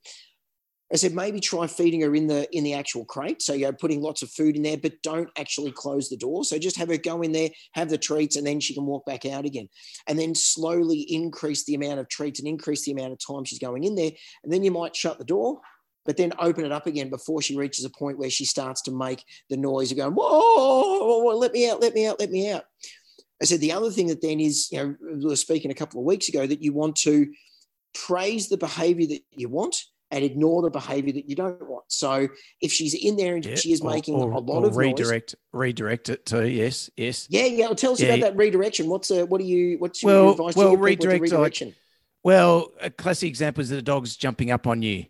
I 0.91 0.95
said 0.95 1.13
maybe 1.13 1.41
try 1.41 1.67
feeding 1.67 2.01
her 2.01 2.15
in 2.15 2.27
the 2.27 2.47
in 2.55 2.63
the 2.63 2.73
actual 2.73 3.03
crate. 3.03 3.41
So 3.41 3.53
you're 3.53 3.73
putting 3.73 4.01
lots 4.01 4.21
of 4.21 4.31
food 4.31 4.55
in 4.55 4.63
there, 4.63 4.77
but 4.77 5.01
don't 5.03 5.29
actually 5.37 5.71
close 5.71 6.07
the 6.07 6.15
door. 6.15 6.45
So 6.45 6.57
just 6.57 6.77
have 6.77 6.87
her 6.87 6.97
go 6.97 7.21
in 7.21 7.33
there, 7.33 7.49
have 7.73 7.89
the 7.89 7.97
treats, 7.97 8.37
and 8.37 8.47
then 8.47 8.61
she 8.61 8.73
can 8.73 8.85
walk 8.85 9.05
back 9.05 9.25
out 9.25 9.45
again. 9.45 9.67
And 10.07 10.17
then 10.17 10.33
slowly 10.33 11.01
increase 11.01 11.65
the 11.65 11.75
amount 11.75 11.99
of 11.99 12.07
treats 12.07 12.39
and 12.39 12.47
increase 12.47 12.85
the 12.85 12.93
amount 12.93 13.11
of 13.11 13.19
time 13.19 13.43
she's 13.43 13.59
going 13.59 13.83
in 13.83 13.95
there. 13.95 14.11
And 14.43 14.53
then 14.53 14.63
you 14.63 14.71
might 14.71 14.95
shut 14.95 15.17
the 15.17 15.25
door, 15.25 15.59
but 16.05 16.15
then 16.15 16.31
open 16.39 16.63
it 16.63 16.71
up 16.71 16.87
again 16.87 17.09
before 17.09 17.41
she 17.41 17.57
reaches 17.57 17.83
a 17.83 17.89
point 17.89 18.17
where 18.17 18.29
she 18.29 18.45
starts 18.45 18.81
to 18.83 18.91
make 18.91 19.25
the 19.49 19.57
noise 19.57 19.91
of 19.91 19.97
going, 19.97 20.13
whoa, 20.13 20.25
whoa, 20.25 21.17
whoa, 21.17 21.37
let 21.37 21.51
me 21.51 21.69
out, 21.69 21.81
let 21.81 21.93
me 21.93 22.07
out, 22.07 22.19
let 22.19 22.31
me 22.31 22.49
out. 22.49 22.63
I 23.41 23.45
said 23.45 23.59
the 23.61 23.71
other 23.73 23.91
thing 23.91 24.07
that 24.07 24.21
then 24.21 24.39
is, 24.39 24.69
you 24.71 24.79
know, 24.79 24.95
we 25.01 25.25
were 25.25 25.35
speaking 25.35 25.69
a 25.71 25.75
couple 25.75 25.99
of 25.99 26.05
weeks 26.05 26.27
ago 26.29 26.45
that 26.47 26.61
you 26.63 26.73
want 26.73 26.95
to 26.97 27.27
praise 27.93 28.49
the 28.49 28.57
behavior 28.57 29.07
that 29.07 29.21
you 29.31 29.49
want 29.49 29.83
and 30.09 30.23
ignore 30.23 30.61
the 30.61 30.69
behavior 30.69 31.11
that 31.13 31.27
you 31.29 31.35
don't 31.35 31.61
want. 31.67 31.83
So 31.89 32.29
if 32.61 32.71
she's 32.71 32.93
in 32.93 33.17
there 33.17 33.35
and 33.35 33.45
Yeah, 33.45 33.55
she 33.55 33.73
is 33.73 33.81
or- 33.81 33.91
making 33.91 34.15
or- 34.15 34.31
a 34.31 34.39
lot 34.39 34.63
of 34.63 34.71
noise, 34.71 34.77
redirect 34.77 35.35
redirect 35.51 36.09
it 36.09 36.25
to 36.27 36.49
yes 36.49 36.89
yes 36.95 37.27
yeah, 37.29 37.45
yeah. 37.45 37.65
Well, 37.65 37.75
tell 37.75 37.91
us 37.93 37.99
Yeah, 37.99 38.13
about 38.15 38.21
that 38.31 38.37
redirection. 38.37 38.87
What's 38.87 39.11
uh, 39.11 39.25
what 39.25 39.39
do 39.41 39.45
you 39.47 39.77
what's 39.79 40.01
your 40.01 40.11
Well- 40.11 40.31
advice 40.31 40.55
well, 40.55 40.67
to 40.67 40.71
your 40.71 40.79
redirect, 40.81 41.21
redirection? 41.21 41.75
well 42.23 42.71
a 42.81 42.89
classic 42.89 43.27
example 43.27 43.61
is 43.61 43.69
that 43.69 43.77
a 43.77 43.81
dog's 43.81 44.15
jumping 44.15 44.49
up 44.49 44.65
on 44.65 44.81
you 44.81 45.05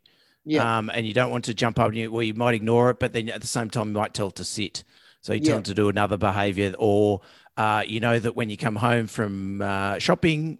Yeah, 0.45 0.77
um, 0.79 0.89
and 0.93 1.05
you 1.07 1.13
don't 1.13 1.31
want 1.31 1.45
to 1.45 1.53
jump 1.53 1.79
up 1.79 1.87
on 1.87 1.93
you 1.95 2.11
well 2.11 2.23
you 2.23 2.33
might 2.33 2.55
ignore 2.55 2.89
it 2.89 2.99
but 2.99 3.13
then 3.13 3.29
at 3.29 3.41
the 3.41 3.47
same 3.47 3.69
time 3.69 3.87
you 3.89 3.93
might 3.93 4.13
tell 4.13 4.27
it 4.29 4.35
to 4.35 4.43
sit 4.43 4.83
so 5.21 5.33
you 5.33 5.39
tell 5.41 5.55
Yeah. 5.55 5.59
it 5.59 5.65
to 5.65 5.73
do 5.75 5.89
another 5.89 6.17
behavior 6.17 6.73
or 6.79 7.21
uh, 7.57 7.83
you 7.85 7.99
know 7.99 8.19
that 8.19 8.35
when 8.35 8.49
you 8.49 8.57
come 8.57 8.75
home 8.75 9.07
from 9.07 9.61
uh, 9.61 9.99
shopping 9.99 10.59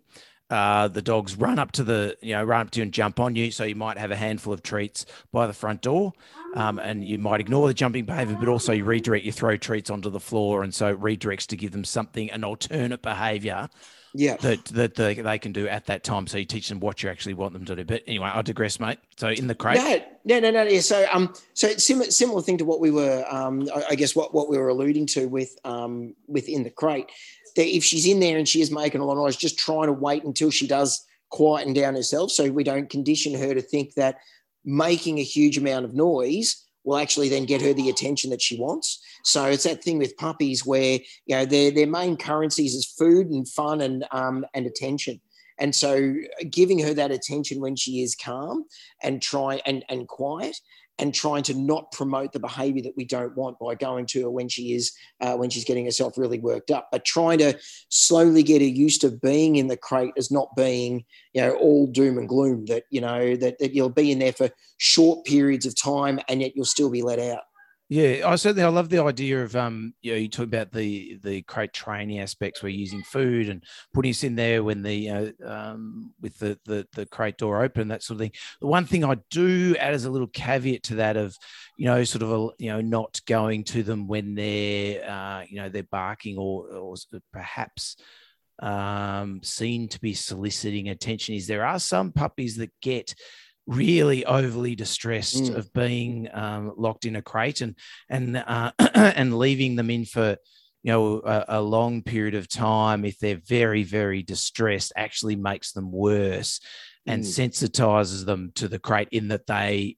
uh, 0.49 0.87
the 0.87 1.01
dogs 1.01 1.35
run 1.35 1.59
up 1.59 1.73
to 1.73 1.83
the 1.83 2.17
you 2.21 2.33
know 2.33 2.43
run 2.43 2.61
up 2.61 2.71
to 2.71 2.79
you 2.79 2.83
and 2.83 2.93
jump 2.93 3.19
on 3.19 3.35
you. 3.35 3.51
So 3.51 3.65
you 3.65 3.75
might 3.75 3.97
have 3.97 4.11
a 4.11 4.15
handful 4.15 4.53
of 4.53 4.63
treats 4.63 5.05
by 5.31 5.45
the 5.45 5.53
front 5.53 5.81
door 5.81 6.13
um, 6.55 6.79
and 6.79 7.03
you 7.03 7.17
might 7.17 7.41
ignore 7.41 7.67
the 7.67 7.73
jumping 7.73 8.05
behavior 8.05 8.37
but 8.39 8.47
also 8.47 8.71
you 8.71 8.85
redirect 8.85 9.25
you 9.25 9.31
throw 9.31 9.57
treats 9.57 9.89
onto 9.89 10.09
the 10.09 10.19
floor. 10.19 10.63
And 10.63 10.73
so 10.73 10.95
redirects 10.95 11.47
to 11.47 11.57
give 11.57 11.71
them 11.71 11.83
something 11.83 12.31
an 12.31 12.43
alternate 12.43 13.01
behavior 13.01 13.67
yeah. 14.13 14.37
that 14.37 14.65
that 14.65 14.95
they, 14.95 15.15
they 15.15 15.39
can 15.39 15.51
do 15.51 15.67
at 15.67 15.85
that 15.87 16.03
time. 16.03 16.27
So 16.27 16.37
you 16.37 16.45
teach 16.45 16.69
them 16.69 16.79
what 16.79 17.03
you 17.03 17.09
actually 17.09 17.33
want 17.33 17.53
them 17.53 17.65
to 17.65 17.75
do. 17.75 17.83
But 17.83 18.03
anyway, 18.07 18.29
I 18.33 18.41
digress, 18.41 18.79
mate. 18.79 18.99
So 19.17 19.29
in 19.29 19.47
the 19.47 19.55
crate, 19.55 19.77
No, 20.25 20.39
no, 20.39 20.51
no, 20.51 20.63
no. 20.63 20.69
Yeah. 20.69 20.81
So, 20.81 21.05
um, 21.11 21.33
so 21.53 21.67
it's 21.67 21.85
similar, 21.85 22.11
similar 22.11 22.41
thing 22.41 22.57
to 22.57 22.65
what 22.65 22.79
we 22.79 22.91
were, 22.91 23.25
um, 23.29 23.67
I, 23.73 23.83
I 23.91 23.95
guess 23.95 24.15
what, 24.15 24.33
what 24.33 24.49
we 24.49 24.57
were 24.57 24.69
alluding 24.69 25.05
to 25.07 25.27
with, 25.27 25.57
um, 25.63 26.13
within 26.27 26.63
the 26.63 26.69
crate. 26.69 27.09
That 27.55 27.75
if 27.75 27.83
she's 27.83 28.05
in 28.05 28.19
there 28.19 28.37
and 28.37 28.47
she 28.47 28.61
is 28.61 28.71
making 28.71 29.01
a 29.01 29.05
lot 29.05 29.13
of 29.13 29.19
noise, 29.19 29.35
just 29.35 29.57
trying 29.57 29.87
to 29.87 29.93
wait 29.93 30.23
until 30.23 30.51
she 30.51 30.67
does 30.67 31.03
quieten 31.29 31.73
down 31.73 31.95
herself, 31.95 32.31
so 32.31 32.51
we 32.51 32.63
don't 32.63 32.89
condition 32.89 33.33
her 33.33 33.53
to 33.53 33.61
think 33.61 33.95
that 33.95 34.17
making 34.63 35.17
a 35.17 35.23
huge 35.23 35.57
amount 35.57 35.85
of 35.85 35.93
noise 35.93 36.66
will 36.87 36.97
actually 36.97 37.27
then 37.27 37.43
get 37.43 37.61
her 37.61 37.73
the 37.73 37.89
attention 37.89 38.29
that 38.29 38.41
she 38.41 38.57
wants. 38.57 39.03
So 39.25 39.43
it's 39.43 39.65
that 39.65 39.83
thing 39.83 39.97
with 39.97 40.15
puppies 40.15 40.65
where 40.65 40.99
you 41.25 41.35
know 41.35 41.45
their 41.45 41.69
their 41.69 41.85
main 41.85 42.15
currencies 42.15 42.73
is 42.73 42.85
food 42.85 43.27
and 43.27 43.47
fun 43.47 43.81
and 43.81 44.05
um, 44.11 44.45
and 44.53 44.65
attention. 44.65 45.19
And 45.59 45.75
so 45.75 46.15
giving 46.49 46.79
her 46.79 46.93
that 46.93 47.11
attention 47.11 47.59
when 47.59 47.75
she 47.75 48.03
is 48.03 48.15
calm 48.15 48.65
and 49.03 49.21
try 49.21 49.59
and, 49.65 49.83
and 49.89 50.07
quiet 50.07 50.55
and 50.99 51.13
trying 51.13 51.43
to 51.43 51.53
not 51.53 51.91
promote 51.91 52.31
the 52.31 52.39
behavior 52.39 52.81
that 52.81 52.97
we 52.97 53.05
don't 53.05 53.35
want 53.35 53.59
by 53.59 53.75
going 53.75 54.05
to 54.07 54.23
her 54.23 54.29
when 54.29 54.49
she 54.49 54.73
is 54.73 54.93
uh, 55.21 55.35
when 55.35 55.49
she's 55.49 55.65
getting 55.65 55.85
herself 55.85 56.17
really 56.17 56.39
worked 56.39 56.71
up 56.71 56.89
but 56.91 57.05
trying 57.05 57.37
to 57.37 57.57
slowly 57.89 58.43
get 58.43 58.61
her 58.61 58.67
used 58.67 59.01
to 59.01 59.11
being 59.11 59.55
in 59.55 59.67
the 59.67 59.77
crate 59.77 60.13
as 60.17 60.31
not 60.31 60.55
being 60.55 61.03
you 61.33 61.41
know 61.41 61.53
all 61.55 61.87
doom 61.87 62.17
and 62.17 62.29
gloom 62.29 62.65
that 62.65 62.83
you 62.89 63.01
know 63.01 63.35
that, 63.35 63.59
that 63.59 63.73
you'll 63.73 63.89
be 63.89 64.11
in 64.11 64.19
there 64.19 64.33
for 64.33 64.49
short 64.77 65.25
periods 65.25 65.65
of 65.65 65.75
time 65.75 66.19
and 66.27 66.41
yet 66.41 66.55
you'll 66.55 66.65
still 66.65 66.89
be 66.89 67.01
let 67.01 67.19
out 67.19 67.41
yeah, 67.89 68.27
I 68.27 68.35
certainly 68.35 68.63
I 68.63 68.67
love 68.67 68.89
the 68.89 69.01
idea 69.01 69.43
of 69.43 69.55
um, 69.55 69.93
you 70.01 70.11
know, 70.11 70.17
you 70.17 70.27
talk 70.27 70.45
about 70.45 70.73
the 70.73 71.17
the 71.23 71.41
crate 71.43 71.71
training 71.71 72.19
aspects. 72.19 72.61
We're 72.61 72.69
using 72.69 73.01
food 73.01 73.47
and 73.47 73.63
putting 73.93 74.11
us 74.11 74.25
in 74.25 74.35
there 74.35 74.61
when 74.61 74.83
the 74.83 75.07
know, 75.07 75.31
um, 75.45 76.13
with 76.19 76.37
the, 76.37 76.59
the 76.65 76.85
the 76.93 77.05
crate 77.05 77.37
door 77.37 77.63
open, 77.63 77.87
that 77.87 78.03
sort 78.03 78.15
of 78.15 78.19
thing. 78.19 78.33
The 78.59 78.67
one 78.67 78.85
thing 78.85 79.05
I 79.05 79.15
do 79.31 79.73
add 79.79 79.93
as 79.93 80.03
a 80.03 80.11
little 80.11 80.27
caveat 80.27 80.83
to 80.83 80.95
that 80.95 81.15
of, 81.15 81.33
you 81.77 81.85
know, 81.85 82.03
sort 82.03 82.23
of 82.23 82.31
a 82.31 82.49
you 82.61 82.71
know 82.71 82.81
not 82.81 83.21
going 83.25 83.63
to 83.65 83.83
them 83.83 84.07
when 84.07 84.35
they're 84.35 85.09
uh, 85.09 85.43
you 85.47 85.55
know 85.55 85.69
they're 85.69 85.83
barking 85.83 86.37
or 86.37 86.67
or 86.69 86.95
perhaps 87.31 87.95
um, 88.59 89.39
seen 89.43 89.87
to 89.89 89.99
be 90.01 90.13
soliciting 90.13 90.89
attention 90.89 91.35
is 91.35 91.47
there 91.47 91.65
are 91.65 91.79
some 91.79 92.11
puppies 92.11 92.57
that 92.57 92.71
get 92.81 93.13
really 93.67 94.25
overly 94.25 94.75
distressed 94.75 95.43
Mm. 95.43 95.55
of 95.55 95.71
being 95.73 96.29
um, 96.33 96.73
locked 96.77 97.05
in 97.05 97.15
a 97.17 97.21
crate 97.21 97.61
and 97.61 97.75
and 98.09 98.37
uh, 98.37 98.71
and 98.95 99.37
leaving 99.37 99.75
them 99.75 99.89
in 99.89 100.05
for 100.05 100.37
you 100.83 100.91
know 100.93 101.17
a, 101.25 101.45
a 101.49 101.61
long 101.61 102.01
period 102.01 102.33
of 102.35 102.47
time 102.47 103.03
if 103.03 103.19
they're 103.19 103.41
very 103.45 103.83
very 103.83 104.23
distressed 104.23 104.93
actually 104.95 105.35
makes 105.35 105.73
them 105.73 105.91
worse 105.91 106.59
and 107.05 107.23
Mm. 107.23 107.49
sensitizes 107.49 108.25
them 108.25 108.51
to 108.55 108.67
the 108.67 108.79
crate 108.79 109.09
in 109.11 109.29
that 109.29 109.47
they 109.47 109.97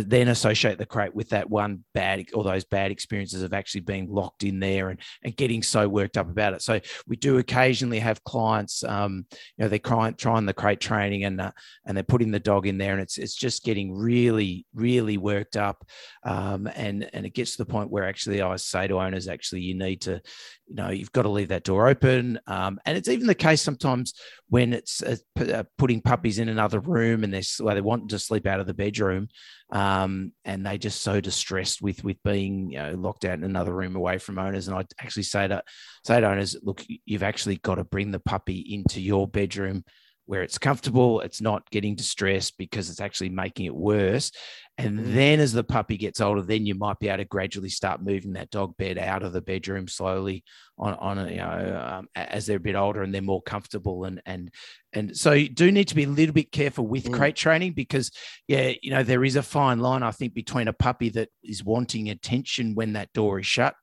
then 0.00 0.28
associate 0.28 0.78
the 0.78 0.86
crate 0.86 1.14
with 1.14 1.28
that 1.30 1.48
one 1.48 1.84
bad 1.94 2.26
or 2.34 2.42
those 2.42 2.64
bad 2.64 2.90
experiences 2.90 3.42
of 3.42 3.52
actually 3.52 3.82
being 3.82 4.08
locked 4.10 4.42
in 4.42 4.58
there 4.58 4.90
and, 4.90 5.00
and 5.22 5.36
getting 5.36 5.62
so 5.62 5.88
worked 5.88 6.16
up 6.16 6.28
about 6.28 6.54
it. 6.54 6.62
So 6.62 6.80
we 7.06 7.16
do 7.16 7.38
occasionally 7.38 8.00
have 8.00 8.24
clients, 8.24 8.82
um, 8.84 9.26
you 9.56 9.64
know, 9.64 9.68
they're 9.68 9.78
trying, 9.78 10.14
trying 10.14 10.46
the 10.46 10.52
crate 10.52 10.80
training 10.80 11.24
and 11.24 11.40
uh, 11.40 11.52
and 11.86 11.96
they're 11.96 12.04
putting 12.04 12.30
the 12.30 12.40
dog 12.40 12.66
in 12.66 12.78
there 12.78 12.92
and 12.92 13.02
it's 13.02 13.18
it's 13.18 13.34
just 13.34 13.64
getting 13.64 13.94
really 13.94 14.66
really 14.74 15.18
worked 15.18 15.56
up, 15.56 15.86
um, 16.24 16.68
and 16.74 17.08
and 17.12 17.26
it 17.26 17.34
gets 17.34 17.52
to 17.52 17.58
the 17.58 17.70
point 17.70 17.90
where 17.90 18.04
actually 18.04 18.42
I 18.42 18.56
say 18.56 18.88
to 18.88 19.00
owners, 19.00 19.28
actually 19.28 19.62
you 19.62 19.74
need 19.74 20.00
to, 20.02 20.20
you 20.66 20.74
know, 20.74 20.90
you've 20.90 21.12
got 21.12 21.22
to 21.22 21.28
leave 21.28 21.48
that 21.48 21.64
door 21.64 21.88
open, 21.88 22.38
um, 22.46 22.78
and 22.84 22.96
it's 22.96 23.08
even 23.08 23.26
the 23.26 23.34
case 23.34 23.62
sometimes 23.62 24.14
when 24.48 24.72
it's 24.72 25.02
uh, 25.02 25.16
uh, 25.40 25.64
putting 25.78 26.00
puppies 26.00 26.38
in 26.38 26.48
another 26.48 26.80
room 26.80 27.24
and 27.24 27.32
they're 27.32 27.42
well, 27.60 27.74
they 27.74 27.80
want 27.80 28.08
to 28.10 28.18
sleep 28.18 28.46
out 28.46 28.60
of 28.60 28.66
the 28.66 28.74
bedroom 28.74 29.28
um, 29.74 30.32
and 30.44 30.64
they 30.64 30.78
just 30.78 31.02
so 31.02 31.20
distressed 31.20 31.82
with 31.82 32.02
with 32.04 32.22
being 32.22 32.70
you 32.70 32.78
know 32.78 32.92
locked 32.92 33.24
out 33.24 33.34
in 33.34 33.44
another 33.44 33.74
room 33.74 33.96
away 33.96 34.18
from 34.18 34.38
owners. 34.38 34.68
And 34.68 34.76
I 34.76 34.84
actually 35.00 35.24
say 35.24 35.48
to 35.48 35.62
say 36.04 36.20
to 36.20 36.26
owners, 36.26 36.56
look, 36.62 36.82
you've 37.04 37.24
actually 37.24 37.56
got 37.56 37.74
to 37.74 37.84
bring 37.84 38.12
the 38.12 38.20
puppy 38.20 38.60
into 38.60 39.00
your 39.00 39.26
bedroom 39.26 39.84
where 40.26 40.42
it's 40.42 40.58
comfortable, 40.58 41.20
it's 41.20 41.42
not 41.42 41.68
getting 41.70 41.94
distressed 41.94 42.56
because 42.56 42.88
it's 42.88 43.00
actually 43.00 43.28
making 43.28 43.66
it 43.66 43.74
worse. 43.74 44.30
And 44.76 44.98
Mm. 44.98 45.14
then 45.14 45.40
as 45.40 45.52
the 45.52 45.62
puppy 45.62 45.96
gets 45.96 46.20
older, 46.20 46.42
then 46.42 46.66
you 46.66 46.74
might 46.74 46.98
be 46.98 47.08
able 47.08 47.18
to 47.18 47.24
gradually 47.24 47.68
start 47.68 48.02
moving 48.02 48.32
that 48.32 48.50
dog 48.50 48.76
bed 48.76 48.98
out 48.98 49.22
of 49.22 49.32
the 49.32 49.40
bedroom 49.40 49.86
slowly 49.86 50.42
on, 50.76 50.94
on 50.94 51.18
a, 51.18 51.30
you 51.30 51.36
know, 51.36 51.98
um, 52.00 52.08
as 52.16 52.46
they're 52.46 52.56
a 52.56 52.60
bit 52.60 52.74
older 52.74 53.02
and 53.02 53.14
they're 53.14 53.22
more 53.22 53.42
comfortable. 53.42 54.04
And, 54.04 54.20
and, 54.26 54.50
and 54.92 55.16
so 55.16 55.30
you 55.30 55.48
do 55.48 55.70
need 55.70 55.88
to 55.88 55.94
be 55.94 56.04
a 56.04 56.08
little 56.08 56.32
bit 56.32 56.50
careful 56.50 56.86
with 56.86 57.04
Mm. 57.04 57.12
crate 57.12 57.36
training 57.36 57.74
because, 57.74 58.10
yeah, 58.48 58.72
you 58.82 58.90
know, 58.90 59.04
there 59.04 59.24
is 59.24 59.36
a 59.36 59.42
fine 59.42 59.78
line, 59.78 60.02
I 60.02 60.10
think, 60.10 60.34
between 60.34 60.66
a 60.66 60.72
puppy 60.72 61.08
that 61.10 61.28
is 61.44 61.62
wanting 61.62 62.10
attention 62.10 62.74
when 62.74 62.94
that 62.94 63.12
door 63.12 63.38
is 63.38 63.46
shut 63.46 63.76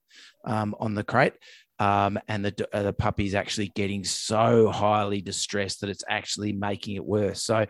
um, 0.43 0.75
on 0.77 0.95
the 0.95 1.05
crate 1.05 1.33
um, 1.81 2.19
and 2.27 2.45
the, 2.45 2.67
uh, 2.73 2.83
the 2.83 2.93
puppy's 2.93 3.33
actually 3.33 3.69
getting 3.69 4.03
so 4.03 4.69
highly 4.69 5.19
distressed 5.19 5.81
that 5.81 5.89
it's 5.89 6.03
actually 6.07 6.53
making 6.53 6.95
it 6.95 7.03
worse. 7.03 7.43
So 7.43 7.65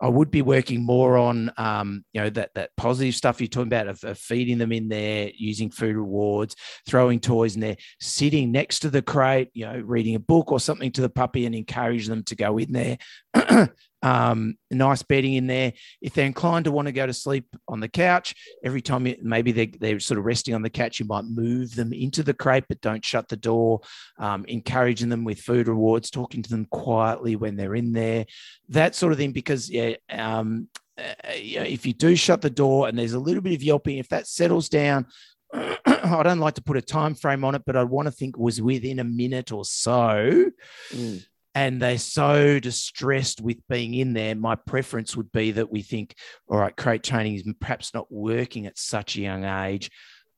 I 0.00 0.08
would 0.08 0.30
be 0.30 0.42
working 0.42 0.86
more 0.86 1.18
on, 1.18 1.50
um, 1.56 2.04
you 2.12 2.20
know, 2.20 2.30
that 2.30 2.50
that 2.54 2.70
positive 2.76 3.16
stuff 3.16 3.40
you're 3.40 3.48
talking 3.48 3.66
about 3.66 3.88
of, 3.88 4.04
of 4.04 4.16
feeding 4.16 4.58
them 4.58 4.70
in 4.70 4.88
there, 4.88 5.32
using 5.34 5.70
food 5.70 5.96
rewards, 5.96 6.54
throwing 6.86 7.18
toys 7.18 7.56
in 7.56 7.60
there, 7.60 7.76
sitting 7.98 8.52
next 8.52 8.78
to 8.80 8.90
the 8.90 9.02
crate, 9.02 9.48
you 9.54 9.66
know, 9.66 9.82
reading 9.84 10.14
a 10.14 10.20
book 10.20 10.52
or 10.52 10.60
something 10.60 10.92
to 10.92 11.00
the 11.00 11.10
puppy 11.10 11.44
and 11.44 11.56
encourage 11.56 12.06
them 12.06 12.22
to 12.22 12.36
go 12.36 12.58
in 12.58 12.70
there. 12.70 12.98
um, 14.02 14.56
nice 14.70 15.02
bedding 15.02 15.34
in 15.34 15.46
there. 15.46 15.72
If 16.00 16.14
they're 16.14 16.26
inclined 16.26 16.66
to 16.66 16.72
want 16.72 16.86
to 16.86 16.92
go 16.92 17.06
to 17.06 17.12
sleep 17.12 17.44
on 17.66 17.80
the 17.80 17.88
couch, 17.88 18.34
every 18.62 18.80
time 18.80 19.06
you, 19.06 19.16
maybe 19.22 19.52
they're, 19.52 19.66
they're 19.78 20.00
sort 20.00 20.18
of 20.18 20.24
resting 20.24 20.54
on 20.54 20.62
the 20.62 20.70
couch, 20.70 21.00
you 21.00 21.06
might 21.06 21.24
move 21.24 21.74
them 21.74 21.92
into 21.92 22.22
the 22.22 22.34
crate, 22.34 22.64
but 22.68 22.80
don't 22.80 23.04
shut 23.04 23.28
the 23.28 23.36
door. 23.36 23.80
Um, 24.18 24.44
encouraging 24.46 25.08
them 25.08 25.24
with 25.24 25.40
food 25.40 25.68
rewards, 25.68 26.10
talking 26.10 26.42
to 26.42 26.50
them 26.50 26.66
quietly 26.66 27.36
when 27.36 27.56
they're 27.56 27.74
in 27.74 27.92
there, 27.92 28.26
that 28.68 28.94
sort 28.94 29.12
of 29.12 29.18
thing. 29.18 29.32
Because 29.32 29.70
yeah, 29.70 29.94
um, 30.10 30.68
uh, 30.96 31.12
if 31.26 31.86
you 31.86 31.92
do 31.92 32.16
shut 32.16 32.40
the 32.40 32.50
door 32.50 32.88
and 32.88 32.98
there's 32.98 33.14
a 33.14 33.18
little 33.18 33.42
bit 33.42 33.54
of 33.54 33.62
yelping, 33.62 33.98
if 33.98 34.08
that 34.08 34.26
settles 34.26 34.68
down, 34.68 35.06
I 35.52 36.22
don't 36.22 36.40
like 36.40 36.54
to 36.54 36.62
put 36.62 36.76
a 36.76 36.82
time 36.82 37.14
frame 37.14 37.44
on 37.44 37.54
it, 37.54 37.62
but 37.66 37.76
I 37.76 37.84
want 37.84 38.06
to 38.06 38.12
think 38.12 38.36
it 38.36 38.40
was 38.40 38.60
within 38.60 38.98
a 38.98 39.04
minute 39.04 39.50
or 39.52 39.64
so. 39.64 40.50
Mm. 40.92 41.24
And 41.58 41.82
they're 41.82 41.98
so 41.98 42.60
distressed 42.60 43.40
with 43.40 43.56
being 43.68 43.92
in 43.92 44.12
there. 44.12 44.36
My 44.36 44.54
preference 44.54 45.16
would 45.16 45.32
be 45.32 45.50
that 45.50 45.72
we 45.72 45.82
think, 45.82 46.14
all 46.46 46.56
right, 46.56 46.76
crate 46.76 47.02
training 47.02 47.34
is 47.34 47.42
perhaps 47.58 47.92
not 47.92 48.06
working 48.12 48.66
at 48.66 48.78
such 48.78 49.16
a 49.16 49.22
young 49.22 49.42
age. 49.42 49.90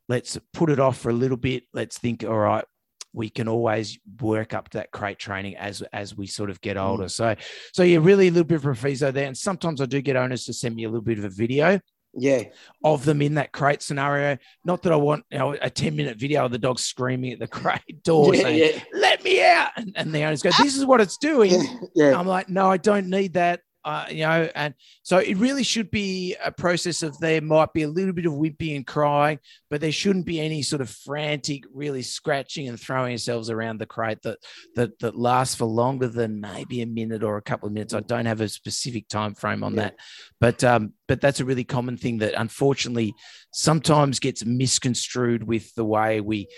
Let's 0.09 0.39
put 0.55 0.71
it 0.71 0.81
off 0.81 0.97
for 0.97 1.11
a 1.11 1.12
little 1.12 1.37
bit. 1.37 1.64
Let's 1.75 1.99
think, 1.99 2.25
all 2.25 2.39
right, 2.39 2.64
we 3.12 3.29
can 3.29 3.49
always 3.49 3.99
work 4.18 4.55
up 4.55 4.71
to 4.71 4.79
that 4.79 4.93
crate 4.93 5.18
training 5.18 5.59
as 5.59 5.83
as 5.93 6.16
we 6.16 6.27
sort 6.27 6.49
of 6.49 6.59
get 6.62 6.79
mm. 6.79 6.85
older. 6.89 7.11
So, 7.11 7.37
so 7.75 7.83
yeah, 7.83 7.99
really 8.01 8.29
a 8.29 8.31
little 8.31 8.45
bit 8.45 8.55
of 8.55 8.62
a 8.62 8.68
proviso 8.68 9.11
there. 9.11 9.27
And 9.27 9.37
sometimes 9.37 9.83
I 9.83 9.85
do 9.85 10.01
get 10.01 10.16
owners 10.16 10.47
to 10.47 10.55
send 10.55 10.75
me 10.75 10.85
a 10.85 10.89
little 10.89 11.05
bit 11.05 11.18
of 11.18 11.25
a 11.27 11.29
video 11.29 11.81
Yeah. 12.15 12.45
of 12.85 13.05
them 13.05 13.23
in 13.23 13.35
that 13.35 13.53
crate 13.53 13.83
scenario. 13.83 14.37
Not 14.65 14.83
that 14.83 14.93
I 14.93 14.97
want 14.97 15.25
you 15.31 15.39
know, 15.39 15.57
a 15.61 15.71
10 15.71 15.95
minute 15.95 16.19
video 16.19 16.45
of 16.45 16.53
the 16.53 16.59
dog 16.59 16.79
screaming 16.79 17.33
at 17.33 17.39
the 17.39 17.47
crate 17.49 18.03
door 18.03 18.35
Yeah, 18.35 18.43
saying, 18.43 18.73
yeah. 18.75 18.83
let 18.99 19.23
me 19.25 19.43
out. 19.45 19.71
And, 19.77 19.93
and 19.97 20.13
the 20.15 20.23
owners 20.25 20.43
go, 20.43 20.51
this 20.59 20.77
is 20.77 20.85
what 20.85 21.01
it's 21.01 21.17
doing. 21.19 21.53
Yeah. 21.95 22.19
I'm 22.19 22.27
like, 22.27 22.49
no, 22.49 22.71
I 22.71 22.77
don't 22.79 23.09
need 23.09 23.35
that. 23.35 23.61
Uh, 23.83 24.05
you 24.11 24.18
know, 24.26 24.49
and 24.55 24.74
so 25.03 25.16
it 25.18 25.39
really 25.39 25.62
should 25.62 25.91
be 25.91 26.37
a 26.45 26.53
process 26.53 27.03
of 27.03 27.16
there 27.18 27.41
might 27.41 27.72
be 27.72 27.83
a 27.83 27.89
little 27.89 28.12
bit 28.12 28.26
of 28.26 28.35
whimping 28.35 28.76
and 28.76 28.87
crying, 28.87 29.39
but 29.70 29.81
there 29.81 29.91
shouldn't 29.91 30.26
be 30.26 30.39
any 30.39 30.61
sort 30.61 30.83
of 30.83 30.91
frantic, 30.91 31.64
really 31.72 32.03
scratching 32.03 32.68
and 32.68 32.78
throwing 32.78 33.12
yourselves 33.12 33.49
around 33.49 33.78
the 33.78 33.87
crate 33.87 34.20
that 34.22 34.39
that 34.74 34.99
that 34.99 35.16
lasts 35.16 35.55
for 35.55 35.64
longer 35.64 36.09
than 36.09 36.41
maybe 36.41 36.83
a 36.83 36.87
minute 36.87 37.22
or 37.22 37.39
a 37.39 37.43
couple 37.43 37.66
of 37.66 37.72
minutes. 37.72 37.95
I 37.95 38.01
don't 38.01 38.26
have 38.26 38.43
a 38.43 38.49
specific 38.49 39.09
time 39.09 39.35
frame 39.35 39.64
on 39.64 39.74
Yeah. 39.74 39.83
that, 39.83 39.97
but 40.41 40.62
um, 40.62 40.93
but 41.09 41.22
that's 41.22 41.41
a 41.41 41.47
really 41.47 41.64
common 41.64 41.97
thing 41.97 42.18
that 42.18 42.35
unfortunately 42.37 43.14
sometimes 43.53 44.20
gets 44.20 44.45
misconstrued 44.45 45.43
with 45.43 45.74
the 45.74 45.85
way 45.87 46.20
we 46.20 46.49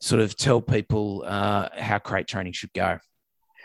sort 0.00 0.22
of 0.22 0.36
tell 0.36 0.60
people 0.62 1.24
uh, 1.26 1.68
how 1.76 1.98
crate 1.98 2.26
training 2.26 2.52
should 2.52 2.72
go. 2.72 2.98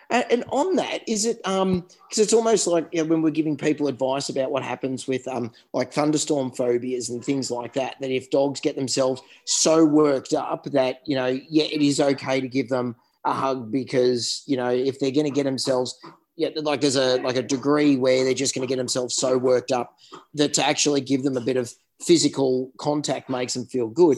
And, 0.09 0.25
and 0.29 0.43
on 0.49 0.75
that, 0.75 1.07
is 1.07 1.25
it 1.25 1.39
um 1.45 1.81
because 1.81 2.19
it's 2.19 2.33
almost 2.33 2.67
like 2.67 2.87
you 2.91 3.03
know, 3.03 3.09
when 3.09 3.21
we're 3.21 3.31
giving 3.31 3.57
people 3.57 3.87
advice 3.87 4.29
about 4.29 4.51
what 4.51 4.63
happens 4.63 5.07
with 5.07 5.27
um 5.27 5.51
like 5.73 5.93
thunderstorm 5.93 6.51
phobias 6.51 7.09
and 7.09 7.23
things 7.23 7.49
like 7.49 7.73
that, 7.73 7.95
that 7.99 8.11
if 8.11 8.29
dogs 8.29 8.59
get 8.59 8.75
themselves 8.75 9.21
so 9.45 9.85
worked 9.85 10.33
up 10.33 10.65
that 10.65 11.01
you 11.05 11.15
know 11.15 11.27
yeah 11.27 11.65
it 11.65 11.81
is 11.81 11.99
okay 11.99 12.39
to 12.39 12.47
give 12.47 12.69
them 12.69 12.95
a 13.25 13.33
hug 13.33 13.71
because 13.71 14.43
you 14.45 14.57
know 14.57 14.69
if 14.69 14.99
they're 14.99 15.11
going 15.11 15.25
to 15.25 15.31
get 15.31 15.45
themselves 15.45 15.99
yeah 16.35 16.49
like 16.55 16.81
there's 16.81 16.95
a 16.95 17.19
like 17.21 17.35
a 17.35 17.41
degree 17.41 17.95
where 17.97 18.23
they're 18.23 18.33
just 18.33 18.53
going 18.53 18.65
to 18.65 18.71
get 18.71 18.77
themselves 18.77 19.15
so 19.15 19.37
worked 19.37 19.71
up 19.71 19.97
that 20.33 20.53
to 20.53 20.65
actually 20.65 21.01
give 21.01 21.23
them 21.23 21.37
a 21.37 21.41
bit 21.41 21.57
of 21.57 21.73
physical 22.01 22.71
contact 22.77 23.29
makes 23.29 23.53
them 23.53 23.65
feel 23.65 23.87
good. 23.87 24.17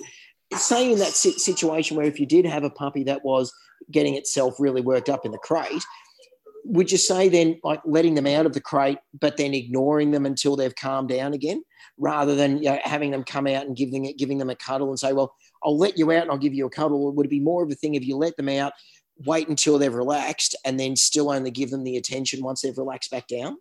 Say 0.53 0.91
in 0.91 0.99
that 0.99 1.13
situation 1.13 1.97
where 1.97 2.05
if 2.05 2.19
you 2.19 2.25
did 2.25 2.45
have 2.45 2.63
a 2.63 2.69
puppy 2.69 3.03
that 3.03 3.23
was 3.23 3.53
getting 3.91 4.15
itself 4.15 4.55
really 4.59 4.81
worked 4.81 5.09
up 5.09 5.25
in 5.25 5.31
the 5.31 5.37
crate, 5.37 5.83
would 6.67 6.91
you 6.91 6.97
say 6.97 7.29
then 7.29 7.59
like 7.63 7.81
letting 7.85 8.15
them 8.15 8.27
out 8.27 8.45
of 8.45 8.53
the 8.53 8.61
crate, 8.61 8.99
but 9.19 9.37
then 9.37 9.53
ignoring 9.53 10.11
them 10.11 10.25
until 10.25 10.55
they've 10.55 10.75
calmed 10.75 11.09
down 11.09 11.33
again, 11.33 11.63
rather 11.97 12.35
than 12.35 12.57
you 12.57 12.69
know, 12.69 12.79
having 12.83 13.11
them 13.11 13.23
come 13.23 13.47
out 13.47 13.65
and 13.65 13.75
giving 13.77 14.05
it, 14.05 14.17
giving 14.17 14.37
them 14.37 14.49
a 14.49 14.55
cuddle 14.55 14.89
and 14.89 14.99
say, 14.99 15.13
well, 15.13 15.33
I'll 15.63 15.77
let 15.77 15.97
you 15.97 16.11
out 16.11 16.23
and 16.23 16.31
I'll 16.31 16.37
give 16.37 16.53
you 16.53 16.65
a 16.65 16.69
cuddle. 16.69 17.13
Would 17.13 17.25
it 17.25 17.29
be 17.29 17.39
more 17.39 17.63
of 17.63 17.71
a 17.71 17.75
thing 17.75 17.95
if 17.95 18.05
you 18.05 18.17
let 18.17 18.35
them 18.37 18.49
out, 18.49 18.73
wait 19.25 19.47
until 19.47 19.77
they've 19.77 19.93
relaxed, 19.93 20.55
and 20.65 20.79
then 20.79 20.95
still 20.95 21.31
only 21.31 21.51
give 21.51 21.71
them 21.71 21.83
the 21.83 21.97
attention 21.97 22.43
once 22.43 22.61
they've 22.61 22.77
relaxed 22.77 23.11
back 23.11 23.27
down? 23.27 23.57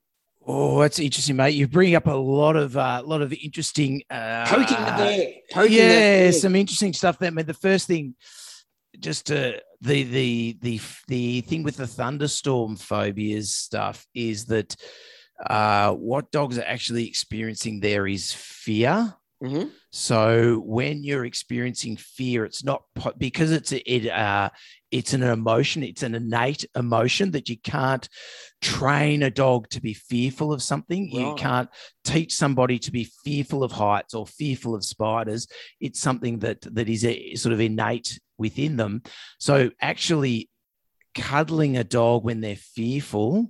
Oh, 0.48 0.80
that's 0.80 1.00
interesting, 1.00 1.36
mate. 1.36 1.54
You 1.54 1.66
bring 1.66 1.96
up 1.96 2.06
a 2.06 2.12
lot 2.12 2.54
of 2.56 2.76
a 2.76 3.02
lot 3.04 3.22
of 3.22 3.32
interesting 3.32 4.02
uh, 4.10 4.46
Poking 4.46 4.76
the 4.78 4.94
bear. 4.96 5.28
Poking 5.52 5.72
yeah, 5.72 5.88
the 5.88 5.88
bear. 5.88 6.32
some 6.32 6.54
interesting 6.54 6.92
stuff 6.92 7.18
there. 7.18 7.28
I 7.28 7.30
mean, 7.32 7.46
the 7.46 7.54
first 7.54 7.88
thing, 7.88 8.14
just 8.98 9.26
to 9.26 9.60
the 9.80 10.02
the 10.04 10.58
the 10.62 10.80
the 11.08 11.40
thing 11.42 11.62
with 11.62 11.76
the 11.76 11.86
thunderstorm 11.86 12.76
phobias 12.76 13.54
stuff 13.54 14.06
is 14.14 14.46
that 14.46 14.74
uh, 15.50 15.92
what 15.92 16.30
dogs 16.30 16.58
are 16.58 16.64
actually 16.64 17.06
experiencing 17.06 17.80
there 17.80 18.06
is 18.06 18.32
fear. 18.32 19.14
Mhm. 19.42 19.70
So 19.92 20.62
when 20.64 21.04
you're 21.04 21.26
experiencing 21.26 21.96
fear, 21.98 22.46
it's 22.46 22.64
not 22.64 22.84
po- 22.94 23.12
because 23.18 23.52
it's 23.52 23.70
a, 23.72 23.80
it 23.90 24.08
uh, 24.10 24.48
it's 24.90 25.12
an 25.12 25.22
emotion. 25.22 25.82
It's 25.82 26.02
an 26.02 26.14
innate 26.14 26.64
emotion 26.74 27.32
that 27.32 27.50
you 27.50 27.58
can't 27.58 28.08
train 28.62 29.22
a 29.22 29.30
dog 29.30 29.68
to 29.70 29.80
be 29.82 29.92
fearful 29.92 30.54
of 30.54 30.62
something. 30.62 31.10
You 31.10 31.34
can't 31.36 31.68
teach 32.04 32.34
somebody 32.34 32.78
to 32.78 32.90
be 32.90 33.04
fearful 33.24 33.62
of 33.62 33.72
heights 33.72 34.14
or 34.14 34.26
fearful 34.26 34.74
of 34.74 34.84
spiders. 34.84 35.46
It's 35.80 36.00
something 36.00 36.38
that 36.38 36.62
that 36.74 36.88
is 36.88 37.04
a, 37.04 37.34
sort 37.34 37.52
of 37.52 37.60
innate 37.60 38.18
within 38.38 38.76
them. 38.76 39.02
So 39.38 39.70
actually, 39.80 40.50
cuddling 41.14 41.76
a 41.76 41.84
dog 41.84 42.24
when 42.24 42.40
they're 42.40 42.56
fearful, 42.56 43.48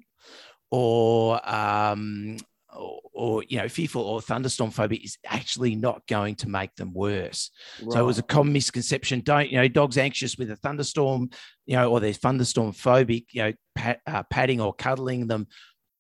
or 0.71 1.41
um, 1.49 2.37
or, 2.77 3.01
or 3.13 3.45
you 3.49 3.59
know, 3.59 3.69
fearful 3.69 4.03
or 4.03 4.21
thunderstorm 4.21 4.71
phobia 4.71 5.01
is 5.03 5.19
actually 5.27 5.75
not 5.75 6.07
going 6.07 6.35
to 6.37 6.49
make 6.49 6.75
them 6.77 6.93
worse. 6.93 7.51
So 7.91 8.01
it 8.01 8.07
was 8.07 8.19
a 8.19 8.23
common 8.23 8.53
misconception. 8.53 9.21
Don't 9.21 9.51
you 9.51 9.59
know? 9.59 9.69
Dogs 9.69 9.99
anxious 9.99 10.37
with 10.37 10.51
a 10.51 10.57
thunderstorm, 10.57 11.31
you 11.65 11.77
know, 11.77 11.91
or 11.91 12.01
they're 12.01 12.13
thunderstorm 12.13 12.73
phobic. 12.73 13.27
You 13.33 13.43
know, 13.43 13.53
pat, 13.75 14.01
uh, 14.07 14.23
patting 14.25 14.61
or 14.61 14.75
cuddling 14.75 15.27
them 15.27 15.47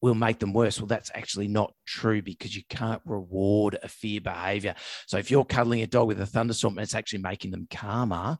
will 0.02 0.14
make 0.14 0.38
them 0.38 0.52
worse. 0.52 0.78
Well, 0.78 0.86
that's 0.86 1.10
actually 1.14 1.48
not 1.48 1.72
true 1.86 2.22
because 2.22 2.54
you 2.54 2.62
can't 2.68 3.02
reward 3.04 3.78
a 3.82 3.88
fear 3.88 4.20
behavior. 4.20 4.74
So 5.06 5.16
if 5.18 5.30
you're 5.30 5.44
cuddling 5.44 5.82
a 5.82 5.86
dog 5.86 6.06
with 6.06 6.20
a 6.20 6.26
thunderstorm 6.26 6.76
and 6.76 6.84
it's 6.84 6.94
actually 6.94 7.20
making 7.20 7.50
them 7.50 7.66
calmer, 7.70 8.38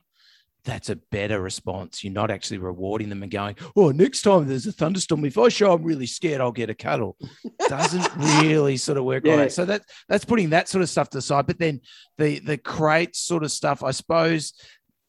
that's 0.67 0.89
a 0.89 0.97
better 0.97 1.41
response. 1.41 2.03
You're 2.03 2.13
not 2.13 2.29
actually 2.29 2.57
rewarding 2.59 3.07
them 3.09 3.23
and 3.23 3.31
going, 3.31 3.55
oh, 3.75 3.89
next 3.91 4.21
time 4.21 4.47
there's 4.47 4.67
a 4.67 4.71
thunderstorm, 4.73 5.23
if 5.25 5.37
I 5.37 5.47
show 5.47 5.71
I'm 5.71 5.81
really 5.81 6.05
scared, 6.05 6.41
I'll 6.41 6.51
get 6.51 6.69
a 6.69 6.75
cuddle. 6.75 7.15
Doesn't 7.67 8.15
really 8.43 8.75
sort 8.77 8.97
of 8.97 9.05
work 9.05 9.25
Yeah. 9.25 9.37
that. 9.37 9.53
So 9.53 9.65
that 9.65 9.81
that's 10.09 10.25
putting 10.25 10.49
that 10.51 10.67
sort 10.67 10.81
of 10.81 10.89
stuff 10.89 11.09
to 11.11 11.17
the 11.19 11.21
side. 11.21 11.47
But 11.47 11.57
then 11.57 11.79
the 12.17 12.39
the 12.39 12.57
crate 12.57 13.15
sort 13.15 13.43
of 13.43 13.51
stuff, 13.51 13.81
I 13.81 13.91
suppose, 13.91 14.53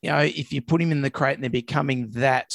you 0.01 0.11
know, 0.11 0.21
if 0.21 0.53
you 0.53 0.63
put 0.63 0.81
him 0.81 0.93
in 0.93 1.03
the 1.03 1.11
crate 1.11 1.35
and 1.35 1.43
they're 1.43 1.51
becoming 1.51 2.11
that 2.13 2.55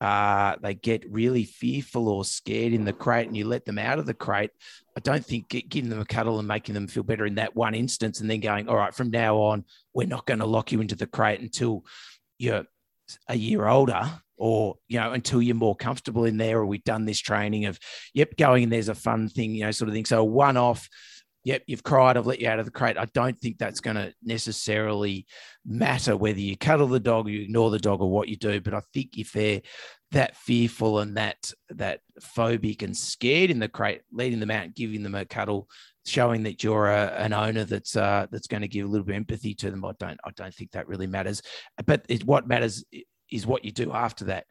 uh, 0.00 0.54
they 0.62 0.74
get 0.74 1.10
really 1.10 1.44
fearful 1.44 2.08
or 2.08 2.24
scared 2.24 2.72
in 2.72 2.84
the 2.84 2.92
crate 2.92 3.26
and 3.26 3.36
you 3.36 3.44
let 3.46 3.64
them 3.64 3.78
out 3.78 3.98
of 3.98 4.06
the 4.06 4.14
crate, 4.14 4.50
I 4.96 5.00
don't 5.00 5.24
think 5.24 5.48
giving 5.48 5.90
them 5.90 6.00
a 6.00 6.04
cuddle 6.04 6.38
and 6.38 6.46
making 6.46 6.74
them 6.74 6.86
feel 6.88 7.02
better 7.02 7.26
in 7.26 7.36
that 7.36 7.56
one 7.56 7.74
instance 7.74 8.20
and 8.20 8.30
then 8.30 8.40
going, 8.40 8.68
all 8.68 8.76
right, 8.76 8.94
from 8.94 9.10
now 9.10 9.38
on, 9.38 9.64
we're 9.94 10.06
not 10.06 10.26
going 10.26 10.38
to 10.40 10.46
lock 10.46 10.70
you 10.70 10.80
into 10.80 10.94
the 10.94 11.06
crate 11.06 11.40
until 11.40 11.84
you're 12.38 12.64
a 13.28 13.36
year 13.36 13.66
older 13.66 14.10
or, 14.36 14.76
you 14.86 15.00
know, 15.00 15.12
until 15.12 15.42
you're 15.42 15.56
more 15.56 15.76
comfortable 15.76 16.24
in 16.24 16.36
there 16.36 16.58
or 16.58 16.66
we've 16.66 16.84
done 16.84 17.04
this 17.04 17.18
training 17.18 17.66
of, 17.66 17.78
yep, 18.14 18.36
going 18.36 18.64
in 18.64 18.70
there's 18.70 18.88
a 18.88 18.94
fun 18.94 19.28
thing, 19.28 19.54
you 19.54 19.64
know, 19.64 19.70
sort 19.70 19.88
of 19.88 19.94
thing. 19.94 20.04
So 20.04 20.22
one 20.24 20.56
off, 20.56 20.88
yep, 21.44 21.62
you've 21.66 21.82
cried, 21.82 22.16
I've 22.16 22.26
let 22.26 22.40
you 22.40 22.48
out 22.48 22.58
of 22.58 22.64
the 22.64 22.70
crate. 22.70 22.98
I 22.98 23.06
don't 23.06 23.38
think 23.38 23.58
that's 23.58 23.80
going 23.80 23.96
to 23.96 24.12
necessarily 24.22 25.26
matter 25.66 26.16
whether 26.16 26.40
you 26.40 26.56
cuddle 26.56 26.88
the 26.88 27.00
dog 27.00 27.28
you 27.28 27.42
ignore 27.42 27.70
the 27.70 27.78
dog 27.78 28.00
or 28.00 28.10
what 28.10 28.28
you 28.28 28.36
do. 28.36 28.60
But 28.60 28.74
I 28.74 28.82
think 28.92 29.18
if 29.18 29.32
they're 29.32 29.62
that 30.12 30.36
fearful 30.36 31.00
and 31.00 31.16
that 31.16 31.52
that 31.70 32.00
phobic 32.20 32.82
and 32.82 32.96
scared 32.96 33.50
in 33.50 33.58
the 33.58 33.68
crate, 33.68 34.02
leading 34.12 34.40
them 34.40 34.50
out, 34.50 34.74
giving 34.74 35.02
them 35.02 35.14
a 35.14 35.24
cuddle, 35.24 35.68
showing 36.08 36.42
that 36.44 36.62
you're 36.64 36.88
a, 36.88 37.06
an 37.18 37.32
owner 37.32 37.64
that's 37.64 37.96
uh, 37.96 38.26
that's 38.30 38.46
going 38.46 38.62
to 38.62 38.68
give 38.68 38.86
a 38.86 38.88
little 38.88 39.04
bit 39.04 39.12
of 39.12 39.16
empathy 39.16 39.54
to 39.54 39.70
them. 39.70 39.84
I 39.84 39.92
don't 39.98 40.18
I 40.24 40.30
don't 40.36 40.54
think 40.54 40.72
that 40.72 40.88
really 40.88 41.06
matters. 41.06 41.42
But 41.86 42.04
it, 42.08 42.24
what 42.24 42.48
matters 42.48 42.84
is 43.30 43.46
what 43.46 43.64
you 43.64 43.72
do 43.72 43.92
after 43.92 44.26
that. 44.26 44.46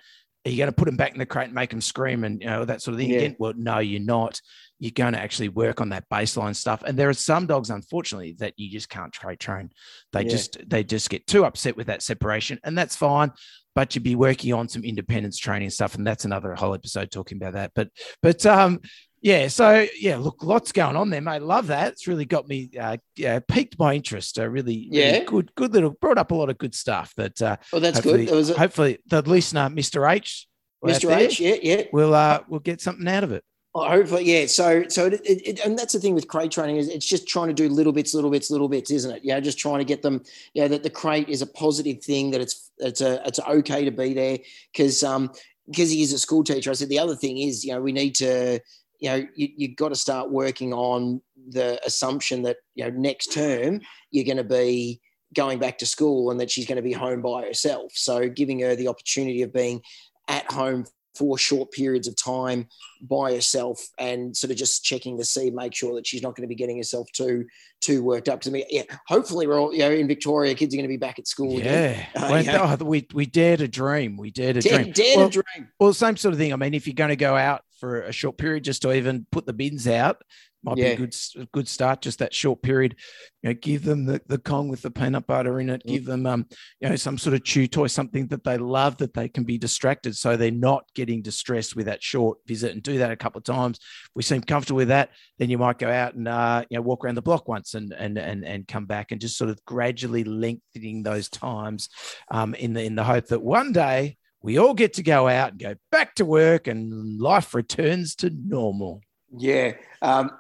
Are 0.45 0.49
you 0.49 0.57
going 0.57 0.69
to 0.69 0.75
put 0.75 0.85
them 0.85 0.95
back 0.95 1.11
in 1.11 1.19
the 1.19 1.25
crate 1.25 1.47
and 1.47 1.53
make 1.55 1.71
them 1.71 1.81
scream 1.81 2.23
and 2.23 2.39
you 2.41 2.47
know 2.47 2.63
that 2.63 2.81
sort 2.81 2.93
of 2.93 2.99
thing 2.99 3.09
Yeah. 3.09 3.17
again? 3.17 3.35
Well, 3.37 3.53
no, 3.57 3.79
you're 3.79 3.99
not. 3.99 4.39
You're 4.79 4.91
going 4.91 5.13
to 5.13 5.19
actually 5.19 5.49
work 5.49 5.81
on 5.81 5.89
that 5.89 6.05
baseline 6.09 6.55
stuff. 6.55 6.83
And 6.85 6.97
there 6.97 7.09
are 7.09 7.13
some 7.13 7.47
dogs, 7.47 7.69
unfortunately, 7.69 8.35
that 8.39 8.53
you 8.55 8.69
just 8.69 8.87
can't 8.87 9.13
crate 9.13 9.39
train. 9.39 9.71
They 10.13 10.21
Yeah. 10.21 10.29
just 10.29 10.57
they 10.69 10.83
just 10.83 11.09
get 11.09 11.27
too 11.27 11.43
upset 11.43 11.75
with 11.75 11.87
that 11.87 12.01
separation, 12.01 12.59
and 12.63 12.77
that's 12.77 12.95
fine. 12.95 13.31
But 13.75 13.93
you'd 13.93 14.03
be 14.03 14.15
working 14.15 14.53
on 14.53 14.69
some 14.69 14.83
independence 14.83 15.37
training 15.37 15.71
stuff, 15.71 15.95
and 15.95 16.07
that's 16.07 16.25
another 16.25 16.55
whole 16.55 16.73
episode 16.73 17.11
talking 17.11 17.37
about 17.37 17.53
that. 17.53 17.71
But 17.75 17.89
but 18.21 18.45
um 18.45 18.79
yeah, 19.21 19.47
so 19.47 19.85
yeah, 19.99 20.17
look, 20.17 20.43
lots 20.43 20.71
going 20.71 20.95
on 20.95 21.09
there, 21.09 21.21
mate. 21.21 21.41
Love 21.41 21.67
that. 21.67 21.93
It's 21.93 22.07
really 22.07 22.25
got 22.25 22.47
me 22.47 22.69
uh, 22.79 22.97
yeah, 23.15 23.39
piqued 23.39 23.77
my 23.79 23.93
interest. 23.93 24.37
Uh, 24.39 24.47
really, 24.47 24.89
really 24.91 25.17
Yeah. 25.17 25.23
good, 25.23 25.53
good 25.55 25.73
little 25.73 25.91
brought 25.91 26.17
up 26.17 26.31
a 26.31 26.35
lot 26.35 26.49
of 26.49 26.57
good 26.57 26.75
stuff 26.75 27.13
that 27.17 27.41
uh, 27.41 27.57
Oh, 27.73 27.79
that's 27.79 28.01
good. 28.01 28.29
Was 28.29 28.49
a, 28.49 28.57
hopefully 28.57 28.99
the 29.07 29.21
listener, 29.21 29.69
Mr. 29.69 30.09
H, 30.09 30.47
there, 30.83 31.19
H. 31.19 31.39
Yeah, 31.39 31.55
yeah. 31.61 31.83
will 31.91 32.13
uh 32.13 32.41
we'll 32.47 32.59
get 32.59 32.81
something 32.81 33.07
out 33.07 33.23
of 33.23 33.31
it. 33.31 33.43
Well, 33.73 33.89
hopefully, 33.89 34.23
yeah. 34.23 34.47
So, 34.47 34.85
so 34.87 35.05
it, 35.05 35.21
it, 35.23 35.47
it, 35.47 35.59
and 35.59 35.77
that's 35.77 35.93
the 35.93 35.99
thing 35.99 36.15
with 36.15 36.27
crate 36.27 36.49
training 36.49 36.77
is 36.77 36.87
it's 36.89 37.05
just 37.05 37.27
trying 37.27 37.47
to 37.49 37.53
do 37.53 37.69
little 37.69 37.93
bits, 37.93 38.15
little 38.15 38.31
bits, 38.31 38.49
little 38.49 38.67
bits, 38.67 38.89
isn't 38.89 39.11
it? 39.11 39.21
Yeah, 39.23 39.39
just 39.39 39.59
trying 39.59 39.77
to 39.77 39.85
get 39.85 40.01
them. 40.01 40.23
Yeah, 40.55 40.67
that 40.69 40.81
the 40.81 40.89
crate 40.89 41.29
is 41.29 41.43
a 41.43 41.47
positive 41.47 42.03
thing. 42.03 42.31
That 42.31 42.41
it's 42.41 42.71
it's 42.79 43.01
a 43.01 43.21
it's 43.27 43.39
okay 43.39 43.85
to 43.85 43.91
be 43.91 44.13
there 44.15 44.39
because 44.71 45.03
um 45.03 45.31
because 45.67 45.91
he 45.91 46.01
is 46.01 46.13
a 46.13 46.17
school 46.19 46.43
teacher. 46.43 46.71
I 46.71 46.73
said 46.73 46.89
the 46.89 46.97
other 46.97 47.15
thing 47.15 47.37
is 47.37 47.63
you 47.63 47.73
know 47.73 47.81
we 47.81 47.91
need 47.91 48.15
to 48.15 48.59
you 48.99 49.09
know 49.09 49.27
you 49.35 49.49
you've 49.55 49.75
got 49.75 49.89
to 49.89 49.95
start 49.95 50.31
working 50.31 50.73
on 50.73 51.21
the 51.49 51.79
assumption 51.85 52.41
that 52.43 52.57
you 52.75 52.83
know 52.83 52.89
next 52.91 53.33
term 53.33 53.81
you're 54.11 54.25
going 54.25 54.37
to 54.37 54.43
be 54.43 55.01
going 55.33 55.59
back 55.59 55.77
to 55.79 55.85
school 55.85 56.31
and 56.31 56.39
that 56.39 56.49
she's 56.49 56.65
going 56.65 56.77
to 56.77 56.81
be 56.81 56.93
home 56.93 57.21
by 57.21 57.43
herself. 57.43 57.91
So 57.95 58.29
giving 58.29 58.59
her 58.61 58.75
the 58.75 58.87
opportunity 58.87 59.41
of 59.41 59.53
being 59.53 59.81
at 60.27 60.49
home 60.51 60.85
for 61.17 61.37
short 61.37 61.71
periods 61.71 62.07
of 62.07 62.15
time 62.15 62.67
by 63.01 63.33
herself 63.33 63.79
and 63.97 64.37
sort 64.37 64.51
of 64.51 64.57
just 64.57 64.83
checking 64.83 65.17
the 65.17 65.25
sea, 65.25 65.49
make 65.49 65.73
sure 65.73 65.95
that 65.95 66.05
she's 66.05 66.21
not 66.21 66.35
going 66.35 66.43
to 66.43 66.47
be 66.47 66.55
getting 66.55 66.77
herself 66.77 67.07
too 67.11 67.45
too 67.81 68.03
worked 68.03 68.29
up. 68.29 68.39
Because 68.39 68.51
I 68.51 68.53
mean, 68.53 68.65
yeah, 68.69 68.83
hopefully 69.07 69.47
we're 69.47 69.59
all 69.59 69.73
you 69.73 69.79
know 69.79 69.91
in 69.91 70.07
Victoria, 70.07 70.53
kids 70.53 70.73
are 70.73 70.77
going 70.77 70.83
to 70.83 70.89
be 70.89 70.97
back 70.97 71.17
at 71.19 71.27
school. 71.27 71.53
Yeah, 71.53 71.65
again. 71.65 72.07
Uh, 72.15 72.27
Well, 72.29 72.43
know, 72.43 72.77
oh, 72.79 72.85
we 72.85 73.07
we 73.13 73.25
dare 73.25 73.57
to 73.57 73.67
dream. 73.67 74.17
We 74.17 74.31
dare 74.31 74.53
to 74.53 74.61
dare, 74.61 74.83
dream. 74.83 74.93
dare 74.93 75.17
well, 75.17 75.29
to 75.29 75.41
dream. 75.41 75.69
well, 75.79 75.93
same 75.93 76.17
sort 76.17 76.33
of 76.33 76.39
thing. 76.39 76.53
I 76.53 76.55
mean, 76.55 76.73
if 76.73 76.85
you're 76.87 76.93
going 76.93 77.09
to 77.09 77.15
go 77.15 77.35
out 77.35 77.63
for 77.79 78.01
a 78.01 78.11
short 78.11 78.37
period, 78.37 78.63
just 78.63 78.81
to 78.83 78.93
even 78.93 79.25
put 79.31 79.45
the 79.45 79.53
bins 79.53 79.87
out, 79.87 80.21
might 80.63 80.75
be 80.75 80.83
a 80.83 80.95
good 80.95 81.15
good 81.51 81.67
start. 81.67 82.01
Just 82.01 82.19
that 82.19 82.33
short 82.33 82.61
period, 82.61 82.95
you 83.41 83.49
know, 83.49 83.53
give 83.53 83.83
them 83.83 84.05
the, 84.05 84.21
the 84.27 84.37
Kong 84.37 84.67
with 84.67 84.81
the 84.81 84.91
peanut 84.91 85.27
butter 85.27 85.59
in 85.59 85.69
it. 85.69 85.83
Mm. 85.85 85.89
Give 85.89 86.05
them 86.05 86.25
um, 86.25 86.45
you 86.79 86.89
know, 86.89 86.95
some 86.95 87.17
sort 87.17 87.35
of 87.35 87.43
chew 87.43 87.67
toy, 87.67 87.87
something 87.87 88.27
that 88.27 88.43
they 88.43 88.57
love 88.57 88.97
that 88.97 89.13
they 89.13 89.29
can 89.29 89.43
be 89.43 89.57
distracted, 89.57 90.15
so 90.15 90.35
they're 90.35 90.51
not 90.51 90.83
getting 90.95 91.21
distressed 91.21 91.75
with 91.75 91.85
that 91.85 92.03
short 92.03 92.39
visit. 92.45 92.71
And 92.71 92.83
do 92.83 92.97
that 92.97 93.11
a 93.11 93.15
couple 93.15 93.39
of 93.39 93.45
times. 93.45 93.77
If 93.77 94.09
we 94.15 94.23
seem 94.23 94.41
comfortable 94.41 94.77
with 94.77 94.89
that, 94.89 95.11
then 95.37 95.49
you 95.49 95.57
might 95.57 95.79
go 95.79 95.89
out 95.89 96.15
and 96.15 96.27
uh, 96.27 96.65
you 96.69 96.77
know 96.77 96.81
walk 96.81 97.05
around 97.05 97.15
the 97.15 97.21
block 97.21 97.47
once 97.47 97.73
and 97.73 97.93
and 97.93 98.17
and 98.17 98.45
and 98.45 98.67
come 98.67 98.85
back 98.85 99.11
and 99.11 99.21
just 99.21 99.37
sort 99.37 99.49
of 99.49 99.63
gradually 99.65 100.23
lengthening 100.23 101.03
those 101.03 101.29
times, 101.29 101.89
um, 102.31 102.53
in 102.55 102.73
the 102.73 102.83
in 102.83 102.95
the 102.95 103.03
hope 103.03 103.27
that 103.27 103.41
one 103.41 103.71
day 103.71 104.17
we 104.47 104.57
all 104.57 104.73
get 104.73 104.93
to 104.93 105.03
go 105.03 105.27
out 105.27 105.51
and 105.51 105.59
go 105.59 105.75
back 105.91 106.15
to 106.15 106.23
work 106.23 106.67
and 106.67 107.19
life 107.19 107.53
returns 107.53 108.15
to 108.15 108.29
normal. 108.29 109.01
Yeah. 109.37 109.73
Um, 110.01 110.31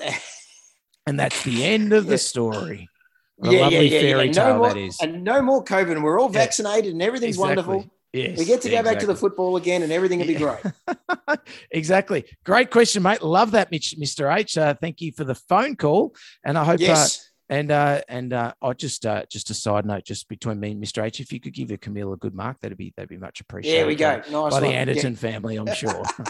And 1.05 1.19
that's 1.19 1.43
the 1.43 1.65
end 1.65 1.91
of 1.91 2.05
Yeah. 2.05 2.11
the 2.11 2.17
story. 2.17 2.87
What 3.35 3.49
a 3.49 3.51
yeah, 3.51 3.57
yeah, 3.57 3.63
lovely 3.65 3.93
yeah, 3.93 3.99
fairy 3.99 4.25
yeah. 4.27 4.31
tale 4.31 4.57
more, 4.59 4.67
that 4.69 4.77
is. 4.77 4.97
and 5.01 5.25
no 5.25 5.41
more 5.41 5.61
COVID, 5.61 5.91
and 5.91 6.05
we're 6.05 6.21
all 6.21 6.31
Yeah. 6.31 6.39
vaccinated, 6.39 6.93
and 6.93 7.01
everything's 7.01 7.35
Exactly. 7.35 7.63
wonderful. 7.65 7.91
Yes, 8.13 8.37
We 8.39 8.45
get 8.45 8.61
to 8.61 8.69
go 8.69 8.81
back 8.81 8.99
to 8.99 9.05
the 9.05 9.15
football 9.15 9.57
again, 9.57 9.83
and 9.83 9.91
everything 9.91 10.19
will 10.19 10.27
be 10.27 10.35
great. 10.35 10.59
exactly. 11.71 12.23
Great 12.45 12.71
question, 12.71 13.03
mate. 13.03 13.21
Love 13.21 13.51
that, 13.51 13.69
Mr. 13.71 14.33
H. 14.33 14.57
Uh, 14.57 14.73
thank 14.79 15.01
you 15.01 15.11
for 15.11 15.25
the 15.25 15.35
phone 15.35 15.75
call. 15.75 16.15
And 16.45 16.57
I 16.57 16.63
hope 16.63 16.75
uh, 16.79 16.83
Yes. 16.83 17.26
And 17.49 17.71
uh 17.71 18.01
and 18.09 18.33
uh 18.33 18.53
I 18.61 18.73
just 18.73 19.05
uh 19.05 19.23
just 19.29 19.49
a 19.49 19.53
side 19.53 19.85
note 19.85 20.03
just 20.05 20.27
between 20.27 20.59
me 20.59 20.71
and 20.71 20.83
Mr. 20.83 21.03
H, 21.03 21.19
if 21.19 21.31
you 21.31 21.39
could 21.39 21.53
give 21.53 21.71
a 21.71 21.77
Camille 21.77 22.13
a 22.13 22.17
good 22.17 22.33
mark, 22.35 22.59
that'd 22.59 22.77
be 22.77 22.93
that'd 22.97 23.09
be 23.09 23.17
much 23.17 23.39
appreciated. 23.41 23.79
There 23.79 23.87
we 23.87 23.95
go. 23.95 24.17
Nice 24.17 24.31
By 24.31 24.41
one. 24.49 24.61
the 24.63 24.69
Yeah. 24.69 24.79
Anderton 24.79 25.15
family, 25.15 25.55
I'm 25.57 25.73
sure. 25.73 26.03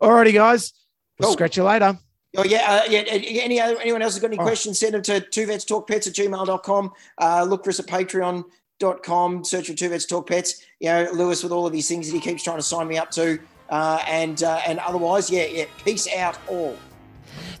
Alrighty, 0.00 0.32
guys. 0.34 0.72
We'll 1.18 1.28
Cool. 1.28 1.32
scratch 1.34 1.56
you 1.56 1.64
later. 1.64 1.98
Oh 2.36 2.44
yeah, 2.44 2.82
uh, 2.86 2.90
yeah. 2.90 3.00
uh, 3.00 3.04
Any 3.10 3.60
other, 3.60 3.78
anyone 3.80 4.02
else 4.02 4.12
has 4.14 4.20
got 4.20 4.28
any 4.30 4.38
Oh. 4.38 4.42
questions? 4.42 4.78
Send 4.78 4.94
them 4.94 5.02
to 5.02 5.20
two 5.20 5.46
vets 5.46 5.64
talk 5.64 5.88
pets 5.88 6.06
at 6.06 6.12
gmail.com. 6.12 6.92
Uh, 7.20 7.44
look 7.48 7.64
for 7.64 7.70
us 7.70 7.80
at 7.80 7.86
patreon.com. 7.86 9.44
Search 9.44 9.66
for 9.68 9.74
two 9.74 9.88
vets 9.88 10.04
talk 10.04 10.28
pets. 10.28 10.62
You 10.78 10.90
know, 10.90 11.08
Lewis 11.12 11.42
with 11.42 11.52
all 11.52 11.66
of 11.66 11.72
these 11.72 11.88
things 11.88 12.06
that 12.06 12.14
he 12.14 12.20
keeps 12.20 12.42
trying 12.44 12.58
to 12.58 12.62
sign 12.62 12.86
me 12.86 12.98
up 12.98 13.10
to. 13.12 13.38
Uh, 13.70 14.02
and 14.06 14.42
uh, 14.42 14.60
and 14.66 14.78
otherwise, 14.80 15.30
yeah, 15.30 15.46
yeah. 15.46 15.64
Peace 15.84 16.06
out, 16.14 16.38
all. 16.48 16.76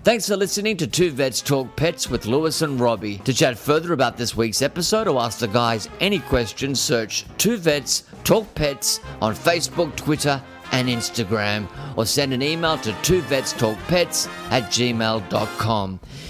Thanks 0.08 0.26
for 0.26 0.38
listening 0.38 0.78
to 0.78 0.86
Two 0.86 1.10
Vets 1.10 1.42
Talk 1.42 1.76
Pets 1.76 2.08
with 2.08 2.24
Lewis 2.24 2.62
and 2.62 2.80
Robbie. 2.80 3.18
To 3.26 3.34
chat 3.34 3.58
further 3.58 3.92
about 3.92 4.16
this 4.16 4.34
week's 4.34 4.62
episode 4.62 5.06
or 5.06 5.20
ask 5.20 5.40
the 5.40 5.48
guys 5.48 5.86
any 6.00 6.18
questions, 6.18 6.80
search 6.80 7.26
Two 7.36 7.58
Vets 7.58 8.04
Talk 8.24 8.54
Pets 8.54 9.00
on 9.20 9.34
Facebook, 9.34 9.94
Twitter, 9.96 10.42
and 10.72 10.88
Instagram, 10.88 11.68
or 11.96 12.06
send 12.06 12.32
an 12.32 12.42
email 12.42 12.78
to 12.78 12.94
two 13.02 13.20
vets 13.22 13.52
talk 13.52 13.78
pets 13.88 14.28
at 14.50 14.64
gmail.com. 14.64 16.00